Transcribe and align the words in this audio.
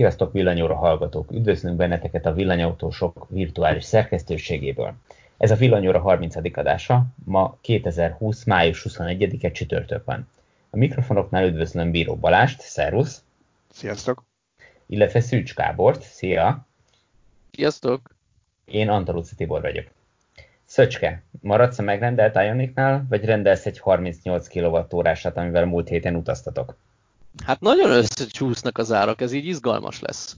Sziasztok 0.00 0.32
villanyóra 0.32 0.74
hallgatók! 0.74 1.30
Üdvözlünk 1.30 1.76
benneteket 1.76 2.26
a 2.26 2.32
villanyautósok 2.32 3.26
virtuális 3.28 3.84
szerkesztőségéből. 3.84 4.94
Ez 5.36 5.50
a 5.50 5.54
villanyóra 5.54 6.00
30. 6.00 6.36
adása, 6.56 7.04
ma 7.24 7.56
2020. 7.60 8.44
május 8.44 8.86
21-e 8.88 9.50
csütörtök 9.50 10.04
van. 10.04 10.28
A 10.70 10.76
mikrofonoknál 10.76 11.46
üdvözlöm 11.46 11.90
Bíró 11.90 12.16
Balást, 12.16 12.60
szervusz! 12.60 13.22
Sziasztok! 13.70 14.24
Illetve 14.86 15.20
Szűcs 15.20 15.54
Kábort, 15.54 16.02
szia! 16.02 16.66
Sziasztok! 17.52 18.14
Én 18.64 18.88
Antaluci 18.88 19.34
Tibor 19.34 19.60
vagyok. 19.60 19.86
Szöcske, 20.64 21.22
maradsz 21.40 21.78
a 21.78 21.82
megrendelt 21.82 22.34
Ionicnál, 22.34 23.06
vagy 23.08 23.24
rendelsz 23.24 23.66
egy 23.66 23.78
38 23.78 24.48
kWh-át, 24.48 25.36
amivel 25.36 25.64
múlt 25.64 25.88
héten 25.88 26.16
utaztatok? 26.16 26.76
Hát 27.44 27.60
nagyon 27.60 27.90
összecsúsznak 27.90 28.78
az 28.78 28.92
árak, 28.92 29.20
ez 29.20 29.32
így 29.32 29.46
izgalmas 29.46 30.00
lesz. 30.00 30.36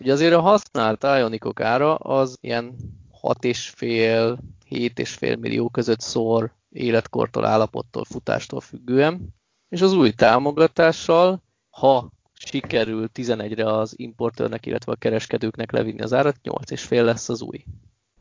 Ugye 0.00 0.12
azért 0.12 0.34
a 0.34 0.40
használt 0.40 1.02
Ionicok 1.02 1.60
ára 1.60 1.94
az 1.94 2.38
ilyen 2.40 2.76
6,5-7,5 3.22 5.38
millió 5.38 5.68
között 5.68 6.00
szor 6.00 6.52
életkortól, 6.70 7.44
állapottól, 7.44 8.04
futástól 8.04 8.60
függően, 8.60 9.34
és 9.68 9.80
az 9.80 9.92
új 9.92 10.10
támogatással, 10.10 11.42
ha 11.70 12.10
sikerül 12.32 13.10
11-re 13.14 13.72
az 13.72 13.94
importőrnek, 13.96 14.66
illetve 14.66 14.92
a 14.92 14.96
kereskedőknek 14.96 15.72
levinni 15.72 16.00
az 16.00 16.12
árat, 16.12 16.36
8,5 16.42 17.04
lesz 17.04 17.28
az 17.28 17.42
új. 17.42 17.64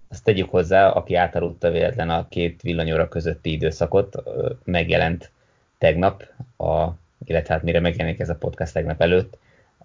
Azt 0.08 0.23
tegyük 0.23 0.49
hozzá, 0.49 0.89
aki 0.89 1.16
átaludta 1.16 1.72
véletlen 1.72 2.09
a 2.09 2.27
két 2.27 2.61
villanyóra 2.61 3.08
közötti 3.08 3.52
időszakot, 3.52 4.23
megjelent 4.63 5.31
tegnap 5.77 6.23
a 6.58 6.89
illetve 7.25 7.53
hát 7.53 7.63
mire 7.63 7.79
megjelenik 7.79 8.19
ez 8.19 8.29
a 8.29 8.35
podcast 8.35 8.73
tegnap 8.73 9.01
előtt, 9.01 9.37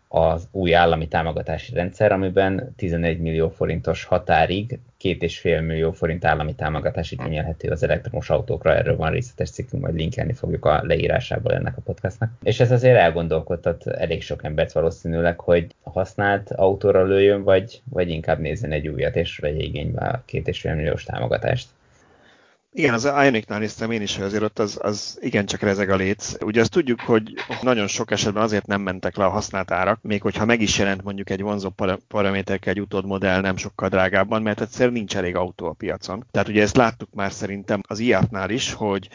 az 0.09 0.49
új 0.51 0.75
állami 0.75 1.09
támogatási 1.09 1.75
rendszer, 1.75 2.13
amiben 2.13 2.75
11 2.77 3.19
millió 3.19 3.49
forintos 3.49 4.05
határig 4.05 4.79
2,5 5.03 5.67
millió 5.67 5.93
forint 5.93 6.25
állami 6.25 6.55
támogatás 6.55 7.13
igényelhető 7.13 7.71
az 7.71 7.83
elektromos 7.83 8.31
autókra, 8.31 8.75
erről 8.75 8.97
van 8.97 9.11
részletes 9.11 9.51
cikkünk, 9.51 9.83
majd 9.83 9.95
linkelni 9.95 10.33
fogjuk 10.33 10.65
a 10.65 10.83
leírásából 10.85 11.53
ennek 11.53 11.77
a 11.77 11.81
podcastnak. 11.81 12.31
És 12.43 12.61
ez 12.61 12.71
azért 12.71 12.97
elgondolkodtat 12.97 13.87
elég 13.87 14.23
sok 14.23 14.45
embert 14.45 14.73
valószínűleg, 14.73 15.41
hogy 15.41 15.67
használt 15.83 16.51
autóra 16.51 17.05
lőjön, 17.05 17.43
vagy, 17.43 17.83
vagy 17.91 18.09
inkább 18.09 18.39
nézzen 18.39 18.73
egy 18.73 18.89
újat, 18.89 19.17
és 19.17 19.39
vegye 19.39 19.63
igénybe 19.63 20.07
a 20.07 20.23
2,5 20.33 20.77
milliós 20.77 21.05
támogatást. 21.05 21.69
Igen, 22.73 22.95
az 22.95 23.05
Ionicnál 23.05 23.59
néztem 23.59 23.91
én 23.91 24.03
is, 24.03 24.17
hogy 24.17 24.25
azért 24.25 24.43
ott 24.43 24.59
az, 24.59 24.79
az 24.83 25.19
igencsak 25.21 25.61
rezeg 25.61 25.91
a 25.91 25.97
léc. 25.97 26.43
Ugye 26.45 26.61
azt 26.61 26.71
tudjuk, 26.71 27.01
hogy 27.01 27.33
nagyon 27.63 27.87
sok 27.87 28.11
esetben 28.11 28.43
azért 28.43 28.67
nem 28.67 28.81
mentek 28.81 29.17
le 29.17 29.25
a 29.25 29.31
használt 29.31 29.71
árak, 29.71 30.03
még 30.03 30.23
hogyha 30.23 30.45
meg 30.45 30.61
is 30.61 30.79
jelent 30.79 31.03
mondjuk 31.03 31.31
egy 31.31 31.43
vonzó 31.43 31.71
paraméterkel 32.09 32.73
egy 32.73 32.81
utódmodell 32.81 33.41
nem 33.41 33.57
sokkal 33.57 33.89
drágábban, 33.89 34.43
mert 34.43 34.61
egyszerűen 34.61 34.93
nincs 34.93 35.17
elég 35.17 35.37
autó 35.37 35.67
a 35.67 35.73
piacon. 35.73 36.25
Tehát 36.31 36.49
ugye 36.49 36.63
ezt 36.63 36.77
láttuk 36.77 37.15
már 37.15 37.33
szerintem 37.33 37.81
az 37.87 37.99
IAT-nál 37.99 38.51
is, 38.51 38.73
hogy 38.73 39.09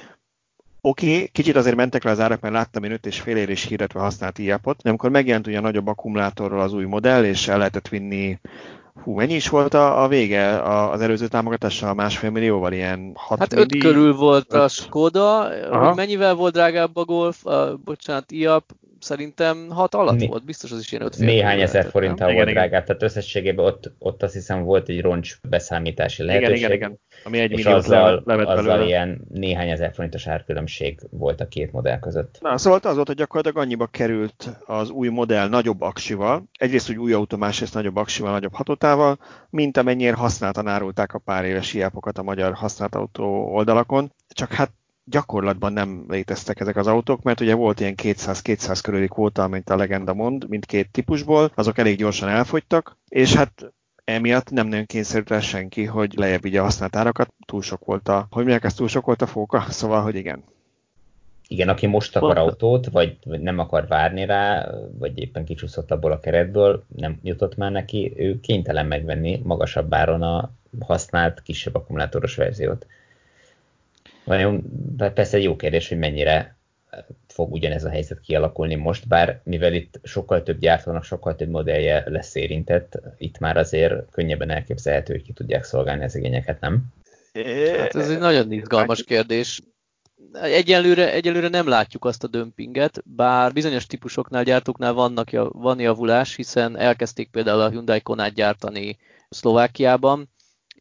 Oké, 0.86 1.14
okay, 1.16 1.28
kicsit 1.28 1.56
azért 1.56 1.76
mentek 1.76 2.04
le 2.04 2.12
az 2.12 2.20
árak, 2.20 2.42
mert 2.42 2.54
láttam 2.54 2.84
én 2.84 3.00
5,5 3.04 3.26
érés 3.26 3.64
hirdetve 3.64 4.00
használt 4.00 4.38
iap 4.40 4.64
de 4.64 4.90
amikor 4.90 5.10
megjelent 5.10 5.48
ugye 5.48 5.58
a 5.58 5.62
nagyobb 5.62 5.88
akkumulátorral 5.88 6.62
az 6.62 6.74
új 6.74 6.86
modell, 6.86 7.24
és 7.24 7.48
el 7.48 7.58
lehetett 7.58 7.88
vinni 7.88 8.40
Hú, 9.02 9.14
mennyi 9.14 9.34
is 9.34 9.50
volt 9.50 9.74
a, 9.74 10.04
a 10.04 10.08
vége 10.08 10.62
az 10.62 11.02
előző 11.02 11.28
támogatással 11.28 11.94
másfél 11.94 12.30
millióval? 12.30 12.74
Ilyen 12.74 13.12
6 13.16 13.40
Hát 13.40 13.54
öt 13.54 13.78
körül 13.78 14.16
volt 14.16 14.54
a 14.54 14.68
Skoda, 14.68 15.50
mennyivel 15.96 16.34
volt 16.34 16.54
drágább 16.54 16.96
a 16.96 17.06
Golf, 17.06 17.46
a, 17.46 17.78
bocsánat, 17.84 18.32
IAP, 18.32 18.64
szerintem 19.04 19.70
6 19.70 19.96
alatt 19.96 20.18
Né- 20.18 20.30
volt, 20.30 20.46
biztos 20.46 20.72
az 20.72 20.80
is 20.80 20.92
ilyen 20.92 21.04
5 21.04 21.18
Néhány 21.18 21.62
ezer 21.62 21.86
forinttal 21.90 22.34
volt 22.34 22.50
drágább, 22.50 22.84
tehát 22.84 23.04
összességében 23.04 23.66
ott, 23.66 23.92
ott 24.00 24.24
azt 24.24 24.34
hiszem 24.34 24.64
volt 24.64 24.90
egy 24.90 25.02
roncs 25.02 25.40
beszámítási 25.50 26.24
lehetőség. 26.24 26.56
Igen, 26.56 26.72
igen, 26.72 26.90
igen. 26.90 27.00
Ami 27.24 27.40
egy 27.40 27.52
és 27.52 27.66
azzal, 27.66 28.22
levet 28.26 28.48
azzal 28.48 28.82
ilyen 28.82 29.22
néhány 29.34 29.70
ezer 29.70 29.94
forintos 29.94 30.28
árkülönbség 30.28 31.00
volt 31.10 31.42
a 31.42 31.48
két 31.48 31.72
modell 31.72 32.00
között. 32.00 32.38
Na, 32.42 32.58
szóval 32.58 32.80
az 32.84 32.96
volt, 32.96 33.08
hogy 33.08 33.16
gyakorlatilag 33.16 33.66
annyiba 33.66 33.88
került 33.88 34.58
az 34.66 34.90
új 34.90 35.08
modell 35.08 35.48
nagyobb 35.48 35.82
aksival, 35.82 36.44
egyrészt 36.60 36.90
úgy 36.90 36.98
új 36.98 37.14
autó, 37.14 37.38
másrészt 37.38 37.74
nagyobb 37.74 37.96
aksival, 37.96 38.32
nagyobb 38.32 38.54
hatótával, 38.54 39.20
mint 39.50 39.78
amennyire 39.78 40.16
használtan 40.16 40.68
árulták 40.68 41.14
a 41.14 41.20
pár 41.20 41.46
éves 41.46 41.74
iápokat 41.74 42.18
a 42.18 42.24
magyar 42.24 42.54
használt 42.54 42.96
autó 42.96 43.26
oldalakon. 43.54 44.12
Csak 44.28 44.54
hát 44.54 44.72
gyakorlatban 45.04 45.74
nem 45.74 46.06
léteztek 46.08 46.60
ezek 46.60 46.76
az 46.76 46.88
autók, 46.88 47.22
mert 47.22 47.40
ugye 47.40 47.54
volt 47.54 47.80
ilyen 47.80 47.94
200-200 48.02 48.80
körüli 48.84 49.08
kvóta, 49.08 49.48
mint 49.48 49.70
a 49.70 49.76
legenda 49.76 50.14
mond, 50.14 50.50
mindkét 50.50 50.92
típusból, 50.92 51.52
azok 51.56 51.78
elég 51.78 51.98
gyorsan 51.98 52.30
elfogytak, 52.30 52.98
és 53.08 53.34
hát 53.34 53.74
emiatt 54.04 54.50
nem 54.50 54.68
nagyon 54.68 54.86
kényszerült 54.86 55.32
el 55.32 55.40
senki, 55.40 55.86
hogy 55.86 56.14
lejjebb 56.16 56.42
vigye 56.42 56.60
a 56.60 56.64
használt 56.64 56.96
árakat, 56.96 57.34
túl 57.46 57.62
sok 57.62 57.86
volt 57.86 58.08
a, 58.08 58.28
hogy 58.30 58.44
mondják, 58.44 58.64
ez 58.64 58.74
túl 58.74 58.88
sok 58.88 59.06
volt 59.06 59.22
a 59.22 59.28
fóka, 59.28 59.66
szóval, 59.70 60.02
hogy 60.02 60.16
igen. 60.16 60.44
Igen, 61.48 61.70
aki 61.70 61.88
most 61.88 62.16
akar 62.16 62.38
autót, 62.38 62.86
vagy, 62.86 63.18
vagy 63.26 63.42
nem 63.42 63.60
akar 63.60 63.88
várni 63.88 64.26
rá, 64.26 64.70
vagy 65.00 65.18
éppen 65.20 65.46
kicsúszott 65.46 65.92
abból 65.92 66.12
a 66.12 66.20
keretből, 66.20 66.84
nem 66.96 67.20
jutott 67.24 67.56
már 67.56 67.72
neki, 67.72 68.14
ő 68.16 68.40
kénytelen 68.40 68.86
megvenni 68.86 69.42
magasabb 69.44 69.94
áron 69.94 70.22
a 70.22 70.52
használt, 70.80 71.42
kisebb 71.42 71.76
akkumulátoros 71.76 72.36
verziót. 72.36 72.86
Vajon, 74.24 74.64
persze 75.14 75.40
jó 75.40 75.56
kérdés, 75.56 75.90
hogy 75.90 75.98
mennyire 75.98 76.58
fog 77.28 77.52
ugyanez 77.54 77.84
a 77.84 77.90
helyzet 77.90 78.20
kialakulni 78.20 78.76
most, 78.76 79.08
bár 79.08 79.42
mivel 79.44 79.74
itt 79.74 80.00
sokkal 80.04 80.44
több 80.44 80.60
gyártónak, 80.60 81.04
sokkal 81.04 81.36
több 81.36 81.50
modellje 81.50 82.04
lesz 82.06 82.36
érintett, 82.36 83.00
itt 83.18 83.40
már 83.40 83.58
azért 83.58 83.94
könnyebben 84.12 84.50
elképzelhető, 84.50 85.14
hogy 85.14 85.24
ki 85.24 85.34
tudják 85.34 85.64
szolgálni 85.64 86.04
az 86.04 86.16
igényeket, 86.16 86.60
nem? 86.60 86.84
Hát 87.78 87.96
ez 87.96 88.10
egy 88.10 88.18
nagyon 88.18 88.52
izgalmas 88.52 89.04
kérdés. 89.04 89.62
Egyelőre, 90.42 91.14
egyelőre 91.14 91.48
nem 91.48 91.68
látjuk 91.68 92.06
azt 92.06 92.24
a 92.24 92.28
dömpinget, 92.28 93.04
bár 93.06 93.54
bizonyos 93.54 93.86
típusoknál, 93.86 94.44
gyártóknál 94.44 94.94
vannak, 94.94 95.30
van 95.52 95.80
javulás, 95.80 96.36
hiszen 96.36 96.78
elkezdték 96.78 97.30
például 97.30 97.62
a 97.62 97.70
Hyundai 97.70 98.02
Konát 98.02 98.34
gyártani 98.34 98.98
Szlovákiában, 99.30 100.30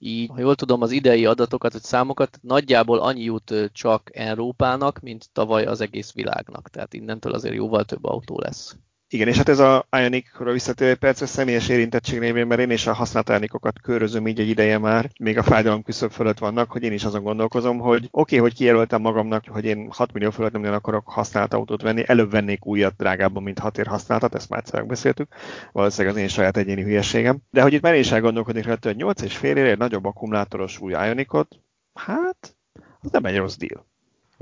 így, 0.02 0.28
ha 0.28 0.40
jól 0.40 0.54
tudom, 0.54 0.82
az 0.82 0.90
idei 0.90 1.26
adatokat 1.26 1.72
vagy 1.72 1.82
számokat, 1.82 2.38
nagyjából 2.42 2.98
annyi 2.98 3.22
jut 3.22 3.54
csak 3.72 4.10
Európának, 4.16 5.00
mint 5.00 5.30
tavaly 5.32 5.64
az 5.64 5.80
egész 5.80 6.12
világnak. 6.12 6.68
Tehát 6.68 6.94
innentől 6.94 7.32
azért 7.32 7.54
jóval 7.54 7.84
több 7.84 8.04
autó 8.04 8.38
lesz. 8.38 8.76
Igen, 9.12 9.28
és 9.28 9.36
hát 9.36 9.48
ez 9.48 9.58
a 9.58 9.86
Ionic-ra 9.90 10.52
visszatérő 10.52 10.94
percre 10.94 11.26
személyes 11.26 11.68
érintettség 11.68 12.18
névén, 12.18 12.46
mert 12.46 12.60
én 12.60 12.70
is 12.70 12.86
a 12.86 12.92
használt 12.92 13.28
Ionicokat 13.28 13.80
körözöm 13.80 14.26
így 14.26 14.40
egy 14.40 14.48
ideje 14.48 14.78
már, 14.78 15.10
még 15.20 15.38
a 15.38 15.42
fájdalom 15.42 15.82
küszöb 15.82 16.10
fölött 16.10 16.38
vannak, 16.38 16.70
hogy 16.70 16.82
én 16.82 16.92
is 16.92 17.04
azon 17.04 17.22
gondolkozom, 17.22 17.78
hogy 17.78 18.08
oké, 18.10 18.10
okay, 18.10 18.38
hogy 18.38 18.54
kijelöltem 18.54 19.00
magamnak, 19.00 19.44
hogy 19.48 19.64
én 19.64 19.88
6 19.90 20.12
millió 20.12 20.30
fölött 20.30 20.52
nem 20.52 20.72
akarok 20.72 21.08
használt 21.08 21.54
autót 21.54 21.82
venni, 21.82 22.02
előbb 22.06 22.30
vennék 22.30 22.66
újat 22.66 22.96
drágábban, 22.96 23.42
mint 23.42 23.58
6 23.58 23.78
ér 23.78 23.86
használtat, 23.86 24.34
ezt 24.34 24.48
már 24.48 24.60
egyszer 24.60 24.86
beszéltük, 24.86 25.34
valószínűleg 25.72 26.16
az 26.16 26.22
én 26.22 26.28
saját 26.28 26.56
egyéni 26.56 26.82
hülyeségem. 26.82 27.38
De 27.50 27.62
hogy 27.62 27.72
itt 27.72 27.82
már 27.82 27.94
is 27.94 28.12
elgondolkodnék 28.12 28.64
rá, 28.64 28.76
hogy 28.80 28.96
8 28.96 29.22
és 29.22 29.36
fél 29.36 29.56
ér 29.56 29.66
egy 29.66 29.78
nagyobb 29.78 30.04
akkumulátoros 30.04 30.80
új 30.80 30.92
Ionicot, 30.92 31.58
hát 31.94 32.56
az 33.00 33.10
nem 33.10 33.24
egy 33.24 33.36
rossz 33.36 33.56
deal. 33.56 33.91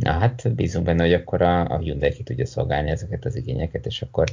Na 0.00 0.10
hát 0.10 0.54
bízunk 0.54 0.84
benne, 0.84 1.02
hogy 1.02 1.12
akkor 1.12 1.42
a, 1.42 1.68
a 1.68 1.78
Hyundai 1.78 2.10
ki 2.10 2.22
tudja 2.22 2.46
szolgálni 2.46 2.90
ezeket 2.90 3.24
az 3.24 3.36
igényeket, 3.36 3.86
és 3.86 4.02
akkor 4.02 4.28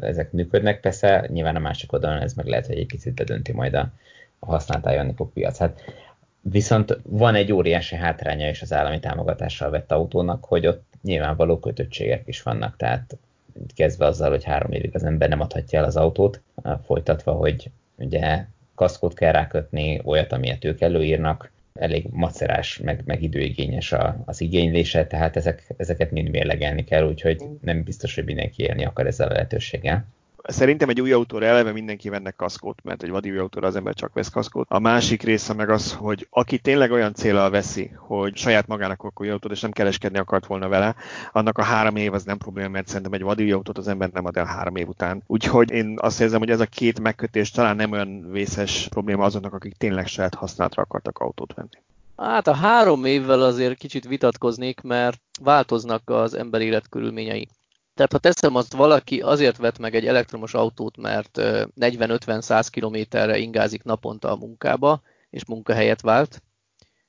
ezek 0.00 0.32
működnek. 0.32 0.80
Persze 0.80 1.26
nyilván 1.32 1.56
a 1.56 1.58
másik 1.58 1.92
oldalon 1.92 2.20
ez 2.20 2.34
meg 2.34 2.46
lehet, 2.46 2.66
hogy 2.66 2.76
egy 2.78 2.86
picit 2.86 3.14
bedönti 3.14 3.52
majd 3.52 3.74
a, 3.74 3.92
a 4.38 4.46
használt 4.46 4.86
Ioniqok 4.86 5.32
piacát. 5.32 5.80
Viszont 6.40 6.98
van 7.02 7.34
egy 7.34 7.52
óriási 7.52 7.94
hátránya 7.94 8.48
is 8.48 8.62
az 8.62 8.72
állami 8.72 9.00
támogatással 9.00 9.70
vett 9.70 9.92
autónak, 9.92 10.44
hogy 10.44 10.66
ott 10.66 10.84
nyilvánvaló 11.02 11.58
kötöttségek 11.58 12.22
is 12.24 12.42
vannak, 12.42 12.76
tehát 12.76 13.16
kezdve 13.74 14.06
azzal, 14.06 14.30
hogy 14.30 14.44
három 14.44 14.72
évig 14.72 14.94
az 14.94 15.04
ember 15.04 15.28
nem 15.28 15.40
adhatja 15.40 15.78
el 15.78 15.84
az 15.84 15.96
autót, 15.96 16.40
folytatva, 16.84 17.32
hogy 17.32 17.70
ugye 17.96 18.44
kaszkót 18.74 19.14
kell 19.14 19.32
rákötni, 19.32 20.00
olyat, 20.04 20.32
amilyet 20.32 20.64
ők 20.64 20.80
előírnak, 20.80 21.50
elég 21.74 22.06
macerás, 22.10 22.78
meg, 22.78 23.02
meg 23.04 23.22
időigényes 23.22 23.92
a, 23.92 24.22
az 24.24 24.40
igénylése, 24.40 25.06
tehát 25.06 25.36
ezek, 25.36 25.74
ezeket 25.76 26.10
mind 26.10 26.28
mérlegelni 26.28 26.84
kell, 26.84 27.08
úgyhogy 27.08 27.42
nem 27.60 27.82
biztos, 27.82 28.14
hogy 28.14 28.24
mindenki 28.24 28.62
élni 28.62 28.84
akar 28.84 29.06
ezzel 29.06 29.28
a 29.28 29.32
lehetőséggel 29.32 30.06
szerintem 30.42 30.88
egy 30.88 31.00
új 31.00 31.12
autóra 31.12 31.46
eleve 31.46 31.72
mindenki 31.72 32.08
venne 32.08 32.30
kaszkót, 32.30 32.82
mert 32.82 33.02
egy 33.02 33.10
vadi 33.10 33.30
új 33.30 33.38
autóra 33.38 33.66
az 33.66 33.76
ember 33.76 33.94
csak 33.94 34.12
vesz 34.12 34.28
kaszkót. 34.28 34.66
A 34.70 34.78
másik 34.78 35.22
része 35.22 35.54
meg 35.54 35.70
az, 35.70 35.92
hogy 35.92 36.26
aki 36.30 36.58
tényleg 36.58 36.90
olyan 36.90 37.14
célral 37.14 37.50
veszi, 37.50 37.90
hogy 37.96 38.36
saját 38.36 38.66
magának 38.66 39.02
akkor 39.02 39.26
új 39.26 39.32
autót, 39.32 39.52
és 39.52 39.60
nem 39.60 39.70
kereskedni 39.70 40.18
akart 40.18 40.46
volna 40.46 40.68
vele, 40.68 40.94
annak 41.32 41.58
a 41.58 41.62
három 41.62 41.96
év 41.96 42.12
az 42.12 42.24
nem 42.24 42.38
probléma, 42.38 42.68
mert 42.68 42.86
szerintem 42.86 43.12
egy 43.12 43.22
vadi 43.22 43.42
új 43.42 43.52
autót 43.52 43.78
az 43.78 43.88
ember 43.88 44.10
nem 44.10 44.26
ad 44.26 44.36
el 44.36 44.44
három 44.44 44.76
év 44.76 44.88
után. 44.88 45.22
Úgyhogy 45.26 45.70
én 45.70 45.96
azt 46.00 46.20
érzem, 46.20 46.38
hogy 46.38 46.50
ez 46.50 46.60
a 46.60 46.66
két 46.66 47.00
megkötés 47.00 47.50
talán 47.50 47.76
nem 47.76 47.92
olyan 47.92 48.30
vészes 48.30 48.86
probléma 48.90 49.24
azoknak, 49.24 49.54
akik 49.54 49.74
tényleg 49.76 50.06
saját 50.06 50.34
használatra 50.34 50.82
akartak 50.82 51.18
autót 51.18 51.54
venni. 51.54 51.82
Hát 52.16 52.46
a 52.46 52.54
három 52.54 53.04
évvel 53.04 53.42
azért 53.42 53.78
kicsit 53.78 54.08
vitatkoznék, 54.08 54.80
mert 54.80 55.20
változnak 55.42 56.10
az 56.10 56.34
ember 56.34 56.60
életkörülményei. 56.60 57.48
Tehát 57.94 58.12
ha 58.12 58.18
teszem 58.18 58.54
azt, 58.54 58.72
valaki 58.72 59.20
azért 59.20 59.56
vett 59.56 59.78
meg 59.78 59.94
egy 59.94 60.06
elektromos 60.06 60.54
autót, 60.54 60.96
mert 60.96 61.38
40-50-100 61.40 62.66
kilométerre 62.70 63.38
ingázik 63.38 63.82
naponta 63.82 64.30
a 64.30 64.36
munkába, 64.36 65.02
és 65.30 65.44
munkahelyet 65.44 66.00
vált, 66.00 66.42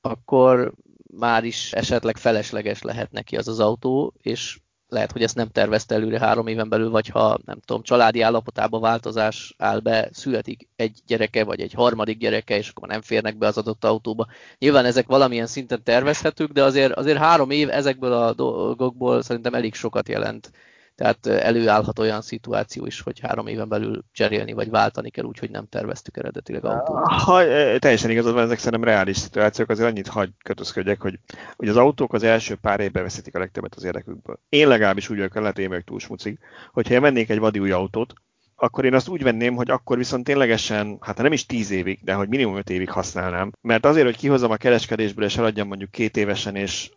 akkor 0.00 0.74
már 1.16 1.44
is 1.44 1.72
esetleg 1.72 2.16
felesleges 2.16 2.82
lehet 2.82 3.10
neki 3.10 3.36
az 3.36 3.48
az 3.48 3.60
autó, 3.60 4.14
és 4.22 4.58
lehet, 4.88 5.12
hogy 5.12 5.22
ezt 5.22 5.34
nem 5.34 5.48
tervezte 5.48 5.94
előre 5.94 6.18
három 6.18 6.46
éven 6.46 6.68
belül, 6.68 6.90
vagy 6.90 7.08
ha 7.08 7.38
nem 7.44 7.60
tudom, 7.60 7.82
családi 7.82 8.20
állapotában 8.20 8.80
változás 8.80 9.54
áll 9.58 9.78
be, 9.78 10.08
születik 10.12 10.68
egy 10.76 10.98
gyereke, 11.06 11.44
vagy 11.44 11.60
egy 11.60 11.72
harmadik 11.72 12.18
gyereke, 12.18 12.56
és 12.56 12.68
akkor 12.68 12.88
nem 12.88 13.00
férnek 13.02 13.38
be 13.38 13.46
az 13.46 13.58
adott 13.58 13.84
autóba. 13.84 14.26
Nyilván 14.58 14.84
ezek 14.84 15.06
valamilyen 15.06 15.46
szinten 15.46 15.82
tervezhetők, 15.82 16.52
de 16.52 16.62
azért, 16.62 16.92
azért 16.92 17.18
három 17.18 17.50
év 17.50 17.70
ezekből 17.70 18.12
a 18.12 18.32
dolgokból 18.32 19.22
szerintem 19.22 19.54
elég 19.54 19.74
sokat 19.74 20.08
jelent 20.08 20.50
tehát 20.94 21.26
előállhat 21.26 21.98
olyan 21.98 22.22
szituáció 22.22 22.86
is, 22.86 23.00
hogy 23.00 23.20
három 23.20 23.46
éven 23.46 23.68
belül 23.68 24.04
cserélni 24.12 24.52
vagy 24.52 24.70
váltani 24.70 25.10
kell 25.10 25.24
úgy, 25.24 25.38
hogy 25.38 25.50
nem 25.50 25.66
terveztük 25.68 26.16
eredetileg 26.16 26.64
autót. 26.64 27.06
Ha, 27.06 27.44
teljesen 27.78 28.10
igazad 28.10 28.34
van, 28.34 28.42
ezek 28.42 28.58
szerintem 28.58 28.88
reális 28.88 29.16
szituációk, 29.16 29.70
azért 29.70 29.88
annyit 29.88 30.08
hagy 30.08 30.30
kötözködjek, 30.44 31.00
hogy, 31.00 31.18
hogy 31.56 31.68
az 31.68 31.76
autók 31.76 32.12
az 32.12 32.22
első 32.22 32.54
pár 32.54 32.80
évben 32.80 33.02
veszítik 33.02 33.34
a 33.34 33.38
legtöbbet 33.38 33.74
az 33.74 33.84
érdekükből. 33.84 34.38
Én 34.48 34.68
legalábbis 34.68 35.08
úgy 35.08 35.16
vagyok, 35.16 35.34
lehet, 35.34 35.58
én 35.58 35.68
vagyok 35.68 35.84
túl 35.84 35.98
smucig, 35.98 36.38
hogyha 36.72 36.94
én 36.94 37.00
vennék 37.00 37.30
egy 37.30 37.38
vadi 37.38 37.58
új 37.58 37.70
autót, 37.70 38.14
akkor 38.56 38.84
én 38.84 38.94
azt 38.94 39.08
úgy 39.08 39.22
venném, 39.22 39.54
hogy 39.54 39.70
akkor 39.70 39.96
viszont 39.96 40.24
ténylegesen, 40.24 40.98
hát 41.00 41.22
nem 41.22 41.32
is 41.32 41.46
10 41.46 41.70
évig, 41.70 41.98
de 42.02 42.12
hogy 42.12 42.28
minimum 42.28 42.56
5 42.56 42.70
évig 42.70 42.90
használnám. 42.90 43.52
Mert 43.60 43.86
azért, 43.86 44.04
hogy 44.04 44.16
kihozzam 44.16 44.50
a 44.50 44.56
kereskedésből 44.56 45.24
és 45.24 45.36
eladjam 45.36 45.68
mondjuk 45.68 45.90
két 45.90 46.16
évesen, 46.16 46.56
és 46.56 46.90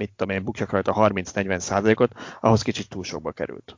mit 0.00 0.12
tudom 0.16 0.36
én, 0.36 0.44
bukjak 0.44 0.70
rajta 0.70 0.94
30-40 0.96 1.58
százalékot, 1.58 2.12
ahhoz 2.40 2.62
kicsit 2.62 2.88
túl 2.88 3.04
sokba 3.04 3.32
került. 3.32 3.76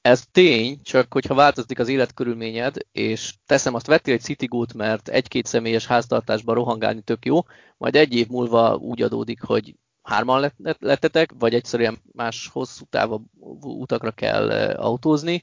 Ez 0.00 0.24
tény, 0.32 0.82
csak 0.82 1.12
hogyha 1.12 1.34
változik 1.34 1.78
az 1.78 1.88
életkörülményed, 1.88 2.76
és 2.92 3.34
teszem 3.46 3.74
azt, 3.74 3.86
vettél 3.86 4.14
egy 4.14 4.20
Citigoot, 4.20 4.74
mert 4.74 5.08
egy-két 5.08 5.46
személyes 5.46 5.86
háztartásban 5.86 6.54
rohangálni 6.54 7.00
tök 7.00 7.24
jó, 7.24 7.40
majd 7.76 7.96
egy 7.96 8.14
év 8.14 8.28
múlva 8.28 8.76
úgy 8.76 9.02
adódik, 9.02 9.42
hogy 9.42 9.74
hárman 10.02 10.52
lettetek, 10.78 11.32
vagy 11.38 11.54
egyszerűen 11.54 11.98
más 12.12 12.48
hosszú 12.52 12.84
távú 12.90 13.24
utakra 13.60 14.10
kell 14.10 14.50
eh, 14.50 14.84
autózni, 14.84 15.42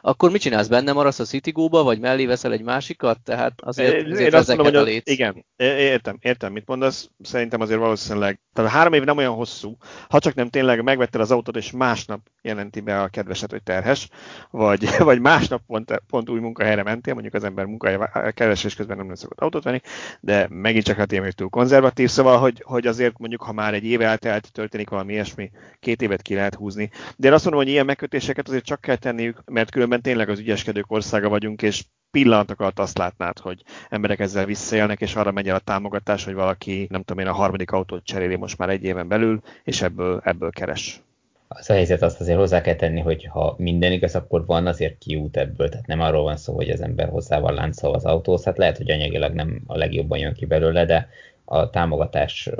akkor 0.00 0.30
mit 0.30 0.40
csinálsz? 0.40 0.66
Benne, 0.66 0.92
maradsz 0.92 1.18
a 1.18 1.24
Citigo-ba, 1.24 1.82
vagy 1.82 2.00
mellé 2.00 2.26
veszel 2.26 2.52
egy 2.52 2.62
másikat, 2.62 3.20
tehát 3.20 3.52
azért, 3.56 4.06
azért 4.06 4.32
Én 4.32 4.34
azt 4.34 4.48
mondom, 4.48 4.66
hogy 4.66 4.76
a 4.76 4.82
létsz. 4.82 5.10
Igen, 5.10 5.44
értem, 5.56 6.16
értem, 6.20 6.52
mit 6.52 6.66
mondasz, 6.66 7.10
szerintem 7.22 7.60
azért 7.60 7.78
valószínűleg, 7.78 8.40
tehát 8.52 8.70
a 8.70 8.74
három 8.74 8.92
év 8.92 9.04
nem 9.04 9.16
olyan 9.16 9.34
hosszú, 9.34 9.76
ha 10.08 10.18
csak 10.18 10.34
nem 10.34 10.48
tényleg 10.48 10.82
megvetted 10.82 11.20
az 11.20 11.30
autót, 11.30 11.56
és 11.56 11.70
másnap 11.70 12.20
jelenti 12.42 12.80
be 12.80 13.00
a 13.00 13.08
kedveset, 13.08 13.50
hogy 13.50 13.62
terhes, 13.62 14.08
vagy, 14.50 14.88
vagy 14.98 15.20
másnap 15.20 15.62
pont, 15.66 16.02
pont 16.06 16.30
új 16.30 16.40
munkahelyre 16.40 16.82
mentél, 16.82 17.12
mondjuk 17.12 17.34
az 17.34 17.44
ember 17.44 17.64
munkahely 17.64 17.98
keresés 18.34 18.74
közben 18.74 18.96
nem 18.96 19.14
szokott 19.14 19.40
autót 19.40 19.64
venni, 19.64 19.80
de 20.20 20.46
megint 20.50 20.84
csak 20.84 20.96
hát 20.96 21.12
ilyen 21.12 21.32
túl 21.36 21.48
konzervatív, 21.48 22.08
szóval, 22.08 22.38
hogy, 22.38 22.62
hogy 22.66 22.86
azért 22.86 23.18
mondjuk, 23.18 23.42
ha 23.42 23.52
már 23.52 23.74
egy 23.74 23.84
éve 23.84 24.06
eltelt, 24.06 24.52
történik 24.52 24.90
valami 24.90 25.12
ilyesmi, 25.12 25.50
két 25.80 26.02
évet 26.02 26.22
ki 26.22 26.34
lehet 26.34 26.54
húzni. 26.54 26.90
De 27.16 27.26
én 27.26 27.32
azt 27.32 27.44
mondom, 27.44 27.62
hogy 27.62 27.72
ilyen 27.72 27.84
megkötéseket 27.84 28.48
azért 28.48 28.64
csak 28.64 28.80
kell 28.80 28.96
tenniük, 28.96 29.42
mert 29.44 29.70
különben 29.70 29.87
tényleg 29.96 30.28
az 30.28 30.38
ügyeskedők 30.38 30.90
országa 30.90 31.28
vagyunk, 31.28 31.62
és 31.62 31.84
pillanatok 32.10 32.60
alatt 32.60 32.78
azt 32.78 32.98
látnád, 32.98 33.38
hogy 33.38 33.62
emberek 33.88 34.20
ezzel 34.20 34.44
visszaélnek, 34.44 35.00
és 35.00 35.14
arra 35.14 35.32
megy 35.32 35.48
el 35.48 35.54
a 35.54 35.58
támogatás, 35.58 36.24
hogy 36.24 36.34
valaki, 36.34 36.86
nem 36.90 37.02
tudom 37.02 37.24
én, 37.24 37.30
a 37.30 37.36
harmadik 37.36 37.70
autót 37.70 38.04
cseréli 38.04 38.36
most 38.36 38.58
már 38.58 38.68
egy 38.68 38.84
éven 38.84 39.08
belül, 39.08 39.40
és 39.64 39.82
ebből, 39.82 40.20
ebből 40.24 40.50
keres. 40.50 41.02
Az 41.50 41.70
a 41.70 41.72
helyzet 41.72 42.02
azt 42.02 42.20
azért 42.20 42.38
hozzá 42.38 42.60
kell 42.60 42.74
tenni, 42.74 43.00
hogy 43.00 43.24
ha 43.24 43.54
minden 43.58 43.92
igaz, 43.92 44.14
akkor 44.14 44.46
van 44.46 44.66
azért 44.66 44.98
kiút 44.98 45.36
ebből, 45.36 45.68
tehát 45.68 45.86
nem 45.86 46.00
arról 46.00 46.22
van 46.22 46.36
szó, 46.36 46.54
hogy 46.54 46.70
az 46.70 46.80
ember 46.80 47.08
hozzá 47.08 47.38
van 47.38 47.54
láncolva 47.54 47.96
az 47.96 48.04
autóhoz, 48.04 48.44
hát 48.44 48.58
lehet, 48.58 48.76
hogy 48.76 48.90
anyagilag 48.90 49.32
nem 49.32 49.62
a 49.66 49.76
legjobban 49.76 50.18
jön 50.18 50.34
ki 50.34 50.46
belőle, 50.46 50.84
de 50.84 51.08
a 51.50 51.70
támogatás 51.70 52.50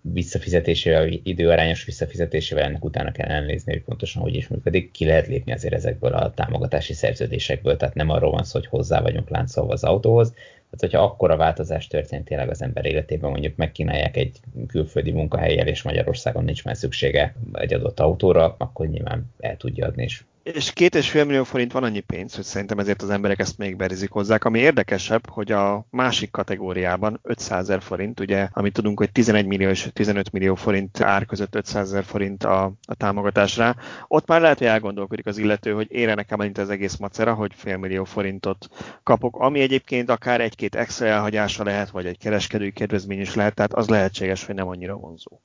visszafizetésével, 0.00 1.08
időarányos 1.22 1.84
visszafizetésével 1.84 2.64
ennek 2.64 2.84
utána 2.84 3.12
kell 3.12 3.28
elnézni, 3.28 3.72
hogy 3.72 3.82
pontosan 3.82 4.22
hogy 4.22 4.34
is 4.34 4.48
működik. 4.48 4.90
Ki 4.90 5.04
lehet 5.04 5.26
lépni 5.26 5.52
azért 5.52 5.74
ezekből 5.74 6.12
a 6.12 6.30
támogatási 6.30 6.92
szerződésekből, 6.92 7.76
tehát 7.76 7.94
nem 7.94 8.10
arról 8.10 8.30
van 8.30 8.44
szó, 8.44 8.58
hogy 8.58 8.68
hozzá 8.68 9.00
vagyunk 9.00 9.28
láncolva 9.28 9.72
az 9.72 9.84
autóhoz, 9.84 10.34
tehát, 10.70 10.80
hogyha 10.80 11.02
akkora 11.02 11.36
változás 11.36 11.86
történt 11.86 12.24
tényleg 12.24 12.50
az 12.50 12.62
ember 12.62 12.84
életében, 12.86 13.30
mondjuk 13.30 13.56
megkínálják 13.56 14.16
egy 14.16 14.40
külföldi 14.66 15.10
munkahelyjel, 15.10 15.66
és 15.66 15.82
Magyarországon 15.82 16.44
nincs 16.44 16.64
már 16.64 16.76
szüksége 16.76 17.34
egy 17.52 17.74
adott 17.74 18.00
autóra, 18.00 18.54
akkor 18.58 18.86
nyilván 18.86 19.30
el 19.38 19.56
tudja 19.56 19.86
adni, 19.86 20.02
és 20.02 20.24
és 20.54 20.72
két 20.72 20.94
és 20.94 21.10
fél 21.10 21.24
millió 21.24 21.44
forint 21.44 21.72
van 21.72 21.82
annyi 21.82 22.00
pénz, 22.00 22.34
hogy 22.34 22.44
szerintem 22.44 22.78
ezért 22.78 23.02
az 23.02 23.10
emberek 23.10 23.38
ezt 23.38 23.58
még 23.58 23.76
berizik 23.76 24.10
hozzá. 24.10 24.36
Ami 24.40 24.58
érdekesebb, 24.58 25.30
hogy 25.30 25.52
a 25.52 25.86
másik 25.90 26.30
kategóriában 26.30 27.18
500 27.22 27.58
ezer 27.58 27.82
forint, 27.82 28.20
ugye, 28.20 28.48
amit 28.52 28.72
tudunk, 28.72 28.98
hogy 28.98 29.12
11 29.12 29.46
millió 29.46 29.68
és 29.68 29.88
15 29.92 30.32
millió 30.32 30.54
forint 30.54 31.00
ár 31.00 31.26
között 31.26 31.54
500 31.54 31.88
ezer 31.88 32.04
forint 32.04 32.44
a, 32.44 32.72
a 32.86 32.94
támogatásra, 32.94 33.76
ott 34.08 34.26
már 34.26 34.40
lehet, 34.40 34.58
hogy 34.58 34.66
elgondolkodik 34.66 35.26
az 35.26 35.38
illető, 35.38 35.72
hogy 35.72 35.86
ére 35.90 36.14
nekem 36.14 36.40
annyit 36.40 36.58
az 36.58 36.70
egész 36.70 36.96
macera, 36.96 37.34
hogy 37.34 37.52
fél 37.54 37.76
millió 37.76 38.04
forintot 38.04 38.68
kapok, 39.02 39.36
ami 39.36 39.60
egyébként 39.60 40.10
akár 40.10 40.40
egy-két 40.40 40.74
extra 40.74 41.06
elhagyása 41.06 41.64
lehet, 41.64 41.90
vagy 41.90 42.06
egy 42.06 42.18
kereskedői 42.18 42.72
kedvezmény 42.72 43.20
is 43.20 43.34
lehet, 43.34 43.54
tehát 43.54 43.72
az 43.72 43.88
lehetséges, 43.88 44.44
hogy 44.44 44.54
nem 44.54 44.68
annyira 44.68 44.94
vonzó. 44.94 45.40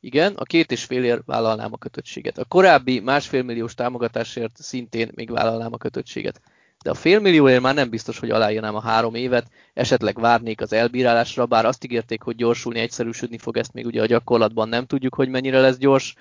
Igen, 0.00 0.34
a 0.34 0.44
két 0.44 0.70
és 0.70 0.84
félért 0.84 1.22
vállalnám 1.26 1.72
a 1.72 1.78
kötöttséget. 1.78 2.38
A 2.38 2.44
korábbi 2.44 3.00
másfél 3.00 3.42
milliós 3.42 3.74
támogatásért 3.74 4.56
szintén 4.56 5.10
még 5.14 5.30
vállalnám 5.30 5.72
a 5.72 5.76
kötöttséget. 5.78 6.40
De 6.82 6.90
a 6.90 6.94
félmillióért 6.94 7.60
már 7.60 7.74
nem 7.74 7.90
biztos, 7.90 8.18
hogy 8.18 8.30
aláírnám 8.30 8.74
a 8.74 8.80
három 8.80 9.14
évet, 9.14 9.50
esetleg 9.74 10.20
várnék 10.20 10.60
az 10.60 10.72
elbírálásra, 10.72 11.46
bár 11.46 11.64
azt 11.64 11.84
ígérték, 11.84 12.22
hogy 12.22 12.36
gyorsulni, 12.36 12.80
egyszerűsödni 12.80 13.38
fog, 13.38 13.56
ezt 13.56 13.72
még 13.72 13.86
ugye 13.86 14.02
a 14.02 14.06
gyakorlatban 14.06 14.68
nem 14.68 14.86
tudjuk, 14.86 15.14
hogy 15.14 15.28
mennyire 15.28 15.60
lesz 15.60 15.76
gyors. 15.76 16.14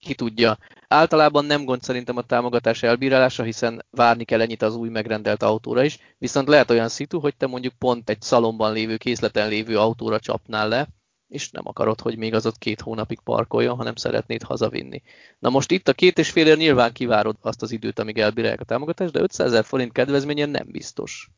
Ki 0.00 0.14
tudja. 0.14 0.58
Általában 0.88 1.44
nem 1.44 1.64
gond 1.64 1.82
szerintem 1.82 2.16
a 2.16 2.22
támogatás 2.22 2.82
elbírálása, 2.82 3.42
hiszen 3.42 3.84
várni 3.90 4.24
kell 4.24 4.40
ennyit 4.40 4.62
az 4.62 4.76
új 4.76 4.88
megrendelt 4.88 5.42
autóra 5.42 5.84
is, 5.84 5.98
viszont 6.18 6.48
lehet 6.48 6.70
olyan 6.70 6.88
szitu, 6.88 7.20
hogy 7.20 7.36
te 7.36 7.46
mondjuk 7.46 7.74
pont 7.78 8.10
egy 8.10 8.22
szalomban 8.22 8.72
lévő, 8.72 8.96
készleten 8.96 9.48
lévő 9.48 9.78
autóra 9.78 10.20
csapnál 10.20 10.68
le, 10.68 10.88
és 11.28 11.50
nem 11.50 11.66
akarod, 11.66 12.00
hogy 12.00 12.16
még 12.16 12.34
az 12.34 12.46
ott 12.46 12.58
két 12.58 12.80
hónapig 12.80 13.20
parkoljon, 13.20 13.76
hanem 13.76 13.94
szeretnéd 13.94 14.42
hazavinni. 14.42 15.02
Na 15.38 15.50
most 15.50 15.70
itt 15.70 15.88
a 15.88 15.92
két 15.92 16.18
és 16.18 16.30
félért 16.30 16.58
nyilván 16.58 16.92
kivárod 16.92 17.36
azt 17.40 17.62
az 17.62 17.72
időt, 17.72 17.98
amíg 17.98 18.18
elbírálják 18.18 18.60
a 18.60 18.64
támogatást, 18.64 19.12
de 19.12 19.20
500 19.20 19.46
ezer 19.46 19.64
forint 19.64 19.92
kedvezményen 19.92 20.48
nem 20.48 20.66
biztos. 20.70 21.30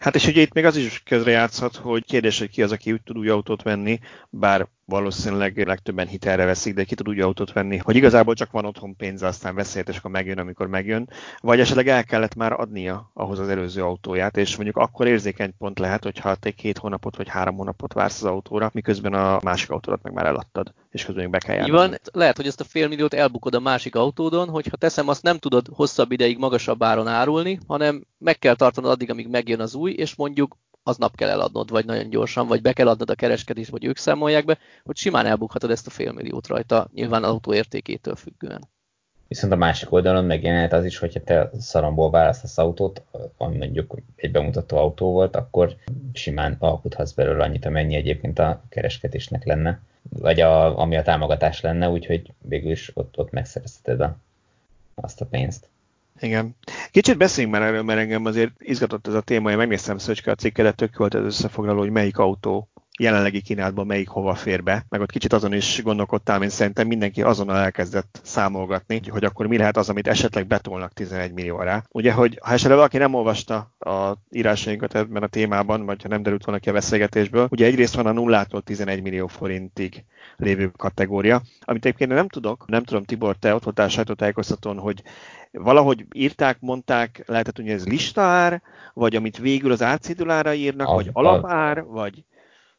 Hát 0.00 0.14
és 0.14 0.26
ugye 0.26 0.40
itt 0.40 0.52
még 0.52 0.64
az 0.64 0.76
is 0.76 1.02
közrejátszhat, 1.02 1.76
hogy 1.76 2.04
kérdés, 2.04 2.38
hogy 2.38 2.50
ki 2.50 2.62
az, 2.62 2.72
aki 2.72 2.92
úgy 2.92 3.02
tud 3.02 3.18
új 3.18 3.28
autót 3.28 3.62
venni, 3.62 3.98
bár 4.30 4.68
valószínűleg 4.84 5.66
legtöbben 5.66 6.06
hitelre 6.06 6.44
veszik, 6.44 6.74
de 6.74 6.84
ki 6.84 6.94
tud 6.94 7.08
úgy 7.08 7.20
autót 7.20 7.52
venni, 7.52 7.76
hogy 7.76 7.96
igazából 7.96 8.34
csak 8.34 8.50
van 8.50 8.64
otthon 8.64 8.96
pénze, 8.96 9.26
aztán 9.26 9.54
veszélyt, 9.54 9.88
és 9.88 9.96
akkor 9.96 10.10
megjön, 10.10 10.38
amikor 10.38 10.66
megjön, 10.66 11.08
vagy 11.40 11.60
esetleg 11.60 11.88
el 11.88 12.04
kellett 12.04 12.34
már 12.34 12.52
adnia 12.52 13.10
ahhoz 13.14 13.38
az 13.38 13.48
előző 13.48 13.82
autóját, 13.82 14.36
és 14.36 14.56
mondjuk 14.56 14.76
akkor 14.76 15.06
érzékeny 15.06 15.56
pont 15.58 15.78
lehet, 15.78 16.04
hogyha 16.04 16.34
te 16.34 16.50
két 16.50 16.78
hónapot 16.78 17.16
vagy 17.16 17.28
három 17.28 17.56
hónapot 17.56 17.92
vársz 17.92 18.22
az 18.22 18.30
autóra, 18.30 18.70
miközben 18.72 19.14
a 19.14 19.38
másik 19.42 19.70
autódat 19.70 20.02
meg 20.02 20.12
már 20.12 20.26
eladtad, 20.26 20.74
és 20.94 21.04
közben 21.04 21.22
még 21.22 21.32
be 21.32 21.38
kell 21.38 21.56
járni. 21.56 21.70
Van, 21.70 21.94
lehet, 22.12 22.36
hogy 22.36 22.46
ezt 22.46 22.60
a 22.60 22.64
fél 22.64 22.88
milliót 22.88 23.14
elbukod 23.14 23.54
a 23.54 23.60
másik 23.60 23.94
autódon, 23.94 24.48
hogyha 24.48 24.76
teszem, 24.76 25.08
azt 25.08 25.22
nem 25.22 25.38
tudod 25.38 25.66
hosszabb 25.72 26.12
ideig 26.12 26.38
magasabb 26.38 26.82
áron 26.82 27.08
árulni, 27.08 27.58
hanem 27.66 28.06
meg 28.18 28.38
kell 28.38 28.54
tartanod 28.54 28.90
addig, 28.90 29.10
amíg 29.10 29.28
megjön 29.28 29.60
az 29.60 29.74
új, 29.74 29.92
és 29.92 30.14
mondjuk 30.14 30.56
aznap 30.82 31.16
kell 31.16 31.28
eladnod, 31.28 31.70
vagy 31.70 31.84
nagyon 31.84 32.10
gyorsan, 32.10 32.46
vagy 32.46 32.62
be 32.62 32.72
kell 32.72 32.88
adnod 32.88 33.10
a 33.10 33.14
kereskedést, 33.14 33.70
vagy 33.70 33.84
ők 33.84 33.96
számolják 33.96 34.44
be, 34.44 34.58
hogy 34.84 34.96
simán 34.96 35.26
elbukhatod 35.26 35.70
ezt 35.70 35.86
a 35.86 35.90
félmilliót 35.90 36.46
rajta, 36.46 36.88
nyilván 36.92 37.24
az 37.24 37.30
autó 37.30 37.54
értékétől 37.54 38.16
függően. 38.16 38.68
Viszont 39.28 39.52
a 39.52 39.56
másik 39.56 39.92
oldalon 39.92 40.24
megjelenhet 40.24 40.72
az 40.72 40.84
is, 40.84 40.98
hogyha 40.98 41.22
te 41.22 41.50
szaromból 41.58 42.10
választasz 42.10 42.58
autót, 42.58 43.02
ami 43.36 43.56
mondjuk 43.56 43.96
egy 44.16 44.30
bemutató 44.30 44.76
autó 44.76 45.12
volt, 45.12 45.36
akkor 45.36 45.76
simán 46.12 46.56
alkuthatsz 46.58 47.12
belőle 47.12 47.44
annyit, 47.44 47.64
amennyi 47.64 47.94
egyébként 47.94 48.38
a 48.38 48.62
kereskedésnek 48.68 49.44
lenne, 49.44 49.80
vagy 50.08 50.40
a, 50.40 50.78
ami 50.78 50.96
a 50.96 51.02
támogatás 51.02 51.60
lenne, 51.60 51.88
úgyhogy 51.88 52.32
végül 52.40 52.70
is 52.70 52.90
ott, 52.94 53.18
ott 53.18 53.30
megszerezheted 53.30 54.00
a, 54.00 54.16
azt 54.94 55.20
a 55.20 55.26
pénzt. 55.26 55.68
Igen. 56.20 56.56
Kicsit 56.90 57.16
beszéljünk 57.16 57.56
már 57.56 57.66
erről, 57.66 57.82
mert 57.82 57.98
engem 57.98 58.24
azért 58.24 58.52
izgatott 58.58 59.06
ez 59.06 59.14
a 59.14 59.20
téma, 59.20 59.50
én 59.50 59.56
megnéztem 59.56 59.98
Szöcske 59.98 60.30
a 60.30 60.34
cikkedet, 60.34 60.76
tök 60.76 60.96
volt 60.96 61.14
ez 61.14 61.24
összefoglaló, 61.24 61.78
hogy 61.78 61.90
melyik 61.90 62.18
autó 62.18 62.68
jelenlegi 62.98 63.40
kínálatban 63.40 63.86
melyik 63.86 64.08
hova 64.08 64.34
fér 64.34 64.62
be, 64.62 64.84
meg 64.88 65.00
ott 65.00 65.10
kicsit 65.10 65.32
azon 65.32 65.52
is 65.52 65.82
gondolkodtál, 65.82 66.38
mint 66.38 66.50
szerintem 66.50 66.86
mindenki 66.86 67.22
azonnal 67.22 67.56
elkezdett 67.56 68.20
számolgatni, 68.22 69.00
hogy 69.08 69.24
akkor 69.24 69.46
mi 69.46 69.56
lehet 69.56 69.76
az, 69.76 69.88
amit 69.88 70.06
esetleg 70.06 70.46
betolnak 70.46 70.92
11 70.92 71.32
millióra. 71.32 71.84
Ugye, 71.90 72.12
hogy 72.12 72.38
ha 72.42 72.52
esetleg 72.52 72.76
valaki 72.76 72.96
nem 72.96 73.14
olvasta 73.14 73.56
a 73.78 74.12
írásainkat 74.30 74.94
ebben 74.94 75.22
a 75.22 75.26
témában, 75.26 75.84
vagy 75.84 76.02
ha 76.02 76.08
nem 76.08 76.22
derült 76.22 76.44
volna 76.44 76.60
ki 76.60 76.68
a 76.68 76.72
beszélgetésből, 76.72 77.46
ugye 77.50 77.66
egyrészt 77.66 77.94
van 77.94 78.06
a 78.06 78.12
nullától 78.12 78.62
11 78.62 79.02
millió 79.02 79.26
forintig 79.26 80.04
lévő 80.36 80.70
kategória, 80.76 81.42
amit 81.60 81.84
egyébként 81.84 82.10
nem 82.10 82.28
tudok, 82.28 82.66
nem 82.66 82.84
tudom, 82.84 83.04
Tibor, 83.04 83.36
te 83.36 83.54
ott 83.54 83.64
voltál 83.64 83.88
sajtótájékoztatón, 83.88 84.78
hogy 84.78 85.02
valahogy 85.52 86.06
írták, 86.12 86.56
mondták, 86.60 87.22
lehetett, 87.26 87.56
hogy 87.56 87.68
ez 87.68 87.86
listár, 87.86 88.62
vagy 88.94 89.16
amit 89.16 89.38
végül 89.38 89.72
az 89.72 89.82
árcédulára 89.82 90.54
írnak, 90.54 90.88
a, 90.88 90.94
vagy 90.94 91.10
alapár, 91.12 91.84
vagy... 91.84 92.24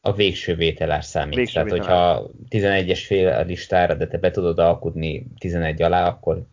A 0.05 0.13
végső 0.13 0.55
vételás 0.55 1.05
számít. 1.05 1.35
Végső 1.35 1.53
Tehát, 1.53 1.69
vételár. 1.69 2.15
hogyha 2.15 2.31
11-es 2.49 3.03
fél 3.05 3.27
a 3.27 3.41
listára, 3.41 3.93
de 3.93 4.07
te 4.07 4.17
be 4.17 4.31
tudod 4.31 4.59
alkudni 4.59 5.27
11 5.39 5.81
alá, 5.81 6.07
akkor 6.07 6.45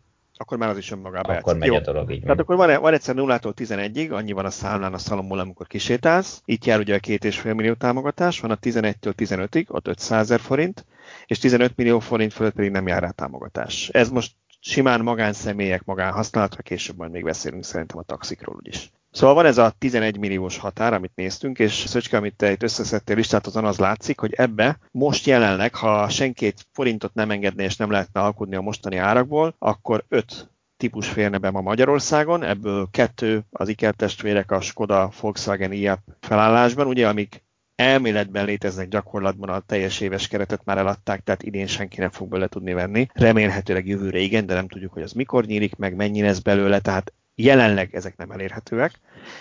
akkor 0.42 0.58
már 0.58 0.68
az 0.68 0.76
is 0.76 0.90
önmagában 0.90 1.36
Akkor 1.36 1.56
megy 1.56 1.68
Jó. 1.68 1.74
a 1.74 1.80
dolog 1.80 2.12
így. 2.12 2.20
Tehát 2.22 2.38
akkor 2.38 2.56
van, 2.56 2.80
van 2.80 2.92
egyszer 2.92 3.14
0-tól 3.18 3.52
11-ig, 3.56 4.12
annyi 4.12 4.32
van 4.32 4.44
a 4.44 4.50
számlán 4.50 4.92
a 4.92 4.98
szalomból, 4.98 5.38
amikor 5.38 5.66
kisétálsz. 5.66 6.42
Itt 6.44 6.64
jár 6.64 6.78
ugye 6.78 6.94
a 6.94 6.98
két 6.98 7.24
és 7.24 7.38
fél 7.38 7.54
millió 7.54 7.72
támogatás, 7.72 8.40
van 8.40 8.50
a 8.50 8.56
11-től 8.56 9.12
15-ig, 9.16 9.68
ott 9.68 9.88
500 9.88 10.20
ezer 10.20 10.40
forint, 10.40 10.86
és 11.26 11.38
15 11.38 11.76
millió 11.76 11.98
forint 11.98 12.32
fölött 12.32 12.54
pedig 12.54 12.70
nem 12.70 12.86
jár 12.86 13.02
rá 13.02 13.10
támogatás. 13.10 13.88
Ez 13.88 14.10
most 14.10 14.32
simán 14.60 15.00
magánszemélyek 15.00 15.84
magánhasználatra, 15.84 16.62
később 16.62 16.96
majd 16.96 17.10
még 17.10 17.24
beszélünk 17.24 17.64
szerintem 17.64 17.98
a 17.98 18.02
taxikról 18.02 18.60
is. 18.62 18.90
Szóval 19.12 19.34
van 19.34 19.46
ez 19.46 19.58
a 19.58 19.72
11 19.78 20.18
milliós 20.18 20.58
határ, 20.58 20.92
amit 20.92 21.12
néztünk, 21.14 21.58
és 21.58 21.72
Szöcske, 21.72 22.16
amit 22.16 22.36
te 22.36 22.50
itt 22.50 22.62
összeszedtél 22.62 23.16
listát, 23.16 23.46
azon 23.46 23.64
az 23.64 23.78
látszik, 23.78 24.20
hogy 24.20 24.32
ebbe 24.32 24.78
most 24.90 25.26
jelenleg, 25.26 25.74
ha 25.74 26.08
senki 26.08 26.46
egy 26.46 26.60
forintot 26.72 27.14
nem 27.14 27.30
engedné 27.30 27.64
és 27.64 27.76
nem 27.76 27.90
lehetne 27.90 28.20
alkudni 28.20 28.56
a 28.56 28.60
mostani 28.60 28.96
árakból, 28.96 29.54
akkor 29.58 30.04
5 30.08 30.50
típus 30.76 31.08
férne 31.08 31.38
be 31.38 31.50
ma 31.50 31.60
Magyarországon, 31.60 32.42
ebből 32.42 32.88
kettő 32.90 33.42
az 33.50 33.68
Iker 33.68 33.94
testvérek 33.94 34.50
a 34.50 34.60
Skoda 34.60 35.10
Volkswagen 35.20 35.72
IAP 35.72 36.00
felállásban, 36.20 36.86
ugye, 36.86 37.08
amik 37.08 37.42
elméletben 37.74 38.44
léteznek 38.44 38.88
gyakorlatban 38.88 39.48
a 39.48 39.60
teljes 39.60 40.00
éves 40.00 40.28
keretet 40.28 40.64
már 40.64 40.78
eladták, 40.78 41.20
tehát 41.20 41.42
idén 41.42 41.66
senki 41.66 42.00
nem 42.00 42.10
fog 42.10 42.28
bele 42.28 42.46
tudni 42.46 42.72
venni. 42.72 43.06
Remélhetőleg 43.12 43.86
jövőre 43.86 44.18
igen, 44.18 44.46
de 44.46 44.54
nem 44.54 44.68
tudjuk, 44.68 44.92
hogy 44.92 45.02
az 45.02 45.12
mikor 45.12 45.44
nyílik 45.44 45.76
meg, 45.76 45.94
mennyi 45.94 46.22
lesz 46.22 46.38
belőle, 46.38 46.80
tehát 46.80 47.12
jelenleg 47.34 47.94
ezek 47.94 48.16
nem 48.16 48.30
elérhetőek. 48.30 48.92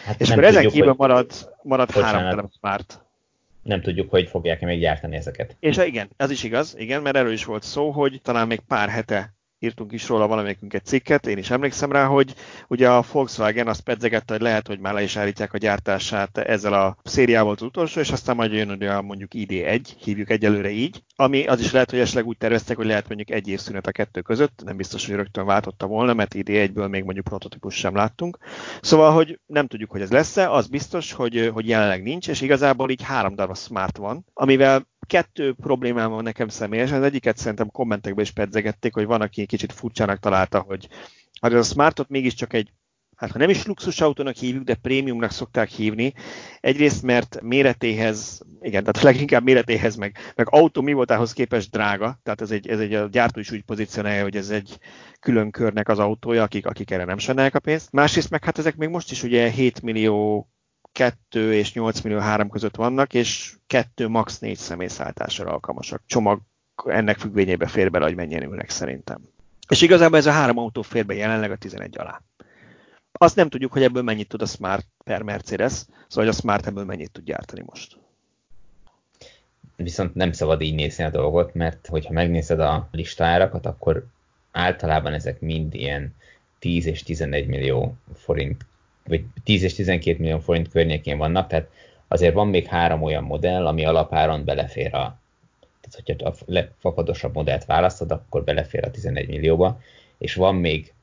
Hát 0.05 0.21
és 0.21 0.29
akkor 0.29 0.43
ezen 0.43 0.67
kívül 0.67 0.87
hogy... 0.87 0.97
marad, 0.97 1.31
marad 1.63 1.91
három 1.91 2.29
telem 2.29 2.49
Smart. 2.57 3.03
Nem 3.63 3.81
tudjuk, 3.81 4.09
hogy 4.09 4.27
fogják-e 4.27 4.65
még 4.65 4.79
gyártani 4.79 5.15
ezeket. 5.15 5.55
És 5.59 5.77
igen, 5.77 6.09
ez 6.17 6.31
is 6.31 6.43
igaz, 6.43 6.75
igen, 6.77 7.01
mert 7.01 7.15
erről 7.15 7.31
is 7.31 7.45
volt 7.45 7.63
szó, 7.63 7.91
hogy 7.91 8.19
talán 8.23 8.47
még 8.47 8.59
pár 8.59 8.89
hete 8.89 9.33
írtunk 9.61 9.91
is 9.91 10.07
róla 10.07 10.27
valamelyikünk 10.27 10.73
egy 10.73 10.85
cikket, 10.85 11.27
én 11.27 11.37
is 11.37 11.49
emlékszem 11.49 11.91
rá, 11.91 12.05
hogy 12.05 12.33
ugye 12.67 12.89
a 12.89 13.03
Volkswagen 13.11 13.67
azt 13.67 13.81
pedzegette, 13.81 14.33
hogy 14.33 14.41
lehet, 14.41 14.67
hogy 14.67 14.79
már 14.79 14.93
le 14.93 15.03
is 15.03 15.17
állítják 15.17 15.53
a 15.53 15.57
gyártását 15.57 16.37
ezzel 16.37 16.73
a 16.73 16.97
szériával 17.03 17.53
az 17.53 17.61
utolsó, 17.61 17.99
és 17.99 18.11
aztán 18.11 18.35
majd 18.35 18.53
jön 18.53 18.69
ugye 18.69 19.01
mondjuk 19.01 19.31
ID1, 19.33 19.81
hívjuk 20.03 20.29
egyelőre 20.29 20.69
így, 20.69 21.03
ami 21.15 21.45
az 21.45 21.59
is 21.59 21.71
lehet, 21.71 21.89
hogy 21.89 21.99
esetleg 21.99 22.25
úgy 22.25 22.37
terveztek, 22.37 22.77
hogy 22.77 22.85
lehet 22.85 23.07
mondjuk 23.07 23.29
egy 23.29 23.47
év 23.47 23.59
szünet 23.59 23.87
a 23.87 23.91
kettő 23.91 24.21
között, 24.21 24.61
nem 24.65 24.77
biztos, 24.77 25.05
hogy 25.05 25.15
rögtön 25.15 25.45
váltotta 25.45 25.87
volna, 25.87 26.13
mert 26.13 26.35
ID1-ből 26.37 26.89
még 26.89 27.03
mondjuk 27.03 27.25
prototípus 27.25 27.75
sem 27.75 27.95
láttunk. 27.95 28.37
Szóval, 28.81 29.11
hogy 29.11 29.39
nem 29.45 29.67
tudjuk, 29.67 29.91
hogy 29.91 30.01
ez 30.01 30.11
lesz-e, 30.11 30.51
az 30.51 30.67
biztos, 30.67 31.11
hogy, 31.11 31.49
hogy 31.53 31.67
jelenleg 31.67 32.03
nincs, 32.03 32.27
és 32.27 32.41
igazából 32.41 32.89
így 32.89 33.01
három 33.01 33.35
darab 33.35 33.57
smart 33.57 33.97
van, 33.97 34.25
amivel 34.33 34.89
kettő 35.07 35.53
problémám 35.53 36.09
van 36.09 36.23
nekem 36.23 36.47
személyesen. 36.47 36.97
Az 36.97 37.03
egyiket 37.03 37.37
szerintem 37.37 37.71
kommentekben 37.71 38.23
is 38.23 38.31
pedzegették, 38.31 38.93
hogy 38.93 39.05
van, 39.05 39.21
aki 39.21 39.45
kicsit 39.51 39.73
furcsának 39.73 40.19
találta, 40.19 40.59
hogy 40.59 40.87
hát 41.41 41.53
a 41.53 41.63
Smartot 41.63 42.09
mégiscsak 42.09 42.53
egy 42.53 42.71
hát 43.21 43.31
ha 43.31 43.37
nem 43.37 43.49
is 43.49 43.65
luxusautónak 43.65 44.35
hívjuk, 44.35 44.63
de 44.63 44.75
prémiumnak 44.75 45.31
szokták 45.31 45.69
hívni. 45.69 46.13
Egyrészt, 46.59 47.03
mert 47.03 47.41
méretéhez, 47.41 48.41
igen, 48.61 48.83
tehát 48.83 49.01
leginkább 49.01 49.43
méretéhez, 49.43 49.95
meg, 49.95 50.17
meg 50.35 50.47
autó 50.49 50.81
mi 50.81 50.93
voltához 50.93 51.33
képest 51.33 51.71
drága, 51.71 52.19
tehát 52.23 52.41
ez 52.41 52.51
egy, 52.51 52.67
ez 52.67 52.79
egy 52.79 52.93
a 52.93 53.07
gyártó 53.07 53.39
is 53.39 53.51
úgy 53.51 53.63
pozícionálja, 53.63 54.23
hogy 54.23 54.35
ez 54.35 54.49
egy 54.49 54.77
külön 55.19 55.51
körnek 55.51 55.87
az 55.89 55.99
autója, 55.99 56.43
akik, 56.43 56.65
akik 56.65 56.91
erre 56.91 57.05
nem 57.05 57.17
sajnálják 57.17 57.55
a 57.55 57.59
pénzt. 57.59 57.91
Másrészt 57.91 58.29
meg 58.29 58.43
hát 58.43 58.57
ezek 58.57 58.75
még 58.75 58.89
most 58.89 59.11
is 59.11 59.23
ugye 59.23 59.49
7 59.49 59.81
millió 59.81 60.49
2 60.91 61.53
és 61.53 61.73
8 61.73 62.01
millió 62.01 62.19
3 62.19 62.49
között 62.49 62.75
vannak, 62.75 63.13
és 63.13 63.55
2 63.67 64.07
max 64.07 64.39
4 64.39 64.57
személyszállításra 64.57 65.51
alkalmasak. 65.51 66.01
Csomag 66.05 66.41
ennek 66.85 67.17
függvényében 67.17 67.67
fér 67.67 67.91
bele, 67.91 68.05
hogy 68.05 68.15
mennyien 68.15 68.43
ülnek 68.43 68.69
szerintem. 68.69 69.21
És 69.71 69.81
igazából 69.81 70.17
ez 70.17 70.25
a 70.25 70.31
három 70.31 70.57
autó 70.57 70.81
fér 70.81 71.05
be 71.05 71.13
jelenleg 71.13 71.51
a 71.51 71.55
11 71.55 71.97
alá. 71.97 72.21
Azt 73.11 73.35
nem 73.35 73.49
tudjuk, 73.49 73.71
hogy 73.71 73.83
ebből 73.83 74.03
mennyit 74.03 74.27
tud 74.27 74.41
a 74.41 74.45
Smart 74.45 74.87
per 75.03 75.21
Mercedes, 75.21 75.71
szóval 75.71 75.89
hogy 76.25 76.27
a 76.27 76.31
Smart 76.31 76.67
ebből 76.67 76.85
mennyit 76.85 77.11
tud 77.11 77.23
gyártani 77.23 77.63
most. 77.65 77.97
Viszont 79.75 80.15
nem 80.15 80.31
szabad 80.31 80.61
így 80.61 80.75
nézni 80.75 81.03
a 81.03 81.09
dolgot, 81.09 81.53
mert 81.53 81.87
hogyha 81.87 82.13
megnézed 82.13 82.59
a 82.59 82.87
listárakat, 82.91 83.65
akkor 83.65 84.05
általában 84.51 85.13
ezek 85.13 85.39
mind 85.39 85.73
ilyen 85.73 86.15
10 86.59 86.85
és 86.85 87.03
11 87.03 87.47
millió 87.47 87.95
forint 88.13 88.65
vagy 89.03 89.25
10 89.43 89.63
és 89.63 89.73
12 89.73 90.19
millió 90.19 90.39
forint 90.39 90.69
környékén 90.69 91.17
vannak, 91.17 91.47
tehát 91.47 91.69
azért 92.07 92.33
van 92.33 92.47
még 92.47 92.65
három 92.65 93.03
olyan 93.03 93.23
modell, 93.23 93.67
ami 93.67 93.85
alapáron 93.85 94.45
belefér 94.45 94.93
a 94.93 95.20
tehát 95.91 96.21
hogyha 96.21 96.27
a 96.27 96.51
legfapadosabb 96.51 97.33
modellt 97.33 97.65
választod, 97.65 98.11
akkor 98.11 98.43
belefér 98.43 98.85
a 98.85 98.91
11 98.91 99.27
millióba, 99.27 99.79
és 100.17 100.33
van 100.33 100.55
még 100.55 100.93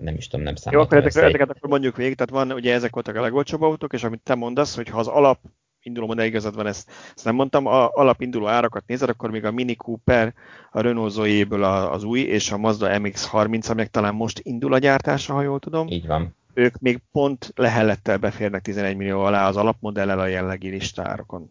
nem 0.00 0.14
is 0.14 0.28
tudom, 0.28 0.44
nem 0.44 0.54
számít. 0.54 0.78
Jó, 0.78 0.84
akkor 0.84 0.96
ezeket, 0.96 1.22
egy... 1.22 1.28
ezeket 1.28 1.50
akkor 1.50 1.68
mondjuk 1.68 1.96
végig, 1.96 2.14
tehát 2.14 2.46
van, 2.46 2.56
ugye 2.56 2.72
ezek 2.72 2.92
voltak 2.92 3.16
a 3.16 3.20
legolcsóbb 3.20 3.62
autók, 3.62 3.92
és 3.92 4.04
amit 4.04 4.20
te 4.22 4.34
mondasz, 4.34 4.76
hogy 4.76 4.88
ha 4.88 4.98
az 4.98 5.06
alap 5.06 5.38
induló 5.82 6.06
modell 6.06 6.26
igazad 6.26 6.54
van, 6.54 6.66
ezt, 6.66 6.90
ezt 7.14 7.24
nem 7.24 7.34
mondtam, 7.34 7.66
a 7.66 7.88
alapinduló 7.88 8.46
árakat 8.46 8.86
nézed, 8.86 9.08
akkor 9.08 9.30
még 9.30 9.44
a 9.44 9.50
Mini 9.50 9.74
Cooper, 9.74 10.34
a 10.70 10.80
Renault 10.80 11.12
Zoe-ből 11.12 11.64
az 11.64 12.04
új, 12.04 12.20
és 12.20 12.52
a 12.52 12.56
Mazda 12.56 12.88
MX-30, 12.90 13.70
amelyek 13.70 13.90
talán 13.90 14.14
most 14.14 14.40
indul 14.42 14.72
a 14.72 14.78
gyártása, 14.78 15.32
ha 15.32 15.42
jól 15.42 15.58
tudom. 15.58 15.88
Így 15.88 16.06
van 16.06 16.34
ők 16.54 16.78
még 16.78 17.00
pont 17.12 17.52
lehellettel 17.54 18.18
beférnek 18.18 18.62
11 18.62 18.96
millió 18.96 19.20
alá 19.20 19.48
az 19.48 19.56
alapmodellel 19.56 20.18
a 20.18 20.26
jellegi 20.26 20.68
listárokon. 20.68 21.50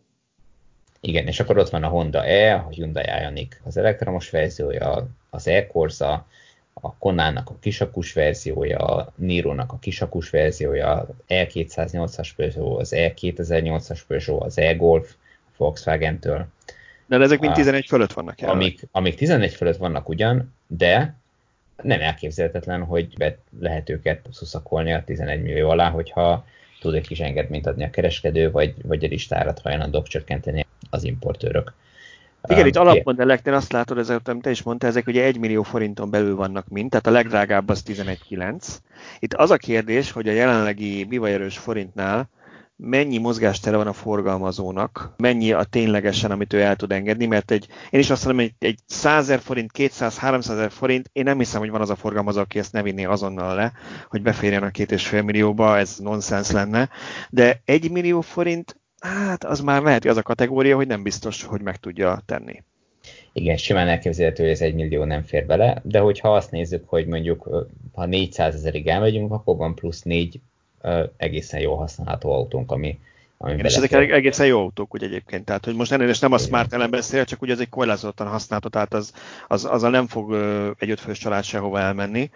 Igen, 1.06 1.28
és 1.28 1.40
akkor 1.40 1.58
ott 1.58 1.70
van 1.70 1.84
a 1.84 1.88
Honda 1.88 2.26
E, 2.26 2.56
a 2.56 2.68
Hyundai 2.70 3.06
Ioniq 3.22 3.56
az 3.64 3.78
elektromos 3.78 4.30
verziója, 4.30 5.08
az 5.30 5.48
E-Corsa, 5.48 6.28
a 6.74 6.96
Konának 6.96 7.50
a 7.50 7.56
kisakus 7.60 8.14
verziója, 8.14 8.78
a 8.78 9.14
Niro-nak 9.16 9.72
a 9.72 9.80
kisakus 9.80 10.30
verziója, 10.30 10.92
az 10.92 11.06
E208-as 11.28 12.30
Peugeot, 12.36 12.80
az 12.80 12.94
E2008-as 12.96 14.00
Peugeot, 14.08 14.44
az 14.44 14.58
E-Golf 14.58 15.14
Volkswagen-től. 15.58 16.48
De 17.06 17.20
ezek 17.20 17.40
mind 17.40 17.54
11 17.54 17.86
fölött 17.88 18.14
vannak 18.14 18.36
Amik, 18.42 18.88
amik 18.92 19.16
11 19.16 19.54
fölött 19.54 19.78
vannak 19.78 20.10
ugyan, 20.10 20.54
de 20.68 21.16
nem 21.82 22.02
elképzelhetetlen, 22.02 22.84
hogy 22.84 23.18
be 23.18 23.38
lehet 23.60 23.90
őket 23.90 24.28
szuszakolni 24.32 24.94
a 24.94 25.04
11 25.04 25.42
millió 25.42 25.70
alá, 25.70 25.90
hogyha 25.90 26.46
tud 26.80 26.94
egy 26.94 27.08
kis 27.08 27.20
engedményt 27.20 27.68
adni 27.68 27.84
a 27.84 27.90
kereskedő, 27.90 28.52
vagy, 28.52 28.74
vagy 28.84 29.04
a 29.04 29.08
listárat 29.08 29.60
hajlandók 29.60 30.08
csökkenteni 30.08 30.66
az 30.94 31.04
importőrök. 31.04 31.74
Igen, 32.48 32.62
um, 32.62 32.68
itt 32.68 32.76
alapmodelleknél 32.76 33.54
azt 33.54 33.72
látod, 33.72 33.98
ezek, 33.98 34.22
te 34.42 34.50
is 34.50 34.64
mondta, 34.64 34.88
ezek 34.88 35.08
ugye 35.08 35.24
1 35.24 35.40
millió 35.40 35.64
forinton 35.64 36.10
belül 36.10 36.36
vannak 36.36 36.68
mind, 36.68 36.90
tehát 36.90 37.08
a 37.08 37.12
legdrágább 37.12 37.70
az 37.70 37.84
11,9. 37.86 38.68
Itt 39.20 39.34
az 39.34 39.52
a 39.52 39.58
kérdés, 39.58 40.12
hogy 40.12 40.28
a 40.28 40.32
jelenlegi 40.32 41.04
bivajerős 41.04 41.58
forintnál 41.58 42.30
mennyi 42.76 43.18
mozgástere 43.18 43.78
van 43.78 43.88
a 43.88 43.94
forgalmazónak, 43.94 45.14
mennyi 45.18 45.52
a 45.52 45.64
ténylegesen, 45.64 46.32
amit 46.32 46.54
ő 46.54 46.62
el 46.62 46.76
tud 46.76 46.92
engedni, 46.92 47.26
mert 47.26 47.52
egy, 47.52 47.68
én 47.90 48.00
is 48.00 48.10
azt 48.10 48.26
mondom, 48.26 48.46
hogy 48.46 48.68
egy 48.68 48.80
100 48.86 49.34
forint, 49.40 49.72
200, 49.72 50.18
300 50.18 50.58
ezer 50.58 50.72
forint, 50.72 51.10
én 51.14 51.24
nem 51.24 51.38
hiszem, 51.38 51.60
hogy 51.60 51.70
van 51.70 51.82
az 51.82 51.90
a 51.90 51.96
forgalmazó, 51.96 52.40
aki 52.40 52.60
ezt 52.60 52.72
ne 52.72 52.82
vinné 52.82 53.04
azonnal 53.04 53.56
le, 53.56 53.72
hogy 54.10 54.22
beférjen 54.22 54.64
a 54.64 54.70
két 54.70 54.92
és 54.92 55.08
fél 55.08 55.22
millióba, 55.22 55.78
ez 55.78 55.98
nonsens 55.98 56.52
lenne, 56.52 56.90
de 57.30 57.62
egy 57.66 57.92
millió 57.92 58.22
forint, 58.22 58.82
hát 59.04 59.44
az 59.44 59.60
már 59.60 59.82
meheti 59.82 60.08
az 60.08 60.18
a 60.18 60.22
kategória, 60.22 60.76
hogy 60.76 60.88
nem 60.88 61.04
biztos, 61.04 61.44
hogy 61.44 61.62
meg 61.62 61.78
tudja 61.78 62.22
tenni. 62.26 62.64
Igen, 63.32 63.58
simán 63.58 63.88
elképzelhető, 63.88 64.44
hogy 64.44 64.52
ez 64.52 64.62
egy 64.62 64.74
millió 64.74 65.04
nem 65.04 65.24
fér 65.24 65.46
bele, 65.46 65.82
de 65.84 66.00
hogyha 66.00 66.36
azt 66.36 66.52
nézzük, 66.52 66.90
hogy 66.90 67.08
mondjuk 67.08 67.68
ha 67.94 68.06
400 68.06 68.56
ezerig 68.56 68.88
elmegyünk, 68.88 69.32
akkor 69.32 69.58
van 69.58 69.76
plusz 69.76 70.02
4 70.02 70.40
egészen 71.18 71.60
jól 71.60 71.78
használható 71.78 72.32
autónk, 72.32 72.72
ami, 72.72 73.00
ami 73.38 73.54
Igen, 73.54 73.66
és 73.66 73.76
ezek 73.76 73.92
egészen 73.92 74.46
jó 74.46 74.60
autók 74.60 74.94
úgy 74.94 75.04
egyébként, 75.04 75.46
tehát 75.46 75.66
hogy 75.66 75.76
most 75.76 75.92
elnézést 75.92 76.22
nem 76.22 76.32
a 76.32 76.38
Smart 76.38 76.74
ellen 76.74 76.90
beszél, 76.90 77.26
csak 77.26 77.42
ugye 77.42 77.54
ez 77.54 77.60
egy 77.60 77.70
korlátozottan 77.70 78.28
használható, 78.28 78.70
tehát 78.70 78.94
az, 78.94 79.14
az, 79.48 79.66
azzal 79.66 79.90
nem 79.90 80.08
fog 80.08 80.34
egy 80.80 80.90
ötfős 80.90 81.18
család 81.18 81.44
sehova 81.44 81.80
elmenni, 81.80 82.30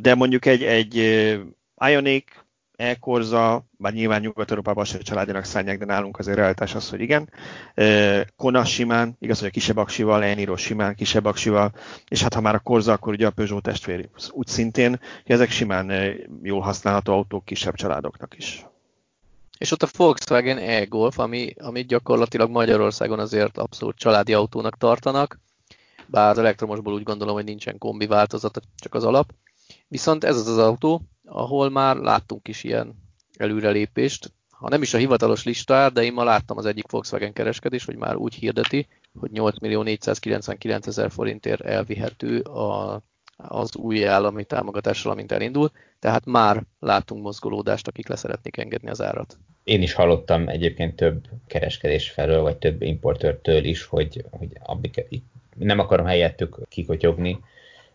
de 0.00 0.14
mondjuk 0.14 0.46
egy, 0.46 0.62
egy 0.62 0.96
Ioniq 1.88 2.32
e-korza, 2.78 3.64
bár 3.70 3.92
nyilván 3.92 4.20
Nyugat-Európában 4.20 4.84
se 4.84 4.98
családjának 4.98 5.44
szánják, 5.44 5.78
de 5.78 5.84
nálunk 5.84 6.18
azért 6.18 6.36
realitás 6.36 6.74
az, 6.74 6.90
hogy 6.90 7.00
igen. 7.00 7.30
Kona 8.36 8.64
simán, 8.64 9.16
igaz, 9.20 9.38
hogy 9.38 9.48
a 9.48 9.50
kisebb 9.50 9.76
aksival, 9.76 10.22
Eniro 10.24 10.56
simán, 10.56 10.94
kisebb 10.94 11.24
aksival, 11.24 11.72
és 12.08 12.22
hát 12.22 12.34
ha 12.34 12.40
már 12.40 12.54
a 12.54 12.58
korza, 12.58 12.92
akkor 12.92 13.12
ugye 13.12 13.26
a 13.26 13.30
Peugeot 13.30 13.62
testvér 13.62 14.08
úgy 14.30 14.46
szintén, 14.46 15.00
hogy 15.22 15.34
ezek 15.34 15.50
simán 15.50 15.92
jól 16.42 16.60
használható 16.60 17.12
autók 17.12 17.44
kisebb 17.44 17.74
családoknak 17.74 18.36
is. 18.36 18.66
És 19.58 19.70
ott 19.70 19.82
a 19.82 19.88
Volkswagen 19.96 20.58
e-Golf, 20.58 21.18
ami, 21.18 21.54
ami 21.58 21.84
gyakorlatilag 21.84 22.50
Magyarországon 22.50 23.18
azért 23.18 23.58
abszolút 23.58 23.96
családi 23.96 24.34
autónak 24.34 24.76
tartanak, 24.76 25.40
bár 26.06 26.30
az 26.30 26.38
elektromosból 26.38 26.92
úgy 26.92 27.02
gondolom, 27.02 27.34
hogy 27.34 27.44
nincsen 27.44 27.78
kombi 27.78 28.06
változata, 28.06 28.60
csak 28.76 28.94
az 28.94 29.04
alap. 29.04 29.32
Viszont 29.88 30.24
ez 30.24 30.36
az 30.36 30.48
az 30.48 30.58
autó, 30.58 31.02
ahol 31.28 31.70
már 31.70 31.96
láttunk 31.96 32.48
is 32.48 32.64
ilyen 32.64 32.94
előrelépést. 33.36 34.32
Ha 34.50 34.68
nem 34.68 34.82
is 34.82 34.94
a 34.94 34.98
hivatalos 34.98 35.44
listár, 35.44 35.92
de 35.92 36.02
én 36.02 36.12
ma 36.12 36.24
láttam 36.24 36.56
az 36.56 36.66
egyik 36.66 36.90
Volkswagen 36.90 37.32
kereskedés, 37.32 37.84
hogy 37.84 37.96
már 37.96 38.16
úgy 38.16 38.34
hirdeti, 38.34 38.86
hogy 39.18 39.30
8 39.30 39.58
millió 39.58 39.82
499 39.82 40.86
ezer 40.86 41.10
forintért 41.10 41.60
elvihető 41.60 42.40
a, 42.40 43.02
az 43.36 43.76
új 43.76 44.06
állami 44.06 44.44
támogatással, 44.44 45.12
amint 45.12 45.32
elindul. 45.32 45.70
Tehát 45.98 46.26
már 46.26 46.62
látunk 46.80 47.22
mozgolódást, 47.22 47.88
akik 47.88 48.08
leszeretnék 48.08 48.56
engedni 48.56 48.90
az 48.90 49.02
árat. 49.02 49.38
Én 49.64 49.82
is 49.82 49.92
hallottam 49.92 50.48
egyébként 50.48 50.96
több 50.96 51.24
kereskedés 51.46 52.10
felől, 52.10 52.40
vagy 52.40 52.56
több 52.56 52.82
importőrtől 52.82 53.64
is, 53.64 53.84
hogy, 53.84 54.24
hogy 54.30 54.48
abik, 54.62 55.04
nem 55.54 55.78
akarom 55.78 56.06
helyettük 56.06 56.58
kikotyogni, 56.68 57.38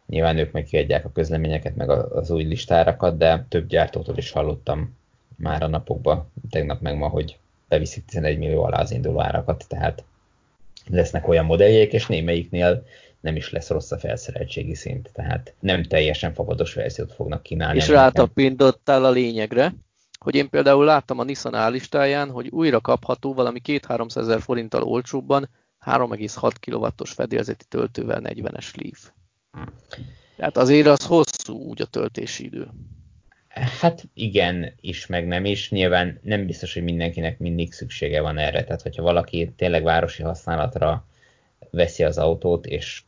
Nyilván 0.07 0.37
ők 0.37 0.51
meg 0.51 0.63
kiadják 0.63 1.05
a 1.05 1.11
közleményeket, 1.11 1.75
meg 1.75 1.89
az 1.89 2.29
új 2.29 2.43
listárakat, 2.43 3.17
de 3.17 3.45
több 3.49 3.67
gyártótól 3.67 4.17
is 4.17 4.31
hallottam 4.31 4.97
már 5.35 5.63
a 5.63 5.67
napokban, 5.67 6.31
tegnap 6.49 6.81
meg 6.81 6.97
ma, 6.97 7.07
hogy 7.07 7.37
beviszik 7.67 8.05
11 8.05 8.37
millió 8.37 8.63
alá 8.63 8.79
az 8.79 8.91
induló 8.91 9.21
árakat, 9.21 9.65
tehát 9.67 10.03
lesznek 10.89 11.27
olyan 11.27 11.45
modelljék, 11.45 11.93
és 11.93 12.07
némelyiknél 12.07 12.85
nem 13.19 13.35
is 13.35 13.51
lesz 13.51 13.69
rossz 13.69 13.91
a 13.91 13.97
felszereltségi 13.97 14.75
szint, 14.75 15.09
tehát 15.13 15.53
nem 15.59 15.83
teljesen 15.83 16.33
fapados 16.33 16.73
verziót 16.73 17.13
fognak 17.13 17.43
kínálni. 17.43 17.77
És 17.77 17.87
rátapintottál 17.87 19.05
a 19.05 19.09
lényegre, 19.09 19.73
hogy 20.19 20.35
én 20.35 20.49
például 20.49 20.85
láttam 20.85 21.19
a 21.19 21.23
Nissan 21.23 21.55
állistáján, 21.55 22.29
hogy 22.29 22.47
újra 22.49 22.81
kapható 22.81 23.33
valami 23.33 23.61
2-300 23.65 24.17
ezer 24.17 24.41
forinttal 24.41 24.83
olcsóbban 24.83 25.49
3,6 25.85 26.51
kW-os 26.59 27.11
fedélzeti 27.11 27.65
töltővel 27.69 28.21
40-es 28.23 28.75
Leaf. 28.81 29.09
Tehát 30.35 30.57
azért 30.57 30.87
az 30.87 31.05
hosszú 31.05 31.57
úgy 31.57 31.81
a 31.81 31.85
töltési 31.85 32.43
idő. 32.43 32.67
Hát 33.79 34.03
igen, 34.13 34.73
is, 34.81 35.05
meg 35.05 35.27
nem 35.27 35.45
is. 35.45 35.69
Nyilván 35.69 36.19
nem 36.21 36.45
biztos, 36.45 36.73
hogy 36.73 36.83
mindenkinek 36.83 37.39
mindig 37.39 37.73
szüksége 37.73 38.21
van 38.21 38.37
erre. 38.37 38.63
Tehát, 38.63 38.81
hogyha 38.81 39.03
valaki 39.03 39.53
tényleg 39.55 39.83
városi 39.83 40.23
használatra 40.23 41.05
veszi 41.69 42.03
az 42.03 42.17
autót, 42.17 42.65
és 42.65 43.01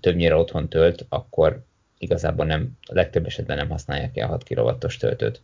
többnyire 0.00 0.34
otthon 0.34 0.68
tölt, 0.68 1.06
akkor 1.08 1.62
igazából 1.98 2.46
nem, 2.46 2.70
a 2.82 2.94
legtöbb 2.94 3.26
esetben 3.26 3.56
nem 3.56 3.68
használják 3.68 4.16
el 4.16 4.28
6 4.28 4.44
kW-os 4.44 4.96
töltőt. 4.96 5.40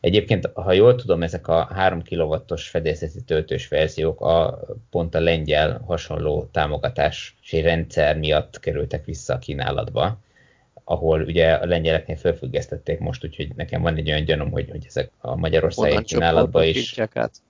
Egyébként, 0.00 0.50
ha 0.54 0.72
jól 0.72 0.94
tudom, 0.94 1.22
ezek 1.22 1.48
a 1.48 1.64
3 1.64 2.02
kW-os 2.02 2.68
fedélzeti 2.68 3.22
töltős 3.22 3.68
verziók 3.68 4.20
a, 4.20 4.60
pont 4.90 5.14
a 5.14 5.20
lengyel 5.20 5.82
hasonló 5.86 6.48
támogatási 6.52 7.60
rendszer 7.60 8.18
miatt 8.18 8.60
kerültek 8.60 9.04
vissza 9.04 9.34
a 9.34 9.38
kínálatba, 9.38 10.18
ahol 10.84 11.22
ugye 11.22 11.52
a 11.52 11.66
lengyeleknél 11.66 12.16
felfüggesztették 12.16 12.98
most, 12.98 13.24
úgyhogy 13.24 13.52
nekem 13.56 13.82
van 13.82 13.96
egy 13.96 14.10
olyan 14.10 14.24
gyanom, 14.24 14.50
hogy, 14.50 14.70
hogy 14.70 14.84
ezek 14.86 15.10
a 15.18 15.36
magyarországi 15.36 16.02
kínálatban 16.02 16.64
is 16.64 16.98
át. 16.98 17.42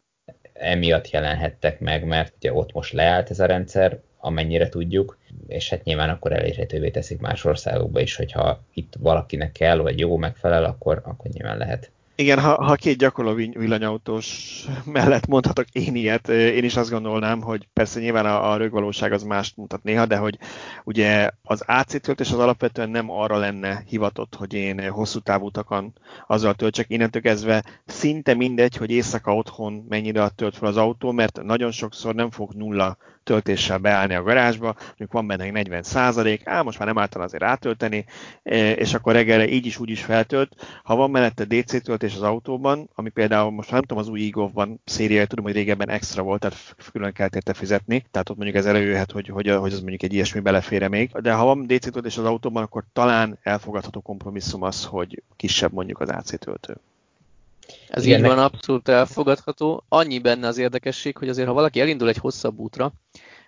emiatt 0.53 1.11
jelenhettek 1.11 1.81
meg, 1.81 2.05
mert 2.05 2.35
ugye 2.37 2.53
ott 2.53 2.73
most 2.73 2.93
leállt 2.93 3.31
ez 3.31 3.41
a 3.41 3.47
rendszer, 3.47 4.01
amennyire 4.19 4.69
tudjuk, 4.69 5.19
és 5.47 5.69
hát 5.69 5.85
nyilván 5.85 6.09
akkor 6.09 6.33
elérhetővé 6.33 6.91
teszik 6.91 7.21
más 7.21 7.45
országokba 7.45 8.01
is, 8.01 8.17
hogyha 8.17 8.65
itt 8.75 8.93
valakinek 8.99 9.53
kell, 9.53 9.79
vagy 9.79 9.99
jó 9.99 10.17
megfelel, 10.17 10.65
akkor, 10.65 11.01
akkor 11.05 11.31
nyilván 11.31 11.59
lehet 11.59 11.91
igen, 12.21 12.39
ha, 12.41 12.65
ha 12.65 12.75
két 12.75 12.99
gyakorló 12.99 13.33
villanyautós 13.35 14.65
mellett 14.85 15.27
mondhatok 15.27 15.69
én 15.73 15.95
ilyet, 15.95 16.29
én 16.29 16.65
is 16.65 16.77
azt 16.77 16.91
gondolnám, 16.91 17.41
hogy 17.41 17.69
persze 17.73 18.01
nyilván 18.01 18.27
a, 18.27 18.51
a 18.51 18.57
rögvalóság 18.57 19.13
az 19.13 19.23
mást 19.23 19.57
mutat 19.57 19.83
néha, 19.83 20.07
de 20.07 20.17
hogy 20.17 20.39
ugye 20.85 21.31
az 21.43 21.63
AC 21.67 22.01
töltés 22.01 22.33
az 22.33 22.39
alapvetően 22.39 22.91
nem 22.91 23.11
arra 23.11 23.37
lenne 23.37 23.83
hivatott, 23.87 24.35
hogy 24.35 24.55
én 24.55 24.89
hosszú 24.91 25.19
távútakon 25.19 25.93
azzal 26.27 26.55
töltsek. 26.55 26.91
Innentől 26.91 27.23
kezdve 27.23 27.65
szinte 27.87 28.35
mindegy, 28.35 28.77
hogy 28.77 28.91
éjszaka 28.91 29.35
otthon 29.35 29.85
mennyire 29.89 30.29
tölt 30.29 30.57
fel 30.57 30.69
az 30.69 30.77
autó, 30.77 31.13
mert 31.13 31.43
nagyon 31.43 31.71
sokszor 31.71 32.15
nem 32.15 32.31
fog 32.31 32.53
nulla 32.53 32.97
töltéssel 33.31 33.79
beállni 33.79 34.15
a 34.15 34.23
garázsba, 34.23 34.77
mondjuk 34.87 35.13
van 35.13 35.27
benne 35.27 35.45
egy 35.45 35.53
40 35.53 35.83
százalék, 35.83 36.47
á, 36.47 36.63
most 36.63 36.79
már 36.79 36.87
nem 36.87 36.99
által 36.99 37.23
azért 37.23 37.43
rátölteni, 37.43 38.05
e, 38.43 38.73
és 38.73 38.95
akkor 38.95 39.13
reggelre 39.13 39.49
így 39.49 39.67
is 39.67 39.79
úgy 39.79 39.91
is 39.91 40.03
feltölt. 40.03 40.81
Ha 40.85 40.97
van 40.97 41.11
mellette 41.11 41.45
DC 41.45 41.83
töltés 41.83 42.15
az 42.15 42.23
autóban, 42.23 42.91
ami 42.95 43.09
például 43.09 43.51
most 43.51 43.71
nem 43.71 43.81
tudom, 43.81 43.99
az 43.99 44.09
új 44.09 44.21
e 44.21 44.81
szériai, 44.85 45.27
tudom, 45.27 45.45
hogy 45.45 45.55
régebben 45.55 45.89
extra 45.89 46.23
volt, 46.23 46.41
tehát 46.41 46.77
külön 46.93 47.13
kell 47.13 47.29
érte 47.35 47.55
fizetni, 47.55 48.05
tehát 48.11 48.31
ott 48.31 48.37
mondjuk 48.37 48.57
ez 48.57 48.67
előjöhet, 48.67 49.13
hogy, 49.13 49.29
hogy, 49.29 49.49
hogy 49.49 49.73
az 49.73 49.81
mondjuk 49.81 50.03
egy 50.03 50.13
ilyesmi 50.13 50.41
belefére 50.41 50.89
még. 50.89 51.11
De 51.11 51.33
ha 51.33 51.45
van 51.45 51.67
DC 51.67 51.91
töltés 51.93 52.19
az 52.19 52.25
autóban, 52.25 52.63
akkor 52.63 52.85
talán 52.93 53.39
elfogadható 53.43 54.01
kompromisszum 54.01 54.63
az, 54.63 54.85
hogy 54.85 55.23
kisebb 55.37 55.73
mondjuk 55.73 56.01
az 56.01 56.09
AC 56.09 56.39
töltő. 56.39 56.77
Ez 57.89 58.05
Igen, 58.05 58.19
így 58.19 58.27
van, 58.27 58.39
abszolút 58.39 58.89
elfogadható. 58.89 59.85
Annyi 59.89 60.19
benne 60.19 60.47
az 60.47 60.59
érdekesség, 60.59 61.17
hogy 61.17 61.29
azért 61.29 61.49
ha 61.49 61.55
valaki 61.55 61.81
elindul 61.81 62.09
egy 62.09 62.17
hosszabb 62.17 62.59
útra, 62.59 62.93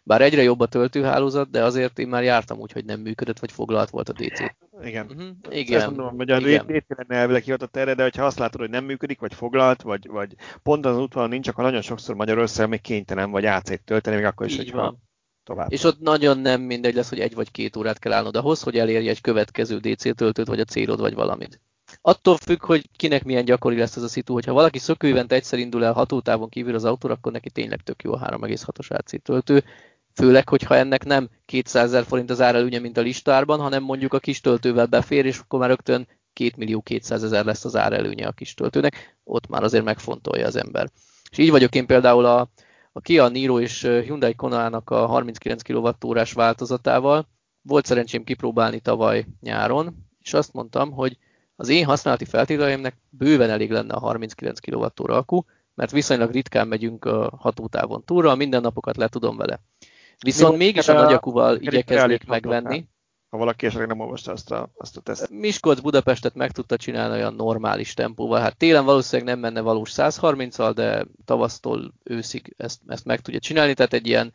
bár 0.05 0.21
egyre 0.23 0.43
jobb 0.43 0.61
a 0.61 0.67
töltőhálózat, 0.67 1.51
de 1.51 1.65
azért 1.65 1.99
én 1.99 2.09
már 2.09 2.23
jártam 2.23 2.59
úgy, 2.59 2.73
hogy 2.73 2.85
nem 2.85 3.01
működött, 3.01 3.39
vagy 3.39 3.53
foglalt 3.53 3.91
volt 3.91 4.09
a 4.09 4.13
DC. 4.13 4.41
Igen. 4.83 5.07
Uh-huh. 5.07 5.29
Igen. 5.51 5.79
Ezt 5.79 5.87
mondom, 5.87 6.17
hogy 6.17 6.31
a 6.31 6.41
DC 6.41 6.85
lenne 6.89 7.21
elvileg 7.21 7.43
hivatott 7.43 7.77
erre, 7.77 7.95
de 7.95 8.11
ha 8.17 8.25
azt 8.25 8.39
látod, 8.39 8.61
hogy 8.61 8.71
nem 8.71 8.85
működik, 8.85 9.21
vagy 9.21 9.35
foglalt, 9.35 9.83
vagy, 9.83 10.07
vagy 10.07 10.35
pont 10.63 10.87
az 10.87 10.99
útvonalon 10.99 11.35
nincs, 11.35 11.49
akkor 11.49 11.65
nagyon 11.65 11.83
sokszor 11.83 12.15
Magyarországon 12.15 12.71
még 12.71 12.81
kénytelen 12.81 13.31
vagy 13.31 13.45
AC-t 13.45 13.85
tölteni, 13.85 14.17
még 14.17 14.25
akkor 14.25 14.47
is, 14.47 14.57
hogy 14.57 14.73
van. 14.73 15.03
Tovább. 15.45 15.73
És 15.73 15.85
ott 15.85 16.01
nagyon 16.01 16.39
nem 16.39 16.61
mindegy 16.61 16.95
lesz, 16.95 17.09
hogy 17.09 17.21
egy 17.21 17.35
vagy 17.35 17.51
két 17.51 17.77
órát 17.77 17.99
kell 17.99 18.13
állnod 18.13 18.37
ahhoz, 18.37 18.63
hogy 18.63 18.79
elérj 18.79 19.09
egy 19.09 19.21
következő 19.21 19.79
DC 19.79 20.15
töltőt, 20.15 20.47
vagy 20.47 20.61
a 20.61 20.65
célod, 20.65 21.01
vagy 21.01 21.15
valamit. 21.15 21.61
Attól 22.05 22.37
függ, 22.37 22.65
hogy 22.65 22.89
kinek 22.97 23.25
milyen 23.25 23.45
gyakori 23.45 23.77
lesz 23.77 23.97
ez 23.97 24.03
a 24.03 24.09
szitu, 24.09 24.33
hogyha 24.33 24.53
valaki 24.53 24.79
szökővent 24.79 25.33
egyszer 25.33 25.59
indul 25.59 25.85
el 25.85 25.93
hatótávon 25.93 26.49
kívül 26.49 26.75
az 26.75 26.85
autóra, 26.85 27.15
akkor 27.15 27.33
neki 27.33 27.51
tényleg 27.51 27.83
tök 27.83 28.03
jó 28.03 28.13
a 28.13 28.19
3,6-os 28.19 28.91
AC 28.91 29.23
töltő. 29.23 29.65
Főleg, 30.15 30.49
hogyha 30.49 30.77
ennek 30.77 31.05
nem 31.05 31.29
200 31.45 31.85
ezer 31.85 32.05
forint 32.05 32.31
az 32.31 32.41
árelőnye, 32.41 32.79
mint 32.79 32.97
a 32.97 33.01
listárban, 33.01 33.61
hanem 33.61 33.83
mondjuk 33.83 34.13
a 34.13 34.19
kis 34.19 34.41
töltővel 34.41 34.87
befér, 34.87 35.27
és 35.27 35.39
akkor 35.39 35.59
már 35.59 35.69
rögtön 35.69 36.09
2 36.33 36.53
millió 36.57 36.81
200 36.81 37.25
ezer 37.25 37.45
lesz 37.45 37.65
az 37.65 37.77
árelőnye 37.77 38.27
a 38.27 38.33
kis 38.33 38.55
töltőnek, 38.55 39.17
ott 39.25 39.49
már 39.49 39.63
azért 39.63 39.85
megfontolja 39.85 40.47
az 40.47 40.57
ember. 40.57 40.91
És 41.31 41.39
így 41.39 41.51
vagyok 41.51 41.75
én 41.75 41.87
például 41.87 42.25
a, 42.25 42.51
a 42.93 43.01
Kia 43.01 43.29
Niro 43.29 43.61
és 43.61 43.83
Hyundai 43.83 44.35
Kona-nak 44.35 44.91
a 44.91 45.07
39 45.07 45.63
kWh 45.63 46.33
változatával. 46.35 47.29
Volt 47.63 47.87
szerencsém 47.87 48.25
kipróbálni 48.25 48.81
tavaly 48.81 49.27
nyáron, 49.41 50.07
és 50.21 50.35
azt 50.35 50.53
mondtam, 50.53 50.91
hogy 50.91 51.19
az 51.57 51.69
én 51.69 51.85
használati 51.85 52.25
feltételeimnek 52.25 52.97
bőven 53.11 53.51
elég 53.51 53.71
lenne 53.71 53.95
a 53.95 53.99
39 53.99 54.59
kWh 54.59 54.91
akku, 54.97 55.43
mert 55.75 55.91
viszonylag 55.91 56.31
ritkán 56.31 56.69
megyünk 56.69 57.05
a 57.05 57.33
hatótávon 57.39 58.05
túlra, 58.05 58.35
minden 58.35 58.61
napokat 58.61 58.97
le 58.97 59.09
tudom 59.09 59.37
vele. 59.37 59.61
Viszont 60.19 60.53
Jó, 60.53 60.59
mégis 60.59 60.89
a 60.89 60.93
nagy 60.93 61.13
akuval 61.13 61.57
igyekeznék 61.57 62.27
megvenni. 62.27 62.87
Ha 63.31 63.39
valaki 63.39 63.67
esetleg 63.67 63.89
nem 63.89 64.01
olvasta 64.01 64.33
azt 64.33 64.51
a, 64.51 64.71
azt 64.77 64.97
a 64.97 65.01
teszt. 65.01 65.31
Miskolc 65.31 65.81
Budapestet 65.81 66.35
meg 66.35 66.51
tudta 66.51 66.77
csinálni 66.77 67.15
olyan 67.15 67.35
normális 67.35 67.95
tempóval. 67.95 68.41
Hát 68.41 68.57
télen 68.57 68.85
valószínűleg 68.85 69.33
nem 69.33 69.43
menne 69.43 69.61
valós 69.61 69.93
130-al, 69.95 70.73
de 70.75 71.07
tavasztól 71.25 71.93
őszig 72.05 72.55
ezt, 72.57 72.81
ezt 72.87 73.05
meg 73.05 73.21
tudja 73.21 73.41
csinálni, 73.41 73.75
tehát 73.75 73.93
egy 73.93 74.07
ilyen 74.07 74.33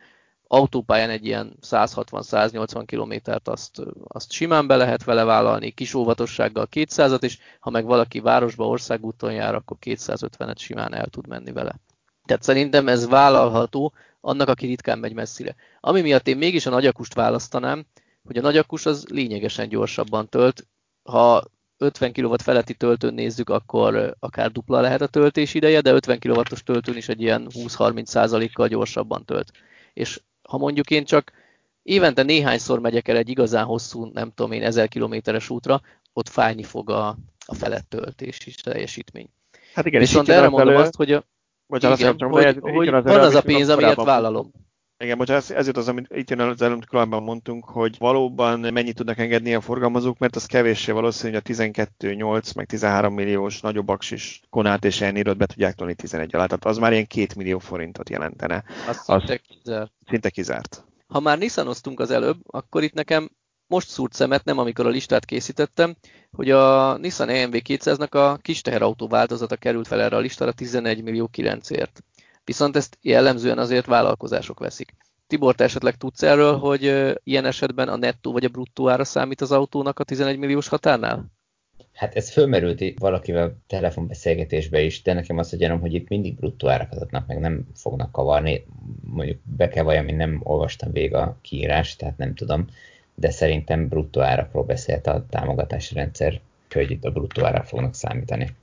autópályán 0.47 1.09
egy 1.09 1.25
ilyen 1.25 1.57
160-180 1.61 2.83
kilométert 2.85 3.47
azt, 3.47 3.81
azt 4.07 4.31
simán 4.31 4.67
be 4.67 4.75
lehet 4.75 5.03
vele 5.03 5.23
vállalni, 5.23 5.71
kis 5.71 5.93
óvatossággal 5.93 6.67
200-at, 6.71 7.23
és 7.23 7.37
ha 7.59 7.69
meg 7.69 7.85
valaki 7.85 8.19
városba 8.19 8.67
országúton 8.67 9.33
jár, 9.33 9.55
akkor 9.55 9.77
250-et 9.81 10.57
simán 10.57 10.93
el 10.93 11.07
tud 11.07 11.27
menni 11.27 11.51
vele. 11.51 11.79
Tehát 12.25 12.43
szerintem 12.43 12.87
ez 12.87 13.07
vállalható 13.07 13.93
annak, 14.21 14.47
aki 14.49 14.65
ritkán 14.65 14.99
megy 14.99 15.13
messzire. 15.13 15.55
Ami 15.79 16.01
miatt 16.01 16.27
én 16.27 16.37
mégis 16.37 16.65
a 16.65 16.69
nagyakust 16.69 17.13
választanám, 17.13 17.85
hogy 18.25 18.37
a 18.37 18.41
nagyakus 18.41 18.85
az 18.85 19.05
lényegesen 19.09 19.69
gyorsabban 19.69 20.29
tölt. 20.29 20.67
Ha 21.03 21.43
50 21.77 22.13
kW 22.13 22.37
feletti 22.37 22.73
töltőn 22.73 23.13
nézzük, 23.13 23.49
akkor 23.49 24.15
akár 24.19 24.51
dupla 24.51 24.81
lehet 24.81 25.01
a 25.01 25.07
töltés 25.07 25.53
ideje, 25.53 25.81
de 25.81 25.91
50 25.91 26.19
kW-os 26.19 26.63
töltőn 26.63 26.97
is 26.97 27.09
egy 27.09 27.21
ilyen 27.21 27.47
20-30%-kal 27.53 28.67
gyorsabban 28.67 29.25
tölt. 29.25 29.51
És 29.93 30.21
ha 30.47 30.57
mondjuk 30.57 30.89
én 30.89 31.05
csak 31.05 31.31
évente 31.83 32.23
néhányszor 32.23 32.79
megyek 32.79 33.07
el 33.07 33.17
egy 33.17 33.29
igazán 33.29 33.65
hosszú, 33.65 34.05
nem 34.13 34.31
tudom 34.35 34.51
én, 34.51 34.63
ezer 34.63 34.87
kilométeres 34.87 35.49
útra, 35.49 35.81
ott 36.13 36.29
fájni 36.29 36.63
fog 36.63 36.89
a, 36.89 37.07
a 37.45 37.55
felett 37.55 37.89
töltés 37.89 38.45
és 38.45 38.55
teljesítmény. 38.55 39.29
Hát 39.73 39.85
igen, 39.85 39.99
Viszont 39.99 40.29
erre 40.29 40.49
mondom 40.49 40.73
elő... 40.73 40.77
azt, 40.77 40.95
hogy 40.95 41.11
a... 41.11 41.23
Bocsánat, 41.67 41.99
igen, 41.99 42.15
hogy, 42.19 42.57
hogy, 42.61 42.89
van 42.89 43.19
az 43.19 43.35
a 43.35 43.41
pénz, 43.41 43.69
amiért 43.69 44.03
vállalom. 44.03 44.51
Igen, 44.99 45.17
bocsánat, 45.17 45.43
ez, 45.43 45.51
ez 45.51 45.65
jut 45.65 45.77
az, 45.77 45.87
amit 45.87 46.07
itt 46.13 46.29
jön 46.29 46.39
az 46.39 46.61
előbb 46.61 46.85
korábban 46.85 47.23
mondtunk, 47.23 47.65
hogy 47.65 47.95
valóban 47.97 48.59
mennyit 48.59 48.95
tudnak 48.95 49.17
engedni 49.17 49.53
a 49.53 49.61
forgalmazók, 49.61 50.17
mert 50.17 50.35
az 50.35 50.45
kevéssé 50.45 50.91
valószínű, 50.91 51.31
hogy 51.31 51.39
a 51.39 51.43
12, 51.43 52.13
8, 52.13 52.53
meg 52.53 52.65
13 52.65 53.13
milliós 53.13 53.61
nagyobb 53.61 53.87
aksis 53.87 54.41
konát 54.49 54.85
és 54.85 55.01
ennél 55.01 55.33
be 55.33 55.45
tudják 55.45 55.75
tolni 55.75 55.95
11 55.95 56.35
alá. 56.35 56.45
Tehát 56.45 56.65
az 56.65 56.77
már 56.77 56.91
ilyen 56.91 57.07
2 57.07 57.27
millió 57.35 57.59
forintot 57.59 58.09
jelentene. 58.09 58.63
Az, 58.87 59.03
az 59.05 59.23
szinte 59.25 59.37
kizárt. 59.37 59.91
Szinte 60.07 60.29
kizárt. 60.29 60.85
Ha 61.07 61.19
már 61.19 61.37
Nissanoztunk 61.37 61.99
az 61.99 62.11
előbb, 62.11 62.37
akkor 62.45 62.83
itt 62.83 62.93
nekem 62.93 63.29
most 63.67 63.87
szúrt 63.89 64.13
szemet, 64.13 64.43
nem 64.43 64.57
amikor 64.57 64.85
a 64.85 64.89
listát 64.89 65.25
készítettem, 65.25 65.95
hogy 66.31 66.51
a 66.51 66.97
Nissan 66.97 67.29
EMV 67.29 67.53
200-nak 67.53 68.11
a 68.11 68.37
kis 68.37 68.61
teherautó 68.61 69.07
változata 69.07 69.55
került 69.55 69.87
fel 69.87 70.01
erre 70.01 70.15
a 70.15 70.19
listára 70.19 70.51
11 70.51 71.03
millió 71.03 71.29
9-ért. 71.33 72.03
Viszont 72.47 72.75
ezt 72.75 72.97
jellemzően 73.01 73.57
azért 73.57 73.85
vállalkozások 73.85 74.59
veszik. 74.59 74.93
Tibor, 75.27 75.55
te 75.55 75.63
esetleg 75.63 75.95
tudsz 75.95 76.23
erről, 76.23 76.57
hogy 76.57 77.13
ilyen 77.23 77.45
esetben 77.45 77.87
a 77.87 77.95
nettó 77.95 78.31
vagy 78.31 78.45
a 78.45 78.49
bruttó 78.49 78.89
ára 78.89 79.03
számít 79.03 79.41
az 79.41 79.51
autónak 79.51 79.99
a 79.99 80.03
11 80.03 80.37
milliós 80.37 80.67
határnál? 80.67 81.25
Hát 81.93 82.15
ez 82.15 82.31
fölmerült 82.31 82.99
valakivel 82.99 83.57
telefonbeszélgetésbe 83.67 84.81
is, 84.81 85.01
de 85.01 85.13
nekem 85.13 85.37
azt 85.37 85.57
gyanom, 85.57 85.79
hogy 85.79 85.93
itt 85.93 86.07
mindig 86.07 86.35
bruttó 86.35 86.67
árakat 86.67 87.01
adnak, 87.01 87.27
meg 87.27 87.39
nem 87.39 87.67
fognak 87.75 88.11
kavarni. 88.11 88.65
Mondjuk 89.03 89.39
be 89.43 89.67
kell 89.67 89.83
vajon, 89.83 90.15
nem 90.15 90.39
olvastam 90.43 90.91
végig 90.91 91.13
a 91.13 91.37
kiírást, 91.41 91.97
tehát 91.97 92.17
nem 92.17 92.35
tudom, 92.35 92.67
de 93.15 93.29
szerintem 93.29 93.87
bruttó 93.87 94.21
árakról 94.21 94.63
beszélt 94.63 95.07
a 95.07 95.25
támogatási 95.29 95.93
rendszer, 95.93 96.39
hogy 96.73 96.91
itt 96.91 97.03
a 97.03 97.11
bruttó 97.11 97.45
árak 97.45 97.65
fognak 97.65 97.93
számítani. 97.93 98.55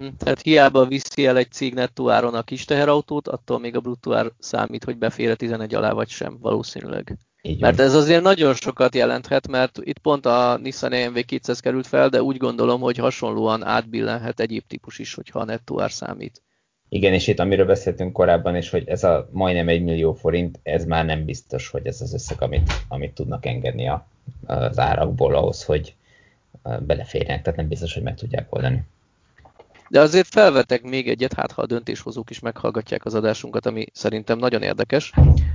Hm, 0.00 0.08
tehát 0.18 0.42
hiába 0.42 0.86
viszi 0.86 1.26
el 1.26 1.36
egy 1.36 1.50
cég 1.50 1.74
nettó 1.74 2.10
áron 2.10 2.34
a 2.34 2.42
kis 2.42 2.64
teherautót, 2.64 3.28
attól 3.28 3.58
még 3.58 3.76
a 3.76 3.80
bruttó 3.80 4.12
ár 4.12 4.30
számít, 4.38 4.84
hogy 4.84 4.98
befér 4.98 5.36
11 5.36 5.74
alá 5.74 5.92
vagy 5.92 6.08
sem, 6.08 6.38
valószínűleg. 6.40 7.16
Így 7.42 7.60
mert 7.60 7.80
ez 7.80 7.94
azért 7.94 8.22
nagyon 8.22 8.54
sokat 8.54 8.94
jelenthet, 8.94 9.48
mert 9.48 9.78
itt 9.82 9.98
pont 9.98 10.26
a 10.26 10.58
Nissan 10.62 10.92
EMV 10.92 11.16
200 11.18 11.60
került 11.60 11.86
fel, 11.86 12.08
de 12.08 12.22
úgy 12.22 12.36
gondolom, 12.36 12.80
hogy 12.80 12.96
hasonlóan 12.96 13.64
átbillenhet 13.64 14.40
egyéb 14.40 14.62
típus 14.66 14.98
is, 14.98 15.14
hogyha 15.14 15.38
a 15.38 15.44
nettó 15.44 15.80
ár 15.80 15.90
számít. 15.90 16.42
Igen, 16.88 17.12
és 17.12 17.26
itt 17.26 17.38
amiről 17.38 17.66
beszéltünk 17.66 18.12
korábban 18.12 18.56
is, 18.56 18.70
hogy 18.70 18.88
ez 18.88 19.04
a 19.04 19.28
majdnem 19.32 19.68
egy 19.68 19.82
millió 19.82 20.12
forint, 20.12 20.58
ez 20.62 20.84
már 20.84 21.04
nem 21.04 21.24
biztos, 21.24 21.68
hogy 21.68 21.86
ez 21.86 22.00
az 22.00 22.14
összeg, 22.14 22.42
amit, 22.42 22.72
amit 22.88 23.14
tudnak 23.14 23.46
engedni 23.46 23.88
a, 23.88 24.06
az 24.46 24.78
árakból 24.78 25.34
ahhoz, 25.34 25.64
hogy 25.64 25.94
beleférjenek, 26.62 27.42
tehát 27.42 27.58
nem 27.58 27.68
biztos, 27.68 27.94
hogy 27.94 28.02
meg 28.02 28.14
tudják 28.14 28.54
oldani. 28.54 28.82
De 29.90 30.00
azért 30.00 30.28
felvetek 30.28 30.82
még 30.82 31.08
egyet, 31.08 31.32
hát 31.32 31.52
ha 31.52 31.62
a 31.62 31.66
döntéshozók 31.66 32.30
is 32.30 32.38
meghallgatják 32.38 33.04
az 33.04 33.14
adásunkat, 33.14 33.66
ami 33.66 33.86
szerintem 33.92 34.38
nagyon 34.38 34.62
érdekes. 34.62 35.12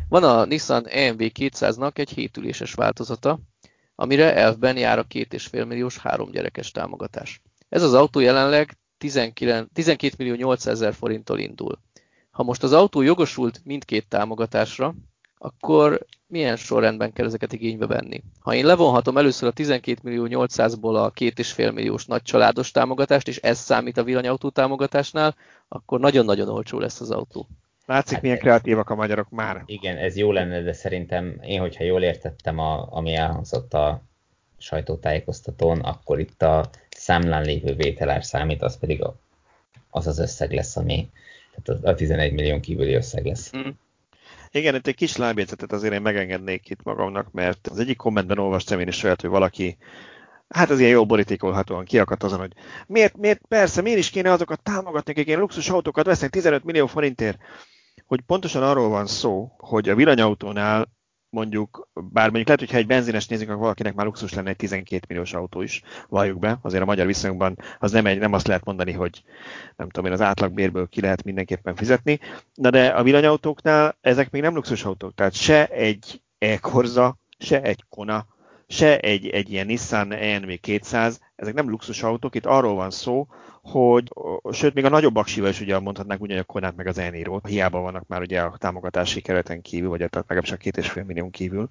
Van 0.10 0.24
a 0.24 0.46
Nissan 0.46 0.88
EMV 0.88 1.20
200-nak 1.20 1.98
egy 1.98 2.10
hétüléses 2.10 2.74
változata, 2.74 3.40
amire 3.96 4.36
elfben 4.36 4.78
jár 4.78 5.00
a 5.00 5.06
2,5 5.08 5.68
milliós 5.68 5.98
három 5.98 6.32
gyerekes 6.32 6.72
támogatás. 6.72 7.42
Ez 7.70 7.84
az 7.84 7.94
autó 7.94 8.20
jelenleg 8.20 8.78
19, 8.98 9.68
12 9.74 10.16
millió 10.18 10.36
800 10.36 10.74
ezer 10.74 10.94
forinttól 10.94 11.40
indul. 11.40 11.80
Ha 12.32 12.44
most 12.44 12.64
az 12.64 12.74
autó 12.74 13.02
jogosult 13.02 13.62
mindkét 13.64 14.08
támogatásra, 14.08 14.96
akkor 15.38 16.06
milyen 16.28 16.56
sorrendben 16.56 17.14
kell 17.14 17.26
ezeket 17.26 17.54
igénybe 17.54 17.88
venni? 17.88 18.24
Ha 18.40 18.54
én 18.54 18.66
levonhatom 18.66 19.18
először 19.18 19.50
a 19.50 19.52
12 19.52 20.00
millió 20.04 20.28
800-ból 20.30 21.04
a 21.04 21.12
2,5 21.12 21.74
milliós 21.74 22.06
nagy 22.06 22.22
családos 22.22 22.72
támogatást, 22.72 23.28
és 23.28 23.38
ez 23.38 23.58
számít 23.58 23.98
a 23.98 24.04
villanyautó 24.04 24.50
támogatásnál, 24.50 25.36
akkor 25.68 26.00
nagyon-nagyon 26.00 26.50
olcsó 26.50 26.80
lesz 26.80 27.02
az 27.02 27.12
autó. 27.12 27.48
Látszik, 27.86 28.14
hát 28.14 28.22
milyen 28.22 28.38
kreatívak 28.38 28.90
a 28.90 28.96
magyarok 28.96 29.30
már. 29.30 29.64
Igen, 29.66 29.98
ez 29.98 30.18
jó 30.18 30.32
lenne, 30.32 30.62
de 30.62 30.74
szerintem 30.74 31.40
én, 31.42 31.60
hogyha 31.60 31.84
jól 31.84 32.04
értettem, 32.04 32.60
a, 32.60 32.88
ami 32.92 33.14
elhangzott 33.16 33.74
a 33.74 34.02
sajtótájékoztatón, 34.58 35.80
akkor 35.80 36.20
itt 36.20 36.42
a 36.42 36.70
számlán 36.90 37.44
lévő 37.44 37.74
vételár 37.74 38.24
számít, 38.24 38.62
az 38.62 38.78
pedig 38.78 39.04
a, 39.04 39.16
az 39.90 40.08
az 40.08 40.20
összeg 40.20 40.52
lesz, 40.52 40.78
ami 40.78 41.10
tehát 41.64 41.84
a 41.84 41.94
11 41.94 42.34
millió 42.34 42.60
kívüli 42.60 42.94
összeg 42.94 43.26
lesz. 43.26 43.52
Mm. 43.58 43.70
Igen, 44.56 44.76
itt 44.76 44.88
egy 44.88 44.96
kis 44.96 45.16
lábjegyzetet 45.16 45.72
azért 45.72 45.94
én 45.94 46.02
megengednék 46.02 46.70
itt 46.70 46.84
magamnak, 46.84 47.32
mert 47.32 47.68
az 47.68 47.80
egyik 47.80 47.98
kommentben 47.98 48.38
olvastam 48.38 48.80
én 48.80 48.88
is 48.88 49.04
olyat, 49.04 49.22
hogy 49.22 49.30
valaki 49.30 49.78
hát 50.50 50.70
az 50.70 50.80
ilyen 50.80 50.92
jó 50.92 51.06
borítékolhatóan 51.06 51.86
kiakadt 51.86 52.24
azon, 52.24 52.40
hogy 52.40 52.54
miért, 52.88 53.18
miért, 53.18 53.42
persze, 53.48 53.82
miért 53.82 54.00
is 54.00 54.10
kéne 54.10 54.32
azokat 54.32 54.64
támogatni, 54.64 55.12
akik 55.12 55.28
ilyen 55.28 55.40
luxus 55.40 55.70
autókat 55.70 56.06
vesznek 56.06 56.30
15 56.30 56.64
millió 56.64 56.88
forintért, 56.88 57.38
hogy 58.06 58.22
pontosan 58.22 58.64
arról 58.64 58.90
van 58.90 59.08
szó, 59.08 59.52
hogy 59.58 59.90
a 59.90 59.96
villanyautónál 59.96 60.88
mondjuk, 61.36 61.90
bár 61.94 62.24
mondjuk 62.24 62.46
lehet, 62.46 62.60
hogy 62.60 62.72
ha 62.72 62.78
egy 62.78 62.88
benzines 62.88 63.28
nézzük, 63.28 63.50
akkor 63.50 63.62
valakinek 63.62 63.94
már 63.94 64.06
luxus 64.06 64.34
lenne 64.34 64.50
egy 64.50 64.56
12 64.56 65.06
milliós 65.08 65.34
autó 65.34 65.62
is, 65.62 65.82
valljuk 66.10 66.40
be, 66.40 66.58
azért 66.62 66.82
a 66.84 66.86
magyar 66.86 67.06
viszonyokban 67.06 67.58
az 67.80 67.92
nem, 67.92 68.06
egy, 68.06 68.20
nem 68.20 68.34
azt 68.34 68.48
lehet 68.48 68.66
mondani, 68.66 68.92
hogy 68.92 69.24
nem 69.76 69.90
tudom 69.90 70.06
én, 70.06 70.12
az 70.12 70.22
átlagbérből 70.22 70.88
ki 70.88 71.02
lehet 71.02 71.24
mindenképpen 71.24 71.76
fizetni, 71.76 72.20
na 72.54 72.70
de 72.70 72.88
a 72.88 73.04
villanyautóknál 73.04 73.98
ezek 74.02 74.32
még 74.32 74.42
nem 74.42 74.54
luxus 74.54 74.84
autók, 74.84 75.14
tehát 75.16 75.34
se 75.34 75.68
egy 75.68 76.22
e-korza, 76.38 77.18
se 77.38 77.62
egy 77.62 77.84
Kona, 77.90 78.26
se 78.68 79.00
egy, 79.00 79.28
egy 79.28 79.52
ilyen 79.52 79.66
Nissan 79.66 80.12
ENV 80.12 80.50
200, 80.62 81.20
ezek 81.36 81.54
nem 81.54 81.70
luxus 81.70 82.04
autók, 82.04 82.36
itt 82.36 82.46
arról 82.46 82.76
van 82.76 82.92
szó, 82.92 83.28
hogy 83.62 84.14
sőt, 84.52 84.74
még 84.74 84.86
a 84.86 84.90
nagyobb 84.90 85.16
aksival 85.16 85.50
is 85.50 85.62
ugye 85.62 85.80
mondhatnák 85.80 86.22
ugyanúgy 86.22 86.44
a 86.48 86.52
Konát 86.52 86.76
meg 86.76 86.88
az 86.88 86.98
Eniro, 86.98 87.40
hiába 87.44 87.80
vannak 87.80 88.08
már 88.08 88.22
ugye 88.22 88.42
a 88.42 88.58
támogatási 88.58 89.22
kereten 89.22 89.62
kívül, 89.62 89.90
vagy 89.90 90.00
legalábbis 90.00 90.52
a 90.52 90.58
két 90.58 90.78
és 90.78 90.90
fél 90.90 91.04
millió 91.04 91.30
kívül, 91.30 91.70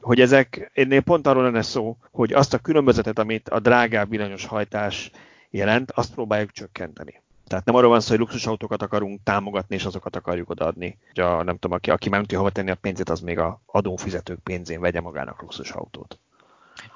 hogy 0.00 0.20
ezek, 0.20 0.70
ennél 0.74 1.00
pont 1.00 1.26
arról 1.26 1.42
lenne 1.42 1.62
szó, 1.62 1.96
hogy 2.10 2.32
azt 2.32 2.54
a 2.54 2.58
különbözetet, 2.58 3.18
amit 3.18 3.48
a 3.48 3.60
drágább 3.60 4.10
villanyos 4.10 4.46
hajtás 4.46 5.10
jelent, 5.50 5.90
azt 5.90 6.14
próbáljuk 6.14 6.50
csökkenteni. 6.50 7.22
Tehát 7.46 7.64
nem 7.64 7.74
arról 7.74 7.90
van 7.90 8.00
szó, 8.00 8.08
hogy 8.08 8.18
luxusautókat 8.18 8.82
akarunk 8.82 9.20
támogatni, 9.22 9.74
és 9.74 9.84
azokat 9.84 10.16
akarjuk 10.16 10.50
odaadni. 10.50 10.98
a, 11.14 11.42
nem 11.42 11.58
tudom, 11.58 11.76
aki, 11.76 11.90
aki 11.90 12.08
már 12.08 12.18
nem 12.18 12.22
tudja 12.22 12.38
hova 12.38 12.50
tenni 12.50 12.70
a 12.70 12.74
pénzét, 12.74 13.08
az 13.08 13.20
még 13.20 13.38
a 13.38 13.60
adófizetők 13.66 14.38
pénzén 14.38 14.80
vegye 14.80 15.00
magának 15.00 15.42
luxusautót. 15.42 16.18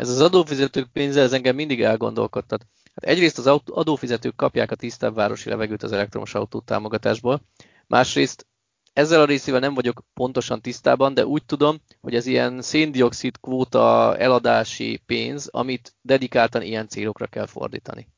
Ez 0.01 0.09
az 0.09 0.21
adófizetők 0.21 0.89
pénze, 0.93 1.21
ez 1.21 1.33
engem 1.33 1.55
mindig 1.55 1.83
elgondolkodtat. 1.83 2.67
Hát 2.95 3.05
egyrészt 3.05 3.39
az 3.39 3.47
adófizetők 3.65 4.37
kapják 4.37 4.71
a 4.71 4.75
tisztább 4.75 5.15
városi 5.15 5.49
levegőt 5.49 5.83
az 5.83 5.93
elektromos 5.93 6.35
autó 6.35 6.61
támogatásból, 6.61 7.41
másrészt 7.87 8.47
ezzel 8.93 9.21
a 9.21 9.25
részével 9.25 9.61
nem 9.61 9.75
vagyok 9.75 10.03
pontosan 10.15 10.61
tisztában, 10.61 11.15
de 11.15 11.27
úgy 11.27 11.45
tudom, 11.45 11.79
hogy 12.01 12.15
ez 12.15 12.27
ilyen 12.27 12.63
széndiokszid 12.63 13.41
kvóta 13.41 14.17
eladási 14.17 15.03
pénz, 15.07 15.47
amit 15.47 15.95
dedikáltan 16.03 16.63
ilyen 16.63 16.89
célokra 16.89 17.27
kell 17.27 17.47
fordítani. 17.47 18.09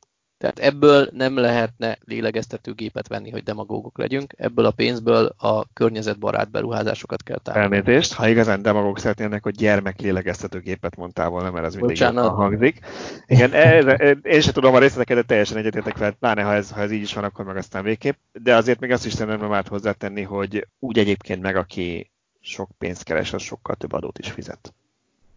Tehát 0.42 0.58
ebből 0.58 1.08
nem 1.12 1.36
lehetne 1.36 1.98
lélegeztetőgépet 2.04 3.08
venni, 3.08 3.30
hogy 3.30 3.42
demagógok 3.42 3.98
legyünk. 3.98 4.34
Ebből 4.36 4.64
a 4.64 4.70
pénzből 4.70 5.34
a 5.38 5.72
környezetbarát 5.72 6.50
beruházásokat 6.50 7.22
kell 7.22 7.38
támogatni. 7.38 7.76
Elnézést, 7.76 8.12
ha 8.12 8.28
igazán 8.28 8.62
demagóg 8.62 8.98
szeretnének, 8.98 9.42
hogy 9.42 9.54
gyermek 9.54 10.00
lélegeztetőgépet 10.00 10.96
mondtál 10.96 11.28
volna, 11.28 11.50
mert 11.50 11.66
ez 11.66 11.74
mindig 11.74 12.02
hangzik. 12.14 12.78
Igen, 13.26 13.52
ez, 13.52 13.84
én 14.22 14.40
sem 14.40 14.52
tudom 14.52 14.74
a 14.74 14.78
részleteket, 14.78 15.16
de 15.16 15.22
teljesen 15.22 15.56
egyetértek 15.56 15.96
fel, 15.96 16.12
pláne 16.12 16.42
ha 16.42 16.54
ez, 16.54 16.70
ha 16.70 16.80
ez 16.80 16.90
így 16.90 17.02
is 17.02 17.14
van, 17.14 17.24
akkor 17.24 17.44
meg 17.44 17.56
aztán 17.56 17.82
végképp. 17.82 18.16
De 18.32 18.56
azért 18.56 18.80
még 18.80 18.90
azt 18.90 19.06
is 19.06 19.12
szeretném 19.12 19.52
át 19.52 19.68
hozzátenni, 19.68 20.22
hogy 20.22 20.68
úgy 20.78 20.98
egyébként 20.98 21.42
meg, 21.42 21.56
aki 21.56 22.10
sok 22.40 22.70
pénzt 22.78 23.02
keres, 23.02 23.32
az 23.32 23.42
sokkal 23.42 23.74
több 23.74 23.92
adót 23.92 24.18
is 24.18 24.30
fizet. 24.30 24.74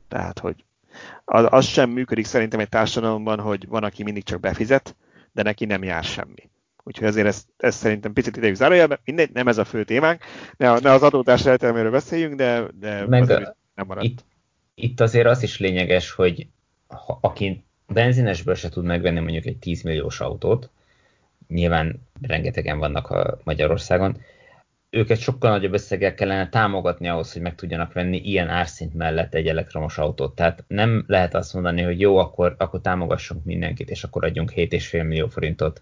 Tehát, 0.07 0.39
hogy 0.39 0.63
az, 1.25 1.45
az 1.49 1.65
sem 1.65 1.89
működik 1.89 2.25
szerintem 2.25 2.59
egy 2.59 2.69
társadalomban, 2.69 3.39
hogy 3.39 3.67
van, 3.67 3.83
aki 3.83 4.03
mindig 4.03 4.23
csak 4.23 4.39
befizet, 4.39 4.95
de 5.31 5.43
neki 5.43 5.65
nem 5.65 5.83
jár 5.83 6.03
semmi. 6.03 6.49
Úgyhogy 6.83 7.07
ezért 7.07 7.27
ezt, 7.27 7.47
ezt 7.57 7.77
szerintem 7.77 8.13
picit 8.13 8.37
idejük 8.37 8.55
zárójelben, 8.55 8.99
mindegy, 9.05 9.29
nem 9.33 9.47
ez 9.47 9.57
a 9.57 9.65
fő 9.65 9.83
témánk, 9.83 10.21
ne, 10.57 10.79
ne 10.79 10.91
az 10.91 11.03
adótás 11.03 11.45
eltelméről 11.45 11.91
beszéljünk, 11.91 12.35
de, 12.35 12.65
de 12.79 13.05
Meg 13.07 13.21
azért 13.21 13.55
nem 13.75 13.85
marad. 13.85 14.03
Itt, 14.03 14.25
itt 14.75 14.99
azért 14.99 15.27
az 15.27 15.43
is 15.43 15.59
lényeges, 15.59 16.11
hogy 16.11 16.47
ha, 16.87 17.17
aki 17.21 17.63
benzinesből 17.87 18.55
se 18.55 18.69
tud 18.69 18.83
megvenni 18.83 19.19
mondjuk 19.19 19.45
egy 19.45 19.57
10 19.57 19.81
milliós 19.81 20.19
autót, 20.19 20.69
nyilván 21.47 22.07
rengetegen 22.21 22.77
vannak 22.79 23.09
a 23.09 23.39
Magyarországon, 23.43 24.17
őket 24.89 25.19
sokkal 25.19 25.51
nagyobb 25.51 25.73
összeggel 25.73 26.13
kellene 26.13 26.49
támogatni 26.49 27.07
ahhoz, 27.07 27.33
hogy 27.33 27.41
meg 27.41 27.55
tudjanak 27.55 27.93
venni 27.93 28.17
ilyen 28.17 28.49
árszint 28.49 28.93
mellett 28.93 29.33
egy 29.33 29.47
elektromos 29.47 29.97
autót. 29.97 30.35
Tehát 30.35 30.63
nem 30.67 31.03
lehet 31.07 31.35
azt 31.35 31.53
mondani, 31.53 31.81
hogy 31.81 31.99
jó, 31.99 32.17
akkor, 32.17 32.55
akkor 32.57 32.81
támogassunk 32.81 33.43
mindenkit, 33.43 33.89
és 33.89 34.03
akkor 34.03 34.25
adjunk 34.25 34.51
7,5 34.55 34.91
millió 35.07 35.27
forintot 35.27 35.81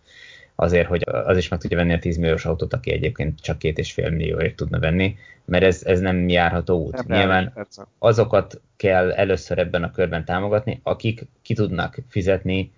azért, 0.55 0.87
hogy 0.87 1.01
az 1.05 1.37
is 1.37 1.47
meg 1.47 1.59
tudja 1.59 1.77
venni 1.77 1.93
a 1.93 1.99
10 1.99 2.17
milliós 2.17 2.45
autót, 2.45 2.73
aki 2.73 2.91
egyébként 2.91 3.41
csak 3.41 3.57
2,5 3.59 4.09
millióért 4.09 4.55
tudna 4.55 4.79
venni, 4.79 5.15
mert 5.45 5.63
ez, 5.63 5.83
ez 5.83 5.99
nem 5.99 6.29
járható 6.29 6.83
út. 6.83 7.07
Nem 7.07 7.17
Nyilván 7.17 7.67
azokat 7.99 8.61
kell 8.75 9.11
először 9.11 9.57
ebben 9.57 9.83
a 9.83 9.91
körben 9.91 10.25
támogatni, 10.25 10.79
akik 10.83 11.27
ki 11.41 11.53
tudnak 11.53 11.97
fizetni 12.09 12.71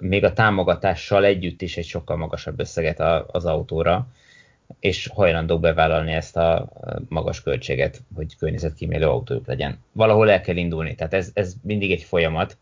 még 0.00 0.24
a 0.24 0.32
támogatással 0.32 1.24
együtt 1.24 1.62
is 1.62 1.76
egy 1.76 1.84
sokkal 1.84 2.16
magasabb 2.16 2.60
összeget 2.60 3.00
az 3.26 3.44
autóra, 3.44 4.06
és 4.80 5.08
hajlandó 5.14 5.58
bevállalni 5.58 6.12
ezt 6.12 6.36
a 6.36 6.68
magas 7.08 7.42
költséget, 7.42 8.02
hogy 8.14 8.36
környezetkímélő 8.36 9.06
autójuk 9.06 9.46
legyen. 9.46 9.78
Valahol 9.92 10.30
el 10.30 10.40
kell 10.40 10.56
indulni, 10.56 10.94
tehát 10.94 11.14
ez, 11.14 11.30
ez 11.34 11.54
mindig 11.62 11.90
egy 11.90 12.02
folyamat, 12.02 12.56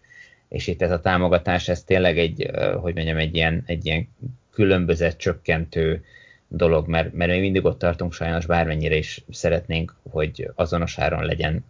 és 0.48 0.66
itt 0.66 0.82
ez 0.82 0.90
a 0.90 1.00
támogatás, 1.00 1.68
ez 1.68 1.84
tényleg 1.84 2.18
egy, 2.18 2.50
hogy 2.80 2.94
mondjam, 2.94 3.16
egy 3.16 3.34
ilyen, 3.34 3.62
egy 3.66 3.86
ilyen 3.86 4.08
különbözet 4.50 5.16
csökkentő 5.16 6.04
dolog, 6.48 6.88
mert, 6.88 7.12
mert 7.12 7.30
mi 7.30 7.38
mindig 7.38 7.64
ott 7.64 7.78
tartunk 7.78 8.12
sajnos, 8.12 8.46
bármennyire 8.46 8.96
is 8.96 9.24
szeretnénk, 9.30 9.94
hogy 10.10 10.50
azonos 10.54 10.98
áron 10.98 11.24
legyen 11.24 11.64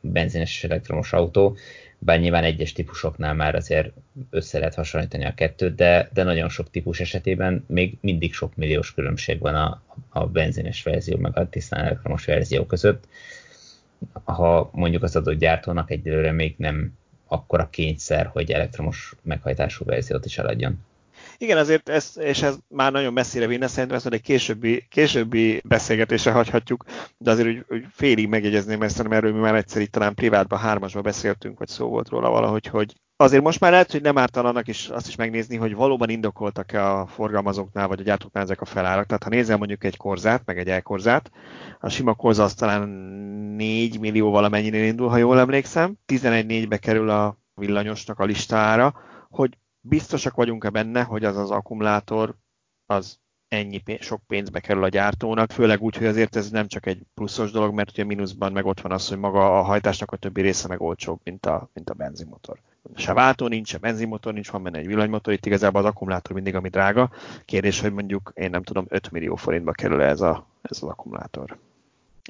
benzines 0.00 0.56
és 0.56 0.64
elektromos 0.64 1.12
autó, 1.12 1.56
bár 2.04 2.20
nyilván 2.20 2.44
egyes 2.44 2.72
típusoknál 2.72 3.34
már 3.34 3.54
azért 3.54 3.92
össze 4.30 4.58
lehet 4.58 4.74
hasonlítani 4.74 5.24
a 5.24 5.34
kettőt, 5.34 5.74
de, 5.74 6.08
de 6.12 6.22
nagyon 6.22 6.48
sok 6.48 6.70
típus 6.70 7.00
esetében 7.00 7.64
még 7.66 7.98
mindig 8.00 8.34
sok 8.34 8.56
milliós 8.56 8.94
különbség 8.94 9.38
van 9.40 9.54
a, 9.54 9.82
a 10.08 10.26
benzines 10.26 10.82
verzió 10.82 11.16
meg 11.16 11.38
a 11.38 11.48
tisztán 11.48 11.84
elektromos 11.84 12.24
verzió 12.24 12.66
között. 12.66 13.08
Ha 14.24 14.70
mondjuk 14.72 15.02
az 15.02 15.16
adott 15.16 15.38
gyártónak 15.38 15.90
egyelőre 15.90 16.32
még 16.32 16.54
nem 16.58 16.98
akkora 17.26 17.68
kényszer, 17.70 18.26
hogy 18.26 18.50
elektromos 18.50 19.14
meghajtású 19.22 19.84
verziót 19.84 20.24
is 20.24 20.38
eladjon. 20.38 20.84
Igen, 21.38 21.58
azért 21.58 21.88
ez, 21.88 22.12
és 22.18 22.42
ez 22.42 22.56
már 22.68 22.92
nagyon 22.92 23.12
messzire 23.12 23.46
vinne, 23.46 23.66
szerintem 23.66 23.96
ezt 23.96 24.06
egy 24.06 24.20
későbbi, 24.20 24.86
későbbi 24.88 25.62
beszélgetésre 25.64 26.30
hagyhatjuk, 26.32 26.84
de 27.18 27.30
azért 27.30 27.48
úgy, 27.48 27.64
úgy 27.68 27.84
félig 27.90 28.28
megjegyezném 28.28 28.82
ezt, 28.82 28.96
hanem 28.96 29.12
erről 29.12 29.32
mi 29.32 29.38
már 29.38 29.54
egyszer 29.54 29.82
itt 29.82 29.92
talán 29.92 30.14
privátban, 30.14 30.58
hármasban 30.58 31.02
beszéltünk, 31.02 31.58
vagy 31.58 31.68
szó 31.68 31.88
volt 31.88 32.08
róla 32.08 32.30
valahogy, 32.30 32.66
hogy 32.66 32.94
azért 33.16 33.42
most 33.42 33.60
már 33.60 33.70
lehet, 33.70 33.92
hogy 33.92 34.02
nem 34.02 34.18
ártalanak 34.18 34.68
is 34.68 34.88
azt 34.88 35.08
is 35.08 35.16
megnézni, 35.16 35.56
hogy 35.56 35.74
valóban 35.74 36.08
indokoltak-e 36.08 36.90
a 36.90 37.06
forgalmazóknál, 37.06 37.88
vagy 37.88 38.00
a 38.00 38.02
gyártóknál 38.02 38.42
ezek 38.42 38.60
a 38.60 38.64
felárak. 38.64 39.06
Tehát 39.06 39.22
ha 39.22 39.28
nézel 39.28 39.56
mondjuk 39.56 39.84
egy 39.84 39.96
korzát, 39.96 40.42
meg 40.44 40.58
egy 40.58 40.68
elkorzát, 40.68 41.30
a 41.80 41.88
sima 41.88 42.14
korza 42.14 42.42
az 42.42 42.54
talán 42.54 42.88
4 43.56 44.00
millió 44.00 44.30
valamennyinél 44.30 44.84
indul, 44.84 45.08
ha 45.08 45.16
jól 45.16 45.38
emlékszem. 45.38 45.94
11-4-be 46.06 46.76
kerül 46.76 47.10
a 47.10 47.38
villanyosnak 47.54 48.18
a 48.18 48.24
listára, 48.24 48.94
hogy 49.30 49.58
biztosak 49.82 50.34
vagyunk-e 50.34 50.70
benne, 50.70 51.02
hogy 51.02 51.24
az 51.24 51.36
az 51.36 51.50
akkumulátor 51.50 52.36
az 52.86 53.20
ennyi 53.48 53.78
pénz, 53.78 54.04
sok 54.04 54.20
pénzbe 54.26 54.60
kerül 54.60 54.84
a 54.84 54.88
gyártónak, 54.88 55.52
főleg 55.52 55.80
úgy, 55.80 55.96
hogy 55.96 56.06
azért 56.06 56.36
ez 56.36 56.50
nem 56.50 56.66
csak 56.66 56.86
egy 56.86 57.02
pluszos 57.14 57.50
dolog, 57.50 57.74
mert 57.74 57.90
ugye 57.90 58.04
mínuszban 58.04 58.52
meg 58.52 58.66
ott 58.66 58.80
van 58.80 58.92
az, 58.92 59.08
hogy 59.08 59.18
maga 59.18 59.58
a 59.58 59.62
hajtásnak 59.62 60.12
a 60.12 60.16
többi 60.16 60.40
része 60.40 60.68
meg 60.68 60.80
olcsóbb, 60.80 61.20
mint 61.24 61.46
a, 61.46 61.70
mint 61.74 61.90
a 61.90 61.94
benzinmotor. 61.94 62.58
Se 62.94 63.12
váltó 63.12 63.46
nincs, 63.46 63.68
se 63.68 63.78
benzinmotor 63.78 64.32
nincs, 64.32 64.50
van 64.50 64.62
benne 64.62 64.78
egy 64.78 64.86
villanymotor, 64.86 65.32
itt 65.32 65.46
igazából 65.46 65.80
az 65.80 65.86
akkumulátor 65.86 66.34
mindig, 66.34 66.54
ami 66.54 66.68
drága. 66.68 67.10
Kérdés, 67.44 67.80
hogy 67.80 67.92
mondjuk 67.92 68.32
én 68.34 68.50
nem 68.50 68.62
tudom, 68.62 68.84
5 68.88 69.10
millió 69.10 69.36
forintba 69.36 69.72
kerül 69.72 70.02
ez, 70.02 70.20
a, 70.20 70.46
ez 70.62 70.82
az 70.82 70.88
akkumulátor. 70.88 71.58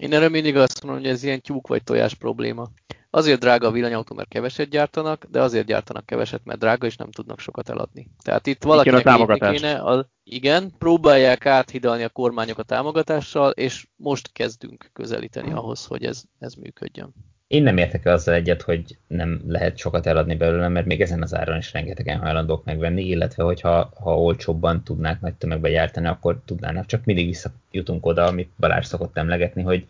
Én 0.01 0.13
erre 0.13 0.29
mindig 0.29 0.57
azt 0.57 0.83
mondom, 0.83 1.03
hogy 1.03 1.11
ez 1.11 1.23
ilyen 1.23 1.41
tyúk 1.41 1.67
vagy 1.67 1.83
tojás 1.83 2.15
probléma. 2.15 2.69
Azért 3.15 3.41
drága 3.41 3.67
a 3.67 3.71
villanyautó, 3.71 4.15
mert 4.15 4.29
keveset 4.29 4.69
gyártanak, 4.69 5.27
de 5.31 5.41
azért 5.41 5.67
gyártanak 5.67 6.07
keveset, 6.07 6.41
mert 6.45 6.59
drága, 6.59 6.87
és 6.87 6.97
nem 6.97 7.11
tudnak 7.11 7.39
sokat 7.39 7.69
eladni. 7.69 8.09
Tehát 8.23 8.47
itt 8.47 8.63
valakinek 8.63 9.07
a 9.07 9.51
kéne, 9.51 9.75
a, 9.75 10.09
igen, 10.25 10.73
próbálják 10.79 11.47
áthidalni 11.47 12.03
a 12.03 12.09
kormányok 12.09 12.59
a 12.59 12.63
támogatással, 12.63 13.51
és 13.51 13.87
most 13.97 14.33
kezdünk 14.33 14.91
közelíteni 14.93 15.53
ahhoz, 15.53 15.87
hogy 15.87 16.05
ez, 16.05 16.23
ez 16.39 16.55
működjön. 16.55 17.13
Én 17.47 17.63
nem 17.63 17.77
értek 17.77 18.07
azzal 18.07 18.35
egyet, 18.35 18.63
hogy 18.63 18.99
nem 19.07 19.41
lehet 19.47 19.77
sokat 19.77 20.07
eladni 20.07 20.35
belőle, 20.35 20.69
mert 20.69 20.87
még 20.87 21.01
ezen 21.01 21.23
az 21.23 21.35
áron 21.35 21.57
is 21.57 21.73
rengetegen 21.73 22.19
hajlandók 22.19 22.65
megvenni, 22.65 23.05
illetve 23.05 23.43
hogyha 23.43 23.93
ha 24.01 24.21
olcsóbban 24.21 24.85
tudnák 24.85 25.21
nagy 25.21 25.35
tömegbe 25.35 25.71
gyártani, 25.71 26.07
akkor 26.07 26.41
tudnának. 26.45 26.87
Csak 26.87 27.05
mindig 27.05 27.27
visszajutunk 27.27 28.07
oda, 28.07 28.25
amit 28.25 28.51
Balázs 28.59 28.87
szokott 28.87 29.17
emlegetni, 29.17 29.63
hogy 29.63 29.87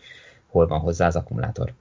hol 0.47 0.67
van 0.67 0.81
hozzá 0.81 1.07
az 1.07 1.17
akkumulátor. 1.17 1.73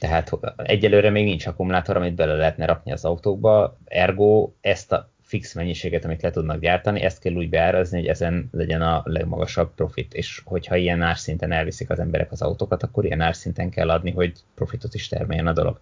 Tehát 0.00 0.30
egyelőre 0.56 1.10
még 1.10 1.24
nincs 1.24 1.46
akkumulátor, 1.46 1.96
amit 1.96 2.14
bele 2.14 2.34
lehetne 2.34 2.66
rakni 2.66 2.92
az 2.92 3.04
autókba, 3.04 3.78
ergo 3.84 4.52
ezt 4.60 4.92
a 4.92 5.10
fix 5.22 5.54
mennyiséget, 5.54 6.04
amit 6.04 6.22
le 6.22 6.30
tudnak 6.30 6.60
gyártani, 6.60 7.00
ezt 7.00 7.20
kell 7.20 7.32
úgy 7.32 7.48
beárazni, 7.48 7.98
hogy 7.98 8.06
ezen 8.06 8.48
legyen 8.52 8.82
a 8.82 9.02
legmagasabb 9.04 9.74
profit, 9.74 10.14
és 10.14 10.42
hogyha 10.44 10.76
ilyen 10.76 11.02
árszinten 11.02 11.52
elviszik 11.52 11.90
az 11.90 11.98
emberek 11.98 12.32
az 12.32 12.42
autókat, 12.42 12.82
akkor 12.82 13.04
ilyen 13.04 13.20
árszinten 13.20 13.70
kell 13.70 13.90
adni, 13.90 14.10
hogy 14.10 14.32
profitot 14.54 14.94
is 14.94 15.08
termeljen 15.08 15.46
a 15.46 15.52
dolog. 15.52 15.80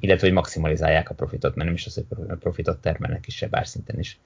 Illetve, 0.00 0.26
hogy 0.26 0.32
maximalizálják 0.32 1.10
a 1.10 1.14
profitot, 1.14 1.54
mert 1.54 1.66
nem 1.66 1.76
is 1.76 1.86
az, 1.86 2.04
hogy 2.08 2.38
profitot 2.38 2.80
termelnek 2.80 3.20
kisebb 3.20 3.54
árszinten 3.54 3.98
is, 3.98 4.18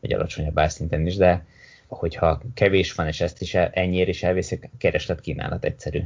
vagy 0.00 0.12
alacsonyabb 0.12 0.58
árszinten 0.58 1.06
is, 1.06 1.16
de 1.16 1.44
hogyha 1.86 2.42
kevés 2.54 2.94
van, 2.94 3.06
és 3.06 3.20
ezt 3.20 3.40
is 3.40 3.54
ennyiért 3.54 4.08
is 4.08 4.22
elviszik, 4.22 4.70
kereslet 4.78 5.20
kínálat 5.20 5.64
egyszerű. 5.64 6.02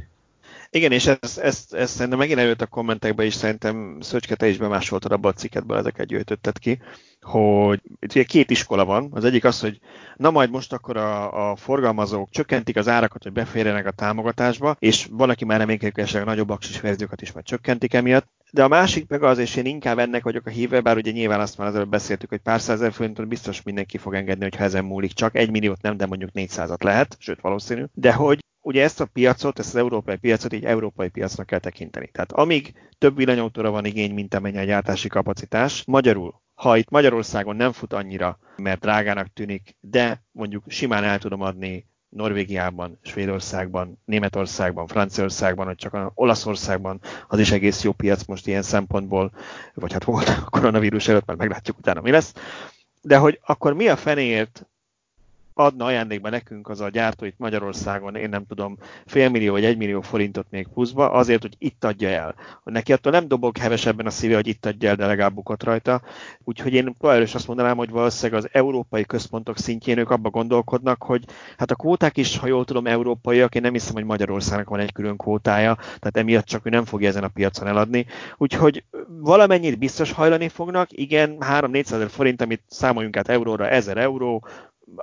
Igen, 0.75 0.91
és 0.91 1.05
ezt, 1.05 1.37
ezt, 1.37 1.73
ezt 1.73 1.93
szerintem 1.93 2.19
megint 2.19 2.39
előtt 2.39 2.61
a 2.61 2.65
kommentekben 2.65 3.25
is 3.25 3.33
szerintem 3.33 3.97
Szöcske, 4.01 4.35
te 4.35 4.47
is 4.47 4.57
bemásoltad 4.57 5.11
abba 5.11 5.29
a 5.29 5.33
cikketből, 5.33 5.77
ezeket 5.77 6.07
gyűjtötted 6.07 6.59
ki, 6.59 6.81
hogy 7.21 7.81
itt 7.99 8.11
ugye 8.11 8.23
két 8.23 8.49
iskola 8.49 8.85
van. 8.85 9.09
Az 9.11 9.23
egyik 9.23 9.43
az, 9.43 9.59
hogy 9.59 9.79
na 10.15 10.31
majd 10.31 10.49
most 10.49 10.73
akkor 10.73 10.97
a, 10.97 11.51
a 11.51 11.55
forgalmazók 11.55 12.29
csökkentik 12.29 12.75
az 12.77 12.87
árakat, 12.87 13.23
hogy 13.23 13.31
beférjenek 13.31 13.85
a 13.85 13.91
támogatásba, 13.91 14.75
és 14.79 15.07
van, 15.11 15.29
aki 15.29 15.45
már 15.45 15.59
reménykedik, 15.59 15.97
esetleg 15.97 16.25
nagyobb 16.25 16.49
aksis 16.49 16.81
verziókat 16.81 17.21
is 17.21 17.31
majd 17.31 17.45
csökkentik 17.45 17.93
emiatt. 17.93 18.27
De 18.51 18.63
a 18.63 18.67
másik 18.67 19.09
meg 19.09 19.23
az, 19.23 19.37
és 19.37 19.55
én 19.55 19.65
inkább 19.65 19.99
ennek 19.99 20.23
vagyok 20.23 20.45
a 20.45 20.49
híve, 20.49 20.81
bár 20.81 20.97
ugye 20.97 21.11
nyilván 21.11 21.39
azt 21.39 21.57
már 21.57 21.75
előbb 21.75 21.89
beszéltük, 21.89 22.29
hogy 22.29 22.41
pár 22.41 22.61
százezer 22.61 22.93
forintot 22.93 23.27
biztos 23.27 23.61
mindenki 23.61 23.97
fog 23.97 24.13
engedni, 24.13 24.43
hogy 24.43 24.55
ezen 24.57 24.85
múlik 24.85 25.11
csak. 25.11 25.35
Egy 25.35 25.51
milliót 25.51 25.81
nem, 25.81 25.97
de 25.97 26.05
mondjuk 26.05 26.29
400-at 26.33 26.83
lehet, 26.83 27.15
sőt 27.19 27.41
valószínű. 27.41 27.83
De 27.93 28.13
hogy 28.13 28.39
ugye 28.63 28.83
ezt 28.83 29.01
a 29.01 29.05
piacot, 29.05 29.59
ezt 29.59 29.69
az 29.69 29.75
európai 29.75 30.17
piacot 30.17 30.53
így 30.53 30.65
európai 30.65 31.09
piacnak 31.09 31.45
kell 31.45 31.59
tekinteni. 31.59 32.07
Tehát 32.07 32.31
amíg 32.31 32.73
több 32.97 33.15
villanyautóra 33.15 33.71
van 33.71 33.85
igény, 33.85 34.13
mint 34.13 34.33
amennyi 34.33 34.57
a 34.57 34.63
gyártási 34.63 35.07
kapacitás, 35.07 35.83
magyarul, 35.85 36.41
ha 36.53 36.77
itt 36.77 36.89
Magyarországon 36.89 37.55
nem 37.55 37.71
fut 37.71 37.93
annyira, 37.93 38.39
mert 38.55 38.79
drágának 38.79 39.33
tűnik, 39.33 39.75
de 39.79 40.23
mondjuk 40.31 40.63
simán 40.67 41.03
el 41.03 41.19
tudom 41.19 41.41
adni 41.41 41.87
Norvégiában, 42.09 42.99
Svédországban, 43.01 44.01
Németországban, 44.05 44.87
Franciaországban, 44.87 45.65
vagy 45.65 45.75
csak 45.75 46.11
Olaszországban, 46.13 46.99
az 47.27 47.39
is 47.39 47.51
egész 47.51 47.83
jó 47.83 47.91
piac 47.91 48.25
most 48.25 48.47
ilyen 48.47 48.61
szempontból, 48.61 49.31
vagy 49.73 49.93
hát 49.93 50.03
volt 50.03 50.27
a 50.27 50.47
koronavírus 50.49 51.07
előtt, 51.07 51.25
mert 51.25 51.39
meglátjuk 51.39 51.77
utána 51.77 52.01
mi 52.01 52.11
lesz. 52.11 52.33
De 53.01 53.17
hogy 53.17 53.39
akkor 53.45 53.73
mi 53.73 53.87
a 53.87 53.95
fenéért 53.95 54.67
adna 55.53 55.85
ajándékba 55.85 56.29
nekünk 56.29 56.69
az 56.69 56.81
a 56.81 56.89
gyártó 56.89 57.25
itt 57.25 57.37
Magyarországon, 57.37 58.15
én 58.15 58.29
nem 58.29 58.45
tudom, 58.45 58.77
félmillió 59.05 59.51
vagy 59.51 59.65
egymillió 59.65 60.01
forintot 60.01 60.47
még 60.49 60.67
pluszba, 60.67 61.11
azért, 61.11 61.41
hogy 61.41 61.55
itt 61.57 61.83
adja 61.83 62.09
el. 62.09 62.35
Neki 62.63 62.93
attól 62.93 63.11
nem 63.11 63.27
dobog 63.27 63.57
hevesebben 63.57 64.05
a 64.05 64.09
szíve, 64.09 64.35
hogy 64.35 64.47
itt 64.47 64.65
adja 64.65 64.89
el, 64.89 64.95
de 64.95 65.05
legalább 65.05 65.33
bukott 65.33 65.63
rajta. 65.63 66.01
Úgyhogy 66.43 66.73
én 66.73 66.95
is 67.21 67.35
azt 67.35 67.47
mondanám, 67.47 67.77
hogy 67.77 67.89
valószínűleg 67.89 68.43
az 68.43 68.49
európai 68.51 69.05
központok 69.05 69.57
szintjén 69.57 69.97
ők 69.97 70.09
abba 70.09 70.29
gondolkodnak, 70.29 71.03
hogy 71.03 71.23
hát 71.57 71.71
a 71.71 71.75
kvóták 71.75 72.17
is, 72.17 72.37
ha 72.37 72.47
jól 72.47 72.65
tudom, 72.65 72.87
európaiak, 72.87 73.55
én 73.55 73.61
nem 73.61 73.73
hiszem, 73.73 73.93
hogy 73.93 74.03
Magyarországnak 74.03 74.69
van 74.69 74.79
egy 74.79 74.91
külön 74.91 75.17
kvótája, 75.17 75.75
tehát 75.75 76.17
emiatt 76.17 76.45
csak 76.45 76.65
ő 76.65 76.69
nem 76.69 76.85
fogja 76.85 77.07
ezen 77.07 77.23
a 77.23 77.27
piacon 77.27 77.67
eladni. 77.67 78.05
Úgyhogy 78.37 78.83
valamennyit 79.07 79.79
biztos 79.79 80.11
hajlani 80.11 80.47
fognak, 80.49 80.87
igen, 80.91 81.37
3-400 81.39 81.91
ezer 81.91 82.09
forint, 82.09 82.41
amit 82.41 82.61
számoljunk 82.67 83.17
át 83.17 83.29
euróra, 83.29 83.69
1000 83.69 83.97
euró, 83.97 84.47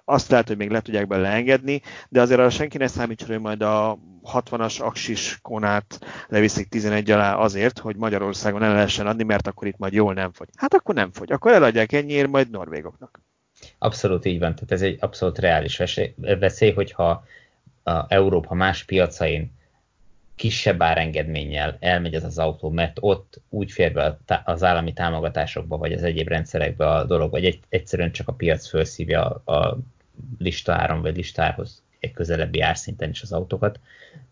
azt 0.05 0.31
lehet, 0.31 0.49
hogy 0.49 0.57
még 0.57 0.71
le 0.71 0.81
tudják 0.81 1.07
bele 1.07 1.29
engedni, 1.29 1.83
de 2.09 2.21
azért 2.21 2.41
arra 2.41 2.51
senki 2.51 2.79
ne 2.79 2.87
számítson, 2.87 3.29
hogy 3.29 3.41
majd 3.41 3.63
a 3.63 3.99
60-as 4.33 4.81
aksis 4.81 5.39
konát 5.43 5.99
leviszik 6.29 6.69
11 6.69 7.11
alá 7.11 7.35
azért, 7.35 7.79
hogy 7.79 7.97
Magyarországon 7.97 8.63
el 8.63 8.73
lehessen 8.73 9.07
adni, 9.07 9.23
mert 9.23 9.47
akkor 9.47 9.67
itt 9.67 9.79
majd 9.79 9.93
jól 9.93 10.15
nem 10.15 10.33
fogy. 10.33 10.49
Hát 10.57 10.75
akkor 10.75 10.95
nem 10.95 11.13
fogy. 11.13 11.33
Akkor 11.33 11.53
eladják 11.53 11.93
ennyiért 11.93 12.29
majd 12.29 12.51
norvégoknak. 12.51 13.21
Abszolút 13.79 14.25
így 14.25 14.39
van. 14.39 14.55
Tehát 14.55 14.73
ez 14.73 14.83
egy 14.83 14.97
abszolút 15.01 15.39
reális 15.39 15.83
veszély, 16.17 16.73
hogyha 16.73 17.25
a 17.83 18.05
Európa 18.09 18.55
más 18.55 18.85
piacain 18.85 19.59
kisebb 20.41 20.83
árengedménnyel 20.83 21.77
elmegy 21.81 22.15
ez 22.15 22.25
az 22.25 22.39
autó, 22.39 22.71
mert 22.71 22.97
ott 23.01 23.41
úgy 23.49 23.73
fér 23.73 23.93
be 23.93 24.19
az 24.45 24.63
állami 24.63 24.93
támogatásokba, 24.93 25.77
vagy 25.77 25.93
az 25.93 26.03
egyéb 26.03 26.29
rendszerekbe 26.29 26.89
a 26.89 27.05
dolog, 27.05 27.31
vagy 27.31 27.45
egy, 27.45 27.61
egyszerűen 27.69 28.13
csak 28.13 28.29
a 28.29 28.33
piac 28.33 28.69
felszívja 28.69 29.43
a, 29.45 29.53
a 29.53 29.79
listáron, 30.39 31.03
vagy 31.03 31.17
listárhoz 31.17 31.83
egy 31.99 32.13
közelebbi 32.13 32.61
árszinten 32.61 33.11
is 33.11 33.23
az 33.23 33.33
autókat, 33.33 33.81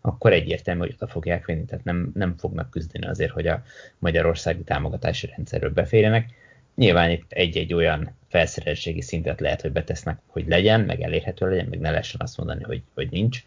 akkor 0.01 0.33
egyértelmű, 0.33 0.79
hogy 0.79 0.93
oda 0.95 1.07
fogják 1.07 1.45
venni, 1.45 1.65
tehát 1.65 1.85
nem, 1.85 2.11
nem 2.13 2.37
fognak 2.37 2.69
küzdeni 2.69 3.05
azért, 3.05 3.31
hogy 3.31 3.47
a 3.47 3.63
magyarországi 3.99 4.63
támogatási 4.63 5.27
rendszerről 5.35 5.73
beférjenek. 5.73 6.29
Nyilván 6.75 7.09
itt 7.09 7.31
egy-egy 7.31 7.73
olyan 7.73 8.15
felszereltségi 8.27 9.01
szintet 9.01 9.39
lehet, 9.39 9.61
hogy 9.61 9.71
betesznek, 9.71 10.19
hogy 10.25 10.47
legyen, 10.47 10.81
meg 10.81 11.01
elérhető 11.01 11.49
legyen, 11.49 11.67
meg 11.69 11.79
ne 11.79 11.89
lehessen 11.89 12.21
azt 12.21 12.37
mondani, 12.37 12.63
hogy, 12.63 12.81
hogy 12.93 13.07
nincs, 13.09 13.43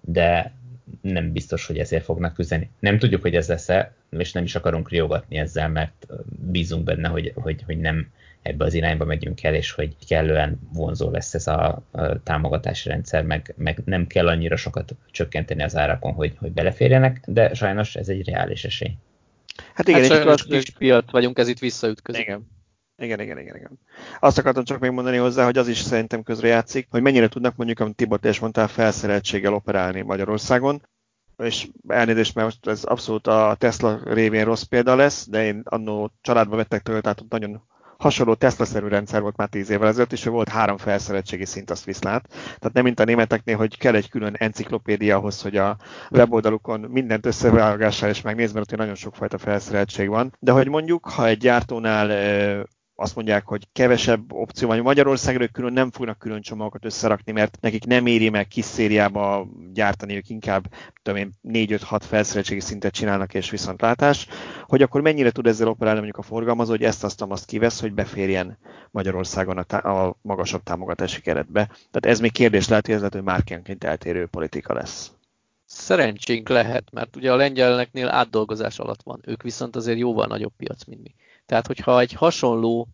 de 0.00 0.52
nem 1.00 1.32
biztos, 1.32 1.66
hogy 1.66 1.78
ezért 1.78 2.04
fognak 2.04 2.34
küzdeni. 2.34 2.70
Nem 2.78 2.98
tudjuk, 2.98 3.22
hogy 3.22 3.34
ez 3.34 3.48
lesz-e, 3.48 3.94
és 4.10 4.32
nem 4.32 4.44
is 4.44 4.54
akarunk 4.54 4.90
riogatni 4.90 5.36
ezzel, 5.36 5.68
mert 5.68 6.06
bízunk 6.26 6.84
benne, 6.84 7.08
hogy, 7.08 7.32
hogy, 7.34 7.62
hogy 7.66 7.78
nem 7.78 8.08
ebbe 8.42 8.64
az 8.64 8.74
irányba 8.74 9.04
megyünk 9.04 9.42
el, 9.42 9.54
és 9.54 9.70
hogy 9.70 9.96
kellően 10.08 10.60
vonzó 10.72 11.10
lesz 11.10 11.34
ez 11.34 11.46
a, 11.46 11.82
a 11.90 12.22
támogatási 12.22 12.88
rendszer, 12.88 13.24
meg, 13.24 13.54
meg 13.56 13.82
nem 13.84 14.06
kell 14.06 14.28
annyira 14.28 14.56
sokat 14.56 14.94
csökkenteni 15.10 15.62
az 15.62 15.76
árakon, 15.76 16.12
hogy, 16.12 16.36
hogy 16.38 16.52
beleférjenek, 16.52 17.22
de 17.26 17.54
sajnos 17.54 17.96
ez 17.96 18.08
egy 18.08 18.28
reális 18.28 18.64
esély. 18.64 18.96
Hát 19.74 19.88
igen, 19.88 20.00
hát 20.00 20.10
sajnos 20.10 20.46
kis 20.46 20.70
piac 20.70 21.10
vagyunk, 21.10 21.38
ez 21.38 21.48
itt 21.48 21.58
visszaütközik. 21.58 22.22
Igen. 22.22 22.46
Igen, 22.98 23.20
igen, 23.20 23.38
igen, 23.38 23.56
igen. 23.56 23.78
Azt 24.20 24.38
akartam 24.38 24.64
csak 24.64 24.78
még 24.78 24.90
mondani 24.90 25.16
hozzá, 25.16 25.44
hogy 25.44 25.58
az 25.58 25.68
is 25.68 25.78
szerintem 25.78 26.22
közrejátszik, 26.22 26.86
hogy 26.90 27.02
mennyire 27.02 27.28
tudnak 27.28 27.56
mondjuk, 27.56 27.80
amit 27.80 27.96
Tibor 27.96 28.18
és 28.22 28.40
mondtál, 28.40 28.68
felszereltséggel 28.68 29.54
operálni 29.54 30.02
Magyarországon. 30.02 30.82
És 31.36 31.68
elnézést, 31.88 32.34
mert 32.34 32.46
most 32.46 32.66
ez 32.66 32.84
abszolút 32.84 33.26
a 33.26 33.56
Tesla 33.58 34.00
révén 34.04 34.44
rossz 34.44 34.62
példa 34.62 34.94
lesz, 34.94 35.28
de 35.28 35.44
én 35.44 35.60
annó 35.64 36.12
családba 36.20 36.56
vettek 36.56 36.82
toyota 36.82 37.14
nagyon 37.28 37.62
hasonló 37.96 38.34
Tesla-szerű 38.34 38.88
rendszer 38.88 39.20
volt 39.20 39.36
már 39.36 39.48
10 39.48 39.70
évvel 39.70 39.88
ezelőtt, 39.88 40.12
és 40.12 40.24
volt 40.24 40.48
három 40.48 40.76
felszereltségi 40.76 41.44
szint, 41.44 41.70
azt 41.70 41.84
viszlát. 41.84 42.28
Tehát 42.28 42.72
nem 42.72 42.84
mint 42.84 43.00
a 43.00 43.04
németeknél, 43.04 43.56
hogy 43.56 43.78
kell 43.78 43.94
egy 43.94 44.08
külön 44.08 44.34
enciklopédia 44.38 45.16
ahhoz, 45.16 45.42
hogy 45.42 45.56
a 45.56 45.76
weboldalukon 46.10 46.80
mindent 46.80 47.26
összevágással 47.26 48.08
és 48.08 48.22
megnézd, 48.22 48.54
mert 48.54 48.72
ott 48.72 48.78
nagyon 48.78 48.94
sokfajta 48.94 49.38
felszereltség 49.38 50.08
van. 50.08 50.36
De 50.38 50.52
hogy 50.52 50.68
mondjuk, 50.68 51.08
ha 51.08 51.26
egy 51.26 51.38
gyártónál 51.38 52.10
azt 52.96 53.14
mondják, 53.14 53.46
hogy 53.46 53.68
kevesebb 53.72 54.32
opció 54.32 54.68
van. 54.68 54.78
Magyarországról 54.78 55.48
külön 55.48 55.72
nem 55.72 55.90
fognak 55.90 56.18
külön 56.18 56.40
csomagokat 56.40 56.84
összerakni, 56.84 57.32
mert 57.32 57.58
nekik 57.60 57.84
nem 57.84 58.06
éri 58.06 58.28
meg 58.28 58.48
kis 58.48 58.64
szériába 58.64 59.48
gyártani, 59.72 60.16
ők 60.16 60.28
inkább 60.28 60.64
tudom 61.02 61.18
én, 61.18 61.32
4-5-6 61.48 62.00
felszereltségi 62.00 62.60
szintet 62.60 62.92
csinálnak 62.92 63.34
és 63.34 63.50
viszontlátás, 63.50 64.26
hogy 64.62 64.82
akkor 64.82 65.00
mennyire 65.00 65.30
tud 65.30 65.46
ezzel 65.46 65.68
operálni 65.68 66.00
mondjuk 66.00 66.24
a 66.24 66.28
forgalmazó, 66.28 66.70
hogy 66.70 66.84
ezt 66.84 67.04
azt 67.04 67.22
azt 67.28 67.46
kivesz, 67.46 67.80
hogy 67.80 67.92
beférjen 67.92 68.58
Magyarországon 68.90 69.58
a, 69.58 69.62
tá- 69.62 69.84
a 69.84 70.16
magasabb 70.22 70.62
támogatási 70.62 71.20
keretbe. 71.20 71.66
Tehát 71.66 72.06
ez 72.06 72.20
még 72.20 72.32
kérdés 72.32 72.68
lehet, 72.68 72.84
hogy 72.86 72.94
ez 72.94 73.00
lehet, 73.00 73.14
hogy 73.14 73.24
márkánként 73.24 73.84
eltérő 73.84 74.26
politika 74.26 74.74
lesz. 74.74 75.10
Szerencsénk 75.64 76.48
lehet, 76.48 76.92
mert 76.92 77.16
ugye 77.16 77.32
a 77.32 77.36
lengyeleknél 77.36 78.08
átdolgozás 78.08 78.78
alatt 78.78 79.02
van, 79.02 79.20
ők 79.24 79.42
viszont 79.42 79.76
azért 79.76 79.98
jóval 79.98 80.26
nagyobb 80.26 80.52
piac, 80.56 80.84
mint 80.84 81.02
mi. 81.02 81.14
Tehát, 81.46 81.66
hogyha 81.66 82.00
egy 82.00 82.12
hasonló 82.12 82.88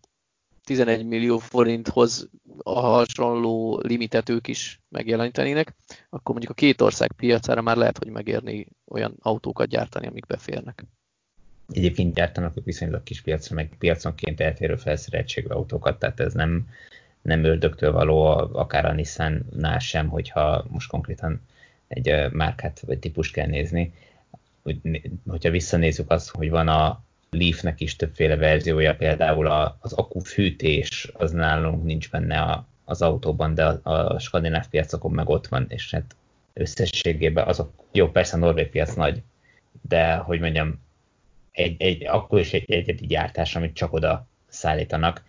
11 0.63 1.05
millió 1.05 1.37
forinthoz 1.37 2.29
a 2.57 2.79
hasonló 2.79 3.79
limitet 3.83 4.29
ők 4.29 4.47
is 4.47 4.81
megjelenítenének, 4.89 5.75
akkor 6.09 6.35
mondjuk 6.35 6.51
a 6.51 6.61
két 6.61 6.81
ország 6.81 7.11
piacára 7.11 7.61
már 7.61 7.77
lehet, 7.77 7.97
hogy 7.97 8.07
megérni 8.07 8.67
olyan 8.87 9.15
autókat 9.19 9.67
gyártani, 9.67 10.07
amik 10.07 10.25
beférnek. 10.25 10.85
Egyébként 11.69 12.13
gyártanak 12.13 12.53
viszonylag 12.63 13.03
kis 13.03 13.21
piacra, 13.21 13.55
meg 13.55 13.75
piaconként 13.79 14.39
eltérő 14.39 14.75
felszereltségű 14.75 15.47
autókat, 15.47 15.99
tehát 15.99 16.19
ez 16.19 16.33
nem, 16.33 16.67
nem 17.21 17.43
ördögtől 17.43 17.91
való, 17.91 18.23
akár 18.53 18.85
a 18.85 18.93
Nissan-nál 18.93 19.79
sem, 19.79 20.07
hogyha 20.07 20.65
most 20.69 20.89
konkrétan 20.89 21.41
egy 21.87 22.31
márkát 22.31 22.79
vagy 22.79 22.99
típust 22.99 23.33
kell 23.33 23.47
nézni. 23.47 23.93
Hogyha 25.27 25.49
visszanézzük 25.49 26.11
azt, 26.11 26.29
hogy 26.29 26.49
van 26.49 26.67
a 26.67 27.03
Leafnek 27.33 27.81
is 27.81 27.95
többféle 27.95 28.35
verziója, 28.35 28.95
például 28.95 29.47
az 29.79 29.93
akufűtés, 29.93 31.09
az 31.13 31.31
nálunk 31.31 31.83
nincs 31.83 32.09
benne 32.09 32.41
a, 32.41 32.67
az 32.85 33.01
autóban, 33.01 33.53
de 33.53 33.65
a, 33.65 34.13
a 34.13 34.19
skandináv 34.19 34.67
piacokon 34.67 35.11
meg 35.11 35.29
ott 35.29 35.47
van, 35.47 35.65
és 35.69 35.91
hát 35.91 36.15
összességében 36.53 37.47
azok, 37.47 37.71
jó, 37.91 38.09
persze 38.09 38.35
a 38.35 38.39
norvég 38.39 38.69
piac 38.69 38.93
nagy, 38.93 39.21
de 39.81 40.15
hogy 40.15 40.39
mondjam, 40.39 40.81
egy, 41.51 41.81
egy, 41.81 42.05
akkor 42.05 42.39
is 42.39 42.53
egy 42.53 42.71
egyedi 42.71 43.05
gyártás, 43.05 43.55
amit 43.55 43.75
csak 43.75 43.93
oda 43.93 44.27
szállítanak, 44.47 45.23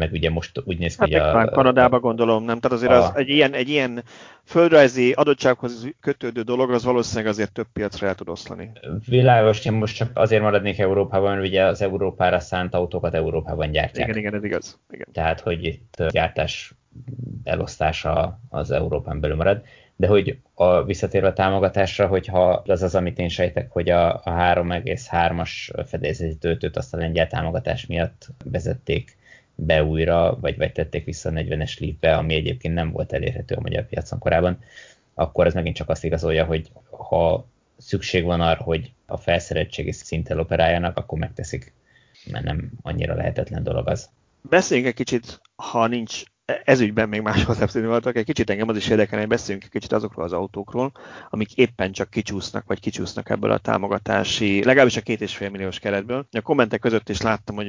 meg 0.00 0.12
ugye 0.12 0.30
most 0.30 0.62
úgy 0.64 0.78
néz 0.78 0.96
ki, 0.96 1.14
hát 1.14 1.32
hogy 1.32 1.48
a... 1.48 1.50
Kanadába 1.50 2.00
gondolom, 2.00 2.44
nem? 2.44 2.58
Tehát 2.60 2.76
azért 2.76 2.92
a... 2.92 3.04
az, 3.04 3.12
egy, 3.14 3.28
ilyen, 3.28 3.52
egy 3.52 3.68
ilyen 3.68 4.04
földrajzi 4.44 5.12
adottsághoz 5.12 5.88
kötődő 6.00 6.42
dolog, 6.42 6.70
az 6.70 6.84
valószínűleg 6.84 7.32
azért 7.32 7.52
több 7.52 7.66
piacra 7.72 8.06
el 8.06 8.14
tud 8.14 8.28
oszlani. 8.28 8.70
Világos, 9.06 9.64
én 9.64 9.72
most 9.72 9.96
csak 9.96 10.10
azért 10.14 10.42
maradnék 10.42 10.78
Európában, 10.78 11.34
mert 11.34 11.46
ugye 11.46 11.64
az 11.64 11.82
Európára 11.82 12.40
szánt 12.40 12.74
autókat 12.74 13.14
Európában 13.14 13.70
gyártják. 13.70 14.08
Igen, 14.08 14.18
igen, 14.18 14.34
ez 14.34 14.44
igaz. 14.44 14.78
Igen. 14.90 15.06
Tehát, 15.12 15.40
hogy 15.40 15.64
itt 15.64 16.04
gyártás 16.10 16.74
elosztása 17.44 18.40
az 18.48 18.70
Európán 18.70 19.20
belül 19.20 19.36
marad. 19.36 19.62
De 19.96 20.06
hogy 20.06 20.38
a, 20.54 20.84
visszatérve 20.84 21.28
a 21.28 21.32
támogatásra, 21.32 22.06
hogyha 22.06 22.62
az 22.66 22.82
az, 22.82 22.94
amit 22.94 23.18
én 23.18 23.28
sejtek, 23.28 23.70
hogy 23.70 23.90
a, 23.90 24.14
a 24.14 24.22
3,3-as 24.24 25.84
fedélzeti 25.86 26.36
töltőt 26.36 26.76
azt 26.76 26.94
a 26.94 26.96
lengyel 26.96 27.26
támogatás 27.26 27.86
miatt 27.86 28.26
vezették 28.44 29.18
be 29.66 29.84
újra, 29.84 30.38
vagy, 30.40 30.56
vagy 30.56 30.72
tették 30.72 31.04
vissza 31.04 31.28
a 31.28 31.32
40-es 31.32 31.80
Leafbe, 31.80 32.16
ami 32.16 32.34
egyébként 32.34 32.74
nem 32.74 32.90
volt 32.90 33.12
elérhető 33.12 33.54
a 33.54 33.60
magyar 33.60 33.86
piacon 33.86 34.18
korábban, 34.18 34.58
akkor 35.14 35.46
ez 35.46 35.54
megint 35.54 35.76
csak 35.76 35.88
azt 35.88 36.04
igazolja, 36.04 36.44
hogy 36.44 36.70
ha 36.90 37.46
szükség 37.76 38.24
van 38.24 38.40
arra, 38.40 38.62
hogy 38.62 38.92
a 39.06 39.16
felszereltségi 39.16 39.92
szinten 39.92 40.38
operáljanak, 40.38 40.96
akkor 40.96 41.18
megteszik, 41.18 41.74
mert 42.30 42.44
nem 42.44 42.70
annyira 42.82 43.14
lehetetlen 43.14 43.62
dolog 43.62 43.88
az. 43.88 44.10
Beszéljünk 44.42 44.88
egy 44.88 44.94
kicsit, 44.94 45.40
ha 45.56 45.86
nincs 45.86 46.22
ezügyben 46.64 47.08
még 47.08 47.20
más 47.20 47.44
hozzáfűzni 47.44 47.88
voltak, 47.88 48.16
egy 48.16 48.24
kicsit 48.24 48.50
engem 48.50 48.68
az 48.68 48.76
is 48.76 48.88
érdekelne, 48.88 49.20
hogy 49.20 49.28
beszéljünk 49.28 49.64
egy 49.64 49.70
kicsit 49.70 49.92
azokról 49.92 50.24
az 50.24 50.32
autókról, 50.32 50.92
amik 51.30 51.54
éppen 51.54 51.92
csak 51.92 52.10
kicsúsznak, 52.10 52.64
vagy 52.66 52.80
kicsúsznak 52.80 53.30
ebből 53.30 53.50
a 53.50 53.58
támogatási, 53.58 54.64
legalábbis 54.64 54.96
a 54.96 55.00
két 55.00 55.20
és 55.20 55.36
fél 55.36 55.50
milliós 55.50 55.78
keretből. 55.78 56.26
A 56.32 56.40
kommentek 56.40 56.80
között 56.80 57.08
is 57.08 57.20
láttam, 57.20 57.56
hogy 57.56 57.66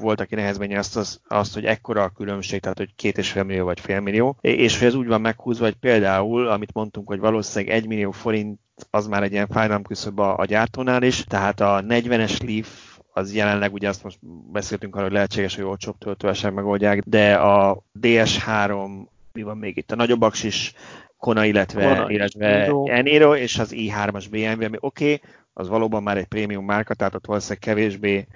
volt, 0.00 0.20
aki 0.20 0.34
nehezménye 0.34 0.78
azt, 0.78 0.96
az, 0.96 1.20
azt, 1.28 1.54
hogy 1.54 1.64
ekkora 1.64 2.02
a 2.02 2.08
különbség, 2.08 2.60
tehát 2.60 2.78
hogy 2.78 2.94
két 2.96 3.18
és 3.18 3.30
fél 3.30 3.42
millió 3.42 3.64
vagy 3.64 3.80
fél 3.80 4.00
millió, 4.00 4.36
és 4.40 4.78
hogy 4.78 4.86
ez 4.86 4.94
úgy 4.94 5.06
van 5.06 5.20
meghúzva, 5.20 5.64
hogy 5.64 5.76
például, 5.80 6.48
amit 6.48 6.74
mondtunk, 6.74 7.08
hogy 7.08 7.18
valószínűleg 7.18 7.74
egy 7.74 7.86
millió 7.86 8.10
forint 8.10 8.60
az 8.90 9.06
már 9.06 9.22
egy 9.22 9.32
ilyen 9.32 9.48
fájdalom 9.48 9.82
küszöb 9.82 10.18
a, 10.18 10.38
a 10.38 10.44
gyártónál 10.44 11.02
is, 11.02 11.24
tehát 11.24 11.60
a 11.60 11.84
40-es 11.88 12.46
Leaf 12.46 12.89
az 13.12 13.34
jelenleg, 13.34 13.72
ugye 13.72 13.88
azt 13.88 14.04
most 14.04 14.18
beszéltünk 14.52 14.94
arról, 14.94 15.06
hogy 15.06 15.14
lehetséges, 15.14 15.54
hogy 15.54 15.64
olcsóbb 15.64 15.98
töltőesen 15.98 16.52
megoldják, 16.52 17.02
de 17.06 17.34
a 17.34 17.82
DS3, 18.00 18.90
mi 19.32 19.42
van 19.42 19.56
még 19.56 19.76
itt, 19.76 19.92
a 19.92 19.96
nagyobb 19.96 20.22
aksis 20.22 20.74
Kona, 21.18 21.44
illetve, 21.44 21.88
Kona, 21.88 22.10
illetve 22.10 22.72
Eniro, 22.84 23.34
és 23.34 23.58
az 23.58 23.74
i3-as 23.76 24.24
BMW, 24.30 24.64
ami 24.64 24.76
oké, 24.80 25.12
okay, 25.12 25.20
az 25.52 25.68
valóban 25.68 26.02
már 26.02 26.16
egy 26.16 26.26
prémium 26.26 26.64
márka, 26.64 26.94
tehát 26.94 27.14
ott 27.14 27.26
valószínűleg 27.26 27.62
kevésbé 27.62 28.26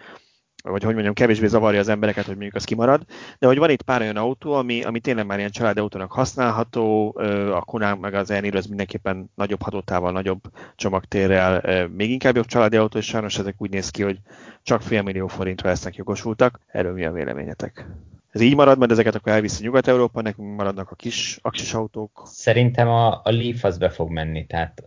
vagy 0.70 0.82
hogy 0.82 0.92
mondjam, 0.92 1.14
kevésbé 1.14 1.46
zavarja 1.46 1.80
az 1.80 1.88
embereket, 1.88 2.24
hogy 2.24 2.34
mondjuk 2.34 2.54
az 2.54 2.64
kimarad, 2.64 3.02
de 3.38 3.46
hogy 3.46 3.58
van 3.58 3.70
itt 3.70 3.82
pár 3.82 4.00
olyan 4.00 4.16
autó, 4.16 4.52
ami, 4.52 4.82
ami 4.82 5.00
tényleg 5.00 5.26
már 5.26 5.38
ilyen 5.38 5.50
családi 5.50 5.80
autónak 5.80 6.12
használható, 6.12 7.14
a 7.52 7.60
Kunán 7.64 7.98
meg 7.98 8.14
az 8.14 8.30
Enir 8.30 8.56
az 8.56 8.66
mindenképpen 8.66 9.30
nagyobb 9.34 9.62
hatótával, 9.62 10.12
nagyobb 10.12 10.40
csomagtérrel, 10.76 11.88
még 11.88 12.10
inkább 12.10 12.36
jobb 12.36 12.46
családi 12.46 12.76
autó, 12.76 12.98
és 12.98 13.06
sajnos 13.06 13.38
ezek 13.38 13.54
úgy 13.58 13.70
néz 13.70 13.90
ki, 13.90 14.02
hogy 14.02 14.18
csak 14.62 14.82
fél 14.82 15.02
millió 15.02 15.26
forintra 15.26 15.68
lesznek 15.68 15.96
jogosultak. 15.96 16.60
Erről 16.66 16.92
mi 16.92 17.04
a 17.04 17.12
véleményetek? 17.12 17.86
Ez 18.30 18.40
így 18.40 18.54
marad, 18.54 18.78
mert 18.78 18.90
ezeket 18.90 19.14
akkor 19.14 19.32
elviszi 19.32 19.64
Nyugat-Európa, 19.64 20.20
nekünk 20.20 20.56
maradnak 20.56 20.90
a 20.90 20.94
kis 20.94 21.38
aksis 21.42 21.74
autók. 21.74 22.22
Szerintem 22.24 22.88
a, 22.88 23.12
a 23.12 23.30
Leaf 23.30 23.64
az 23.64 23.78
be 23.78 23.88
fog 23.88 24.10
menni, 24.10 24.46
tehát 24.46 24.82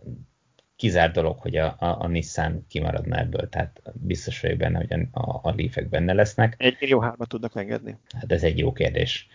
kizárt 0.78 1.12
dolog, 1.12 1.38
hogy 1.38 1.56
a, 1.56 1.76
a, 1.78 1.96
a 2.00 2.06
Nissan 2.06 2.66
kimaradna 2.68 3.16
ebből, 3.16 3.48
tehát 3.48 3.82
biztos 3.92 4.40
vagyok 4.40 4.58
benne, 4.58 4.78
hogy 4.78 4.92
a, 4.92 5.20
a, 5.20 5.40
a 5.42 5.54
Leafek 5.56 5.88
benne 5.88 6.12
lesznek. 6.12 6.54
Egy 6.58 6.76
millió 6.80 7.00
hármat 7.00 7.28
tudnak 7.28 7.56
engedni? 7.56 7.96
Hát 8.14 8.32
ez 8.32 8.42
egy 8.42 8.58
jó 8.58 8.72
kérdés. 8.72 9.28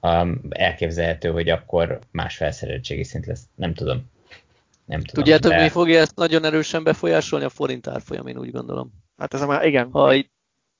Um, 0.00 0.40
elképzelhető, 0.50 1.30
hogy 1.30 1.48
akkor 1.48 1.98
más 2.10 2.36
felszereltségi 2.36 3.04
szint 3.04 3.26
lesz. 3.26 3.48
Nem 3.54 3.74
tudom. 3.74 4.10
Nem 4.84 5.00
tudom. 5.00 5.24
Tudjátok, 5.24 5.50
de... 5.50 5.62
mi 5.62 5.68
fogja 5.68 6.00
ezt 6.00 6.16
nagyon 6.16 6.44
erősen 6.44 6.82
befolyásolni? 6.82 7.44
A 7.44 7.48
forint 7.48 7.86
árfolyam, 7.86 8.26
én 8.26 8.38
úgy 8.38 8.50
gondolom. 8.50 8.92
Hát 9.16 9.34
ez 9.34 9.40
a 9.40 9.46
már, 9.46 9.66
igen. 9.66 9.90
Ha 9.90 10.14
itt, 10.14 10.32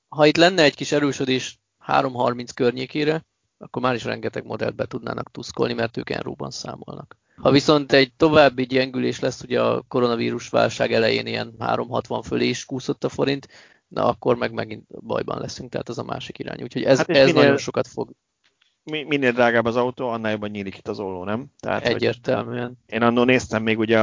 ha 0.09 0.27
itt 0.27 0.37
lenne 0.37 0.63
egy 0.63 0.75
kis 0.75 0.93
erősödés 0.93 1.61
3.30 1.87 2.49
környékére, 2.55 3.25
akkor 3.59 3.83
már 3.83 3.95
is 3.95 4.05
rengeteg 4.05 4.45
modellt 4.45 4.75
be 4.75 4.87
tudnának 4.87 5.31
tuszkolni, 5.31 5.73
mert 5.73 5.97
ők 5.97 6.11
enróban 6.11 6.51
számolnak. 6.51 7.17
Ha 7.37 7.51
viszont 7.51 7.93
egy 7.93 8.13
további 8.17 8.63
gyengülés 8.65 9.21
lesz, 9.21 9.43
ugye 9.43 9.63
a 9.63 9.85
koronavírus 9.89 10.49
válság 10.49 10.93
elején 10.93 11.27
ilyen 11.27 11.55
360 11.59 12.23
fölé 12.23 12.49
is 12.49 12.65
kúszott 12.65 13.05
a 13.05 13.09
forint, 13.09 13.49
na 13.89 14.07
akkor 14.07 14.37
meg 14.37 14.53
megint 14.53 14.85
bajban 14.89 15.41
leszünk, 15.41 15.71
tehát 15.71 15.89
az 15.89 15.99
a 15.99 16.05
másik 16.05 16.39
irány. 16.39 16.63
Úgyhogy 16.63 16.83
ez, 16.83 16.99
hát 16.99 17.09
ez 17.09 17.27
minél, 17.27 17.43
nagyon 17.43 17.57
sokat 17.57 17.89
fog 17.89 18.11
minél 18.85 19.33
drágább 19.33 19.65
az 19.65 19.77
autó, 19.77 20.09
annál 20.09 20.31
jobban 20.31 20.51
nyílik 20.51 20.77
itt 20.77 20.89
az 20.89 20.99
olló, 20.99 21.25
nem? 21.25 21.47
Tehát, 21.61 21.87
Egyértelműen. 21.87 22.79
Én 22.87 23.03
annól 23.03 23.25
néztem 23.25 23.63
még 23.63 23.79
ugye 23.79 23.99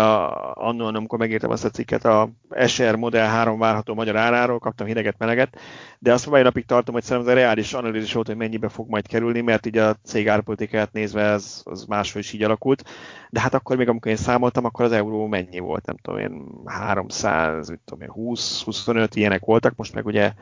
annól, 0.53 0.95
amikor 0.95 1.19
megírtam 1.19 1.51
azt 1.51 1.65
a 1.65 1.69
cikket, 1.69 2.05
a 2.05 2.29
SR 2.65 2.95
Model 2.95 3.27
3 3.27 3.59
várható 3.59 3.93
magyar 3.93 4.15
áráról, 4.15 4.59
kaptam 4.59 4.87
hideget, 4.87 5.17
meleget, 5.17 5.57
de 5.99 6.13
azt 6.13 6.29
mai 6.29 6.41
napig 6.41 6.65
tartom, 6.65 6.93
hogy 6.93 7.03
szerintem 7.03 7.32
ez 7.32 7.38
a 7.38 7.41
reális 7.41 7.73
analízis 7.73 8.13
volt, 8.13 8.27
hogy 8.27 8.36
mennyibe 8.36 8.69
fog 8.69 8.89
majd 8.89 9.07
kerülni, 9.07 9.41
mert 9.41 9.65
így 9.65 9.77
a 9.77 9.93
cég 9.93 10.29
árpolitikát 10.29 10.91
nézve 10.91 11.21
ez, 11.21 11.61
az 11.63 11.86
máshogy 11.86 12.21
is 12.21 12.34
így 12.34 12.43
alakult. 12.43 12.84
De 13.29 13.39
hát 13.39 13.53
akkor 13.53 13.77
még 13.77 13.88
amikor 13.88 14.11
én 14.11 14.17
számoltam, 14.17 14.65
akkor 14.65 14.86
az 14.86 14.91
euró 14.91 15.27
mennyi 15.27 15.59
volt, 15.59 15.86
nem 15.86 15.95
tudom 16.01 16.19
én, 16.19 16.47
300, 16.65 17.69
mit 17.69 17.79
tudom 17.86 18.01
én, 18.01 18.09
20, 18.09 18.63
25 18.63 19.15
ilyenek 19.15 19.45
voltak, 19.45 19.75
most 19.75 19.93
meg 19.93 20.05
ugye 20.05 20.34